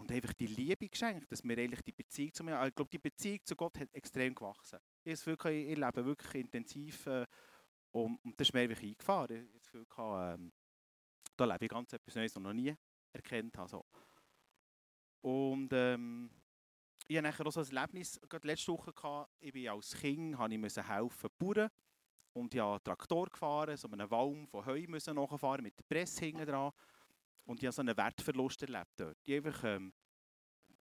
und 0.00 0.10
einfach 0.10 0.32
die 0.32 0.46
Liebe 0.46 0.88
geschenkt, 0.88 1.30
dass 1.30 1.44
wir 1.44 1.58
eigentlich 1.58 1.82
die 1.82 1.92
Beziehung 1.92 2.32
zu 2.32 2.42
mir, 2.42 2.66
ich 2.66 2.74
glaube, 2.74 2.90
die 2.90 2.98
Beziehung 2.98 3.38
zu 3.44 3.54
Gott 3.54 3.78
hat 3.78 3.94
extrem 3.94 4.34
gewachsen. 4.34 4.78
Ich, 5.04 5.24
wirklich, 5.26 5.68
ich 5.68 5.76
lebe 5.76 6.04
wirklich 6.04 6.42
intensiv 6.42 7.06
äh, 7.06 7.26
und, 7.90 8.18
und 8.24 8.40
das 8.40 8.48
ist 8.48 8.54
mir 8.54 8.60
einfach 8.60 8.82
eingefahren. 8.82 9.36
Ich 9.36 9.42
habe 9.42 9.52
das 9.52 9.62
Gefühl, 9.62 9.86
ähm, 9.98 10.52
da 11.36 11.44
lebe 11.44 11.64
ich 11.66 11.70
ganz 11.70 11.92
etwas 11.92 12.14
Neues, 12.14 12.32
das 12.32 12.40
ich 12.40 12.44
noch 12.44 12.52
nie 12.54 12.74
erkannt 13.12 13.58
habe. 13.58 13.68
So. 13.68 13.84
Und 15.20 15.70
ähm, 15.72 16.30
ich 17.06 17.18
hatte 17.18 17.28
nachher 17.28 17.46
auch 17.46 17.52
so 17.52 17.60
ein 17.60 17.76
Erlebnis, 17.76 18.18
gerade 18.26 18.46
letzte 18.46 18.72
Woche, 18.72 18.92
gehabt, 18.94 19.30
ich 19.38 19.52
bin 19.52 19.68
als 19.68 19.94
Kind, 19.94 20.38
habe 20.38 20.54
ich 20.54 20.58
müssen 20.58 20.86
helfen 20.86 21.28
Bauern 21.38 21.68
und 22.32 22.54
ich 22.54 22.60
habe 22.60 22.72
einen 22.72 22.84
Traktor 22.84 23.26
gefahren, 23.26 23.76
so 23.76 23.88
einen 23.88 24.10
Walm 24.10 24.46
von 24.46 24.64
Heu 24.64 24.86
müssen 24.88 25.16
nachfahren 25.16 25.62
mit 25.62 25.78
der 25.78 25.84
Presse 25.84 26.24
hinten 26.24 26.46
dran 26.46 26.72
und 27.44 27.60
ich 27.60 27.66
habe 27.66 27.72
so 27.72 27.82
einen 27.82 27.96
Wertverlust 27.96 28.62
erlebt 28.62 28.92
dort. 28.96 29.16
Ich 29.24 29.34
einfach 29.34 29.64
ähm, 29.64 29.92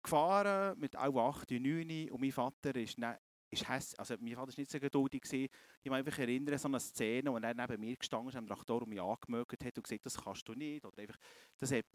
gefahren 0.03 0.77
mit 0.79 0.95
auch 0.95 1.29
8, 1.29 1.51
9 1.51 2.09
und 2.11 2.21
mein 2.21 2.31
Vater 2.31 2.75
ist, 2.75 2.97
ne, 2.97 3.19
ist 3.49 3.67
häss, 3.67 3.95
also 3.95 4.15
mein 4.19 4.35
Vater 4.35 4.51
war 4.51 4.59
nicht 4.59 4.71
so 4.71 4.79
geduldig. 4.79 5.21
Gewesen. 5.21 5.49
Ich 5.81 5.91
kann 5.91 6.03
mich 6.03 6.19
erinnern, 6.19 6.57
so 6.57 6.67
eine 6.67 6.79
Szene, 6.79 7.31
wo 7.31 7.37
er 7.37 7.53
neben 7.53 7.79
mir 7.79 7.95
gestanden 7.95 8.29
ist, 8.29 8.35
am 8.35 8.47
Traktor 8.47 8.81
und 8.81 8.89
mich 8.89 9.01
angemögt 9.01 9.63
hat 9.63 9.77
und 9.77 9.83
gesagt, 9.83 10.05
das 10.05 10.17
kannst 10.17 10.47
du 10.47 10.53
nicht. 10.53 10.85
Oder 10.85 10.99
einfach, 10.99 11.17
das 11.57 11.71
hat 11.71 11.85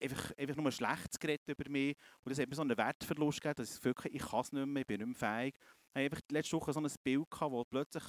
einfach, 0.00 0.32
einfach 0.36 0.56
nur 0.56 0.72
schlecht 0.72 1.20
geredet 1.20 1.48
über 1.48 1.70
mich. 1.70 1.96
Und 2.24 2.30
das 2.30 2.38
hat 2.38 2.48
mir 2.48 2.56
so 2.56 2.62
einen 2.62 2.76
Wertverlust 2.76 3.40
gegeben, 3.40 3.56
dass 3.56 3.76
ich 3.76 3.84
wirklich, 3.84 4.14
ich 4.14 4.22
kann 4.22 4.40
es 4.40 4.52
nicht 4.52 4.66
mehr, 4.66 4.80
ich 4.80 4.86
bin 4.86 4.98
nicht 4.98 5.20
mehr 5.20 5.30
fähig. 5.30 5.54
Ich 5.56 5.90
hatte 5.90 6.04
einfach 6.04 6.20
letzte 6.30 6.56
Woche 6.56 6.72
so 6.72 6.80
ein 6.80 6.90
Bild, 7.04 7.30
gehabt, 7.30 7.52
wo 7.52 7.64
plötzlich 7.64 8.04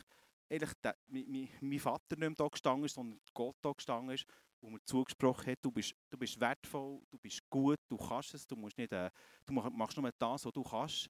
eigentlich 0.49 0.73
der, 0.83 0.95
mein, 1.07 1.25
mein, 1.27 1.49
mein 1.61 1.79
Vater 1.79 2.15
nicht 2.15 2.19
mehr 2.19 2.31
da 2.31 2.47
gestanden 2.47 2.85
ist, 2.85 2.93
sondern 2.95 3.19
Gott 3.33 3.55
da 3.61 3.71
gestanden 3.71 4.11
ist 4.11 4.25
wo 4.63 4.69
mir 4.69 4.83
zugesprochen 4.85 5.51
hat, 5.51 5.59
du 5.61 5.71
bist, 5.71 5.93
du 6.09 6.17
bist 6.17 6.39
wertvoll, 6.39 7.01
du 7.11 7.17
bist 7.17 7.47
gut, 7.49 7.79
du 7.89 7.97
kannst 7.97 8.33
es, 8.33 8.47
du, 8.47 8.55
musst 8.55 8.77
nicht, 8.77 8.93
äh, 8.93 9.11
du 9.45 9.53
machst 9.53 9.97
nur 9.97 10.11
das, 10.17 10.45
was 10.45 10.53
du 10.53 10.63
kannst 10.63 11.09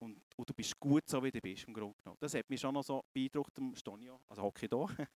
und, 0.00 0.20
und 0.36 0.50
du 0.50 0.52
bist 0.52 0.78
gut, 0.78 1.08
so 1.08 1.22
wie 1.22 1.30
du 1.30 1.40
bist, 1.40 1.64
im 1.68 1.74
Grunde 1.74 1.94
genommen. 2.02 2.18
Das 2.20 2.34
hat 2.34 2.50
mich 2.50 2.60
schon 2.60 2.74
noch 2.74 2.82
so 2.82 3.04
beeindruckt, 3.12 3.56
am 3.58 3.76
Stonio, 3.76 4.20
also 4.28 4.42
hocke 4.42 4.66
ich 4.66 4.70
da 4.70 4.76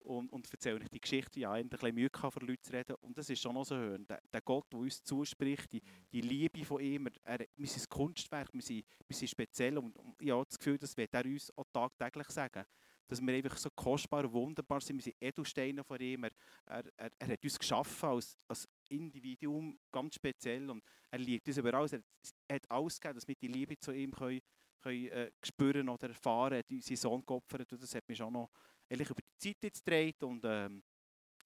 und, 0.00 0.32
und 0.32 0.48
erzähle 0.52 0.84
ich 0.84 0.88
die 0.88 1.00
Geschichte, 1.00 1.40
ja, 1.40 1.56
ich 1.56 1.64
ein 1.64 1.68
bisschen 1.68 1.94
Mühe 1.94 2.08
gehabt, 2.08 2.34
vor 2.34 2.42
Leuten 2.42 2.62
zu 2.62 2.72
reden 2.72 2.94
und 3.00 3.18
das 3.18 3.28
ist 3.28 3.42
schon 3.42 3.54
noch 3.54 3.64
so 3.64 3.74
hören. 3.74 4.06
Der, 4.06 4.22
der 4.32 4.40
Gott, 4.42 4.72
der 4.72 4.78
uns 4.78 5.02
zuspricht, 5.02 5.72
die, 5.72 5.82
die 6.12 6.20
Liebe 6.20 6.64
von 6.64 6.80
ihm, 6.80 7.08
er, 7.24 7.40
wir 7.56 7.66
sind 7.66 7.82
ein 7.82 7.88
Kunstwerk, 7.88 8.52
wir 8.52 8.62
sind, 8.62 8.86
wir 9.04 9.16
sind 9.16 9.28
speziell 9.28 9.78
und, 9.78 9.96
und 9.96 10.22
ich 10.22 10.30
habe 10.30 10.46
das 10.46 10.58
Gefühl, 10.58 10.78
das 10.78 10.96
wird 10.96 11.12
er 11.12 11.24
uns 11.24 11.52
auch 11.58 11.66
tagtäglich 11.72 12.28
sagen 12.28 12.64
dass 13.08 13.20
wir 13.20 13.34
einfach 13.34 13.56
so 13.56 13.70
kostbar 13.70 14.24
und 14.24 14.32
wunderbar 14.32 14.80
sind. 14.80 14.96
Wir 14.96 15.04
sind 15.04 15.16
Edelsteine 15.20 15.84
von 15.84 16.00
ihm. 16.00 16.24
Er, 16.24 16.32
er, 16.66 17.12
er, 17.18 17.28
hat 17.28 17.44
uns 17.44 17.58
geschaffen 17.58 18.08
als, 18.08 18.38
als 18.48 18.68
Individuum, 18.88 19.78
ganz 19.92 20.14
speziell. 20.16 20.68
Und 20.70 20.82
er 21.10 21.18
liebt 21.18 21.46
uns 21.46 21.56
überall. 21.56 21.86
Er, 21.90 22.02
er 22.48 22.56
hat 22.56 22.70
alles 22.70 23.00
gegeben, 23.00 23.14
dass 23.14 23.28
wir 23.28 23.34
die 23.36 23.48
Liebe 23.48 23.78
zu 23.78 23.92
ihm 23.92 24.12
können, 24.12 24.40
können, 24.80 25.08
äh, 25.08 25.30
spüren 25.42 25.88
oder 25.88 26.08
erfahren. 26.08 26.54
Er 26.54 26.58
hat 26.60 26.70
unseren 26.70 26.96
Sohn 26.96 27.24
geopfert. 27.24 27.72
Und 27.72 27.82
das 27.82 27.94
hat 27.94 28.08
mich 28.08 28.20
auch 28.22 28.30
noch 28.30 28.50
ehrlich 28.88 29.10
über 29.10 29.20
die 29.22 29.38
Zeit 29.38 29.62
jetzt 29.62 29.84
gedreht 29.84 30.22
und 30.22 30.44
ähm, 30.44 30.82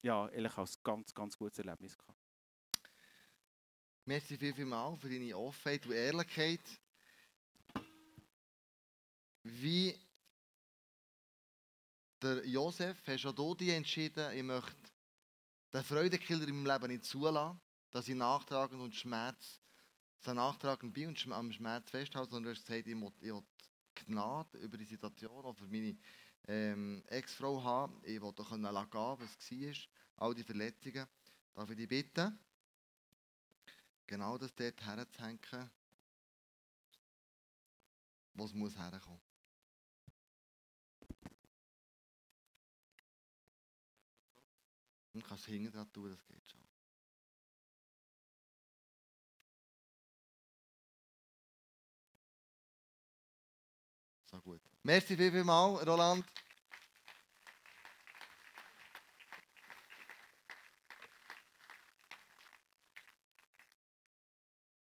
ja, 0.03 0.29
ehrlich 0.29 0.57
als 0.57 0.83
ganz, 0.83 1.13
ganz 1.15 1.37
gutes 1.37 1.59
Erlebnis 1.59 1.97
gehabt. 1.97 2.19
Merci 4.07 4.37
viel, 4.37 4.55
viel 4.55 4.65
mal 4.65 4.97
für 4.97 5.09
deine 5.09 5.37
Offenheit 5.37 5.85
und 5.87 5.93
Ehrlichkeit. 5.93 6.61
Wie 9.43 9.95
der 12.23 12.47
Josef, 12.47 13.03
auch 13.27 13.33
du 13.33 13.55
dich 13.55 13.71
entschieden, 13.71 14.33
ich 14.33 14.43
möchte 14.43 14.77
den 15.73 15.85
Freudekiller 15.85 16.47
in 16.49 16.63
meinem 16.63 16.73
Leben 16.73 16.93
nicht 16.93 17.05
zulassen, 17.05 17.61
dass 17.91 18.09
ich 18.09 18.15
nachtragend 18.15 18.81
und 18.81 18.95
Schmerz, 18.95 19.61
so 20.21 20.35
nachtragend 20.35 20.93
bin 20.93 21.09
und 21.09 21.33
am 21.33 21.53
Schmerz 21.53 21.91
festhalte, 21.91 22.31
sondern 22.31 22.53
du 22.53 22.59
hast 22.59 22.67
gesagt, 22.67 22.87
ich 22.87 22.95
will 22.95 23.43
Gnade 24.07 24.59
über 24.59 24.77
die 24.77 24.85
Situation 24.85 25.45
oder 25.45 25.55
für 25.55 25.67
meine 25.67 25.97
ähm, 26.47 27.03
Ex-Frau 27.07 27.63
haben. 27.63 28.01
Ich 28.05 28.21
will 28.21 28.29
auch 28.29 28.35
gehen 28.35 28.63
lassen, 28.63 29.21
was 29.21 29.51
war, 29.51 30.27
all 30.27 30.35
die 30.35 30.45
Verletzungen. 30.45 31.07
Darf 31.55 31.71
ich 31.71 31.77
dich 31.77 31.89
bitten, 31.89 32.39
genau 34.07 34.39
das 34.39 34.55
dort 34.55 34.81
herzuhängen, 34.85 35.71
wo 38.35 38.45
es 38.45 38.55
muss 38.55 38.77
herkommen. 38.77 39.30
Und 45.13 45.25
kannst 45.25 45.47
du 45.47 45.53
hinten 45.53 45.73
dran 45.73 45.93
tun, 45.93 46.11
das 46.11 46.25
geht 46.27 46.51
schon. 46.51 46.61
So 54.27 54.41
gut. 54.41 54.63
Merci 54.85 55.17
viel, 55.17 55.33
viel 55.33 55.43
mal, 55.43 55.75
Roland. 55.83 56.25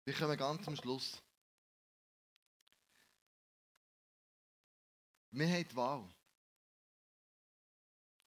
Wir 0.05 0.13
kommen 0.13 0.37
ganz 0.37 0.63
zum 0.63 0.75
Schluss. 0.75 1.21
Wir 5.31 5.47
haben 5.47 5.67
die 5.67 5.75
Wahl. 5.75 6.13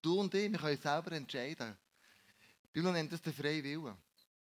Du 0.02 0.20
und 0.20 0.34
ich, 0.34 0.50
wir 0.50 0.58
können 0.58 0.80
selber 0.80 1.12
entscheiden. 1.12 1.78
Bibel 2.74 2.92
nennt 2.92 3.12
das 3.12 3.22
den 3.22 3.32
freien 3.32 3.62
Willen. 3.62 3.96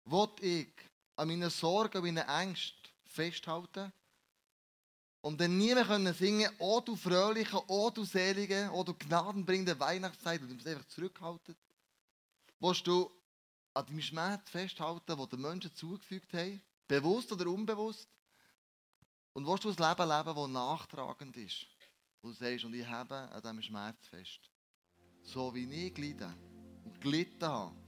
Will 0.06 0.28
ich 0.40 0.72
an 1.14 1.28
meinen 1.28 1.50
Sorgen, 1.50 1.98
und 1.98 2.04
meinen 2.04 2.26
Ängsten 2.26 2.90
festhalten 3.04 3.92
und 5.20 5.38
dann 5.38 5.58
nie 5.58 5.74
mehr 5.74 5.84
können 5.84 6.12
singen, 6.14 6.50
oh 6.58 6.80
du 6.80 6.96
fröhliche, 6.96 7.62
oh 7.68 7.90
du 7.90 8.02
selige, 8.04 8.70
oh 8.72 8.82
du 8.82 8.94
gnadenbringende 8.94 9.78
Weihnachtszeit 9.78 10.40
und 10.40 10.48
du 10.48 10.54
musst 10.54 10.66
einfach 10.66 10.86
zurückhalten? 10.86 11.54
Willst 12.60 12.86
du 12.86 13.10
an 13.74 13.84
deinem 13.86 14.00
Schmerz 14.00 14.48
festhalten, 14.48 15.16
den 15.18 15.28
die 15.28 15.36
Menschen 15.36 15.74
zugefügt 15.74 16.32
haben, 16.32 16.62
bewusst 16.88 17.30
oder 17.30 17.46
unbewusst? 17.46 18.08
Und 19.34 19.46
willst 19.46 19.64
du 19.64 19.68
ein 19.68 19.76
Leben 19.76 20.08
leben, 20.08 20.34
das 20.34 20.48
nachtragend 20.48 21.36
ist? 21.36 21.66
Wo 22.22 22.28
du 22.28 22.34
sagst, 22.34 22.64
und 22.64 22.72
ich 22.72 22.86
habe 22.86 23.14
an 23.14 23.42
diesem 23.42 23.62
Schmerz 23.62 24.06
fest. 24.06 24.40
So 25.22 25.54
wie 25.54 25.86
ich 25.86 25.92
gelitten 25.92 26.32
und 26.84 27.00
gelitten 27.02 27.44
habe, 27.46 27.83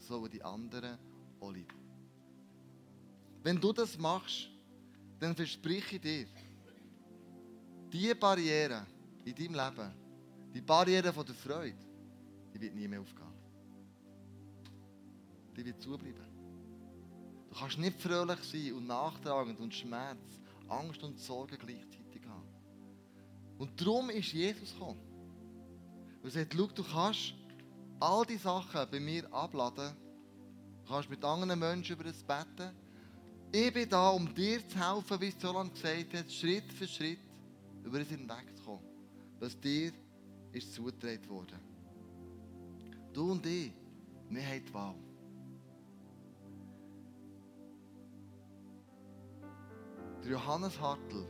sollen 0.00 0.30
die 0.30 0.42
anderen 0.42 0.98
auch 1.40 1.50
leiden. 1.50 1.80
Wenn 3.42 3.60
du 3.60 3.72
das 3.72 3.96
machst, 3.98 4.48
dann 5.18 5.34
verspreche 5.34 5.96
ich 5.96 6.02
dir, 6.02 6.26
diese 7.92 8.14
Barriere 8.14 8.86
in 9.24 9.34
deinem 9.34 9.54
Leben, 9.54 9.92
die 10.54 10.60
Barriere 10.60 11.12
von 11.12 11.26
der 11.26 11.34
Freude, 11.34 11.76
die 12.52 12.60
wird 12.60 12.74
nie 12.74 12.88
mehr 12.88 13.00
aufgehen. 13.00 13.26
Die 15.56 15.64
wird 15.64 15.80
zubleiben. 15.80 16.30
Du 17.48 17.56
kannst 17.56 17.78
nicht 17.78 18.00
fröhlich 18.00 18.38
sein 18.44 18.72
und 18.74 18.86
nachtragend 18.86 19.58
und 19.58 19.74
Schmerz, 19.74 20.40
Angst 20.68 21.02
und 21.02 21.18
Sorge 21.18 21.58
gleichzeitig 21.58 22.24
haben. 22.26 22.48
Und 23.58 23.80
darum 23.80 24.10
ist 24.10 24.32
Jesus 24.32 24.72
gekommen. 24.72 25.00
Und 26.22 26.30
sagt, 26.30 26.54
schau, 26.54 26.66
du 26.66 26.84
kannst 26.84 27.34
all 28.00 28.24
die 28.24 28.38
Sachen 28.38 28.90
bei 28.90 28.98
mir 28.98 29.32
abladen. 29.32 29.94
Du 30.82 30.92
kannst 30.92 31.10
mit 31.10 31.22
anderen 31.24 31.58
Menschen 31.58 31.94
über 31.94 32.04
das 32.04 32.22
beten. 32.22 32.74
Ich 33.52 33.72
bin 33.72 33.88
da, 33.88 34.10
um 34.10 34.32
dir 34.34 34.66
zu 34.66 34.78
helfen, 34.78 35.20
wie 35.20 35.28
es 35.28 35.38
Zolan 35.38 35.72
gesagt 35.72 36.14
hat, 36.14 36.32
Schritt 36.32 36.72
für 36.72 36.86
Schritt 36.88 37.18
über 37.84 37.98
das 37.98 38.08
hinwegzukommen. 38.08 38.84
Was 39.38 39.58
dir 39.60 39.92
ist 40.52 40.72
zugetragen 40.72 41.28
worden. 41.28 41.58
Du 43.12 43.32
und 43.32 43.44
ich, 43.44 43.72
wir 44.28 44.42
haben 44.42 44.64
die 44.64 44.74
Wahl. 44.74 44.94
Der 50.22 50.30
Johannes 50.32 50.78
Hartl, 50.80 51.26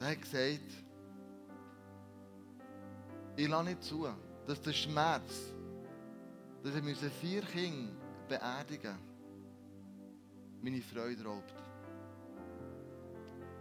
der 0.00 0.10
hat 0.10 0.22
gesagt, 0.22 0.87
ich 3.38 3.48
lasse 3.48 3.64
nicht 3.64 3.84
zu, 3.84 4.08
dass 4.46 4.60
der 4.60 4.72
Schmerz, 4.72 5.52
dass 6.64 6.74
ich 6.74 7.12
vier 7.20 7.42
Kinder 7.42 7.92
beerdigen 8.28 8.98
meine 10.60 10.82
Freude 10.82 11.24
raubt. 11.24 11.54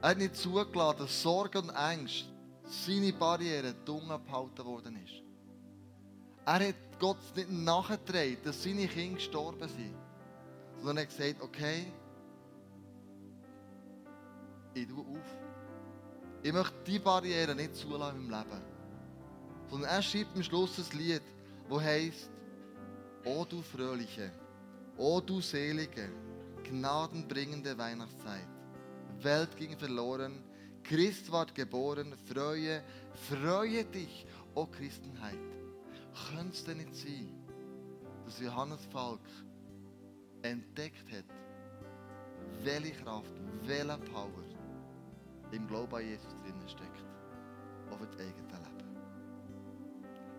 Er 0.01 0.09
hat 0.09 0.17
nicht 0.17 0.35
zugelassen, 0.35 0.97
dass 0.99 1.21
Sorge 1.21 1.59
und 1.59 1.69
Angst 1.69 2.25
seine 2.63 3.13
Barriere 3.13 3.75
dumm 3.85 4.09
abgehalten 4.09 4.65
worden 4.65 4.95
ist. 5.05 5.21
Er 6.45 6.69
hat 6.69 6.99
Gott 6.99 7.35
nicht 7.35 7.51
nachgetragen, 7.51 8.37
dass 8.43 8.63
seine 8.63 8.87
Kinder 8.87 9.17
gestorben 9.17 9.69
sind, 9.69 9.95
sondern 10.77 10.97
er 10.97 11.03
hat 11.03 11.15
gesagt, 11.15 11.41
okay, 11.41 11.85
ich 14.73 14.87
tue 14.87 15.01
auf. 15.01 15.37
Ich 16.41 16.51
möchte 16.51 16.73
diese 16.85 16.99
Barriere 16.99 17.53
nicht 17.53 17.75
zulassen 17.75 18.27
meinem 18.27 18.43
Leben. 18.43 18.76
Sondern 19.69 19.89
er 19.89 20.01
schreibt 20.01 20.35
am 20.35 20.43
Schluss 20.43 20.77
ein 20.79 20.97
Lied, 20.97 21.21
das 21.69 21.81
heisst, 21.81 22.29
O 23.25 23.45
du 23.45 23.61
Fröhliche, 23.61 24.31
O 24.97 25.19
du 25.19 25.41
Selige, 25.41 26.09
gnadenbringende 26.63 27.77
Weihnachtszeit. 27.77 28.47
Welt 29.21 29.55
ging 29.57 29.77
verloren, 29.77 30.43
Christ 30.83 31.29
ward 31.31 31.53
geboren, 31.53 32.13
freue, 32.25 32.81
freue 33.29 33.83
dich, 33.83 34.25
o 34.55 34.65
Christenheit. 34.65 35.37
Könnte 36.29 36.53
es 36.53 36.63
denn 36.63 36.77
nicht 36.77 36.95
sein, 36.95 37.33
dass 38.25 38.39
Johannes 38.39 38.85
Falk 38.91 39.19
entdeckt 40.43 41.11
hat, 41.11 41.25
welche 42.63 42.91
Kraft, 43.03 43.33
welche 43.63 43.97
Power 44.11 44.43
im 45.51 45.67
Glauben 45.67 45.95
an 45.95 46.07
Jesus 46.07 46.35
drinnen 46.41 46.67
steckt, 46.69 47.05
auf 47.91 47.99
das 47.99 48.19
eigene 48.19 48.47
Leben. 48.47 48.76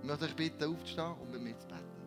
Ich 0.00 0.08
möchte 0.08 0.24
euch 0.24 0.36
bitten, 0.36 0.64
aufzustehen 0.64 1.12
und 1.20 1.32
bei 1.32 1.38
mir 1.38 1.58
zu 1.58 1.66
beten. 1.66 1.98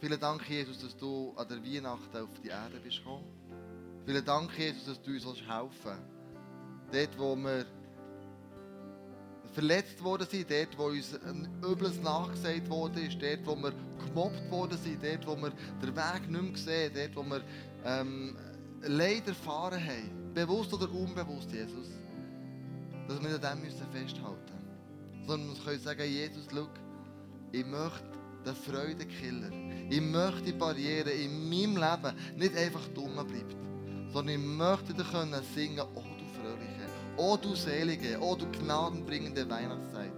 Vielen 0.00 0.20
Dank, 0.20 0.48
Jesus, 0.48 0.78
dass 0.78 0.96
du 0.96 1.32
an 1.36 1.46
der 1.48 1.62
Weihnacht 1.62 2.16
auf 2.16 2.28
die 2.42 2.48
Erde 2.48 2.80
bist 2.82 2.98
gekommen. 2.98 3.24
Vielen 4.06 4.24
Dank, 4.24 4.56
Jesus, 4.58 4.86
dass 4.86 5.02
du 5.02 5.12
uns 5.12 5.26
helfen 5.26 5.70
willst. 5.84 6.20
Dort, 6.92 7.18
wo 7.18 7.36
wir 7.36 7.66
verletzt 9.52 10.02
worden 10.02 10.26
sind, 10.28 10.50
dort, 10.50 10.78
wo 10.78 10.84
uns 10.86 11.14
ein 11.22 11.48
Übles 11.62 12.00
nachgesagt 12.00 12.96
ist, 12.96 13.20
dort, 13.20 13.46
wo 13.46 13.56
wir 13.56 13.72
gemobbt 14.06 14.50
worden 14.50 14.78
sind, 14.78 15.02
dort, 15.02 15.26
wo 15.26 15.36
wir 15.36 15.50
den 15.82 15.96
Weg 15.96 16.30
nicht 16.30 16.42
mehr 16.42 16.56
sehen, 16.56 16.92
dort, 16.94 17.16
wo 17.16 17.30
wir 17.30 17.42
ähm, 17.84 18.36
Leid 18.82 19.28
erfahren 19.28 19.80
haben, 19.84 20.32
bewusst 20.32 20.72
oder 20.72 20.90
unbewusst, 20.90 21.50
Jesus, 21.52 21.88
dass 23.10 23.20
wir 23.20 23.34
an 23.34 23.58
dem 23.58 23.64
müssen 23.64 23.86
festhalten 23.92 24.54
müssen. 24.54 25.26
Sondern 25.26 25.56
wir 25.56 25.64
können 25.64 25.80
sagen, 25.80 26.04
Jesus, 26.04 26.46
schau, 26.52 26.68
ich 27.50 27.66
möchte 27.66 28.04
den 28.46 28.54
Freudenkiller, 28.54 29.50
ich 29.90 30.00
möchte 30.00 30.42
die 30.42 30.52
Barriere 30.52 31.10
in 31.10 31.48
meinem 31.50 31.76
Leben 31.76 32.16
nicht 32.36 32.56
einfach 32.56 32.86
dumm 32.94 33.14
bleibt, 33.14 33.56
sondern 34.12 34.34
ich 34.36 34.40
möchte 34.40 34.94
dir 34.94 35.04
können 35.04 35.42
singen, 35.54 35.84
oh 35.94 36.02
du 36.02 36.24
Fröhliche, 36.40 36.86
oh 37.16 37.36
du 37.36 37.54
Selige, 37.56 38.16
oh 38.20 38.36
du 38.36 38.46
gnadenbringende 38.46 39.48
Weihnachtszeit. 39.50 40.12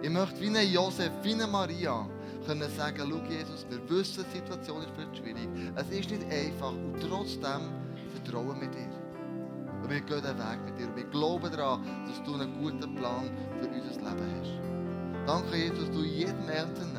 Ich 0.00 0.10
möchte 0.10 0.40
wie 0.40 0.46
eine 0.46 0.62
Josef, 0.62 1.10
wie 1.22 1.34
eine 1.34 1.48
Maria 1.48 2.08
können 2.46 2.70
sagen, 2.76 3.10
schau 3.10 3.28
Jesus, 3.28 3.66
wir 3.68 3.90
wissen, 3.90 4.24
die 4.32 4.38
Situation 4.38 4.82
ist 4.82 4.90
vielleicht 4.94 5.16
schwierig, 5.16 5.48
es 5.74 5.90
ist 5.90 6.10
nicht 6.10 6.24
einfach 6.32 6.70
und 6.70 6.94
trotzdem 7.00 7.68
vertrauen 8.14 8.60
wir 8.60 8.68
dir. 8.68 9.09
Und 9.82 9.90
wir 9.90 10.00
gehen 10.00 10.22
den 10.22 10.38
Weg 10.38 10.58
mit 10.64 10.78
dir 10.78 10.86
und 10.86 10.96
wir 10.96 11.04
glauben 11.04 11.50
daran, 11.50 11.82
dass 12.06 12.22
du 12.24 12.34
einen 12.34 12.60
guten 12.60 12.94
Plan 12.94 13.30
für 13.60 13.68
unser 13.68 14.00
Leben 14.00 14.40
hast. 14.40 15.26
Danke 15.26 15.56
Jesus, 15.56 15.86
dass 15.86 15.90
du 15.90 16.02
jedem 16.02 16.48
Eltern 16.48 16.96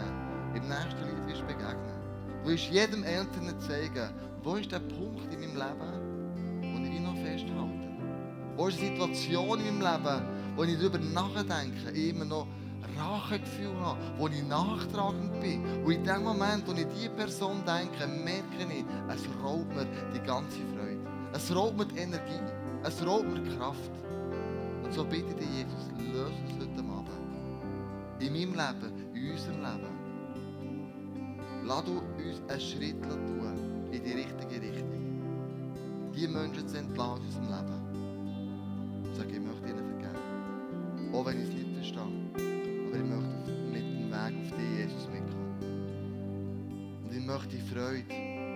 im 0.55 0.67
nächsten 0.67 1.03
Lied 1.03 1.27
wirst 1.27 1.47
begegnen. 1.47 2.01
Du 2.43 2.49
wirst 2.49 2.65
jedem 2.65 3.03
Eltern 3.03 3.59
zeigen, 3.59 4.09
wo 4.43 4.55
ist 4.55 4.71
der 4.71 4.79
Punkt 4.79 5.32
in 5.34 5.39
meinem 5.39 5.55
Leben, 5.55 6.61
wo 6.61 6.93
ich 6.93 6.99
noch 6.99 7.15
festhalte. 7.15 7.89
Wo 8.57 8.67
ist 8.67 8.79
die 8.79 8.88
Situation 8.88 9.59
in 9.59 9.79
meinem 9.79 10.03
Leben, 10.03 10.21
wo 10.55 10.63
ich 10.63 10.77
darüber 10.77 10.97
nachdenke, 10.97 11.89
immer 11.91 12.25
noch 12.25 12.47
Rachegefühl 12.97 13.75
habe, 13.79 13.99
wo 14.17 14.27
ich 14.27 14.43
nachtragend 14.43 15.39
bin. 15.39 15.63
Und 15.84 15.91
in 15.91 16.03
dem 16.03 16.23
Moment, 16.23 16.67
wo 16.67 16.73
ich 16.73 16.88
diese 16.95 17.09
Person 17.09 17.63
denke, 17.65 18.07
merke 18.07 18.73
ich, 18.73 18.86
es 19.09 19.23
raubt 19.43 19.73
mir 19.75 19.88
die 20.13 20.19
ganze 20.19 20.59
Freude. 20.73 20.99
Es 21.34 21.55
raubt 21.55 21.77
mir 21.77 21.86
die 21.86 21.99
Energie. 21.99 22.39
Es 22.84 23.05
raubt 23.05 23.32
mir 23.32 23.43
Kraft. 23.57 23.91
Und 24.84 24.91
so 24.91 25.05
bitte 25.05 25.27
ich 25.29 25.36
dich, 25.36 25.47
Jesus, 25.57 25.91
löse 26.13 26.34
es 26.47 26.53
heute 26.55 26.79
Abend. 26.89 27.09
In 28.19 28.34
meinem 28.34 28.55
Leben, 28.55 29.13
in 29.13 29.32
unserem 29.32 29.61
Leben. 29.61 30.01
Lass 31.63 31.86
du 31.86 31.91
uns 31.91 32.41
einen 32.49 32.59
Schritt 32.59 33.03
tun 33.03 33.88
in 33.91 34.03
die 34.03 34.13
richtige 34.13 34.61
Richtung. 34.61 36.11
Die 36.15 36.27
Menschen 36.27 36.67
zu 36.67 36.77
entlassen 36.77 37.11
aus 37.11 37.38
unserem 37.38 37.49
Leben. 37.49 37.79
Und 39.03 39.15
sage, 39.15 39.29
ich 39.29 39.39
möchte 39.39 39.69
ihnen 39.69 39.86
vergeben. 39.99 41.13
Auch 41.13 41.25
wenn 41.27 41.38
ich 41.38 41.49
es 41.49 41.53
nicht 41.53 41.73
verstehe. 41.75 42.01
Aber 42.01 42.97
ich 42.97 43.03
möchte 43.03 43.51
mit 43.71 43.84
dem 43.84 44.09
Weg 44.09 44.34
auf 44.41 44.57
dich, 44.57 44.71
Jesus, 44.79 45.07
mitkommen. 45.13 45.51
Und 47.03 47.15
ich 47.15 47.25
möchte 47.25 47.47
die 47.47 47.61
Freude 47.61 48.05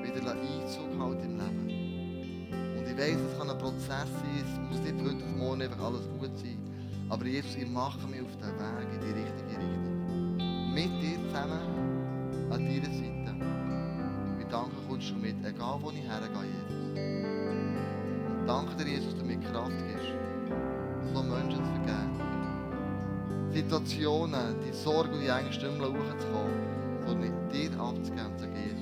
wieder 0.02 0.32
Einzug 0.32 1.00
halten 1.00 1.26
im 1.26 1.38
Leben. 1.38 1.86
Und 2.76 2.88
ich 2.88 2.98
weiß, 2.98 3.18
es 3.18 3.35
sein, 3.80 4.08
es 4.44 4.60
muss 4.70 4.80
nicht 4.82 4.96
heute 5.04 5.24
auf 5.24 5.36
morgen 5.38 5.62
einfach 5.62 5.86
alles 5.86 6.08
gut 6.20 6.32
sein. 6.38 6.58
Aber 7.10 7.26
Jesus, 7.26 7.56
ich 7.56 7.68
mache 7.68 8.08
mich 8.08 8.22
auf 8.22 8.36
den 8.38 8.54
Weg 8.60 8.88
in 8.94 9.02
die 9.02 9.14
richtige 9.22 9.56
Richtung. 9.62 10.74
Mit 10.74 10.92
dir 11.02 11.18
zusammen 11.28 11.60
an 12.52 12.66
deiner 12.66 12.94
Seite. 12.94 13.36
Ich 14.40 14.48
danke, 14.48 14.76
kommst 14.88 15.12
du 15.12 15.16
mit, 15.16 15.36
egal 15.46 15.80
wo 15.82 15.92
ich 15.92 16.02
hergehe, 16.02 16.46
Jesus. 16.46 16.86
Und 18.30 18.48
danke 18.48 18.76
dir, 18.84 18.92
Jesus, 18.92 19.14
dass 19.14 19.20
du 19.20 19.26
mir 19.26 19.40
Kraft 19.40 19.72
gibst, 19.88 20.14
so 21.14 21.24
Menschen 21.24 21.64
zu 21.64 21.72
vergeben. 21.72 22.06
Situationen, 23.52 24.56
die 24.66 24.74
Sorge 24.74 25.12
und 25.12 25.22
die 25.22 25.28
Ängste 25.28 25.68
nicht 25.68 25.80
mehr 25.80 25.88
hochzukommen, 25.88 26.54
sondern 27.06 27.50
dir 27.50 27.72
abzugeben 27.80 28.75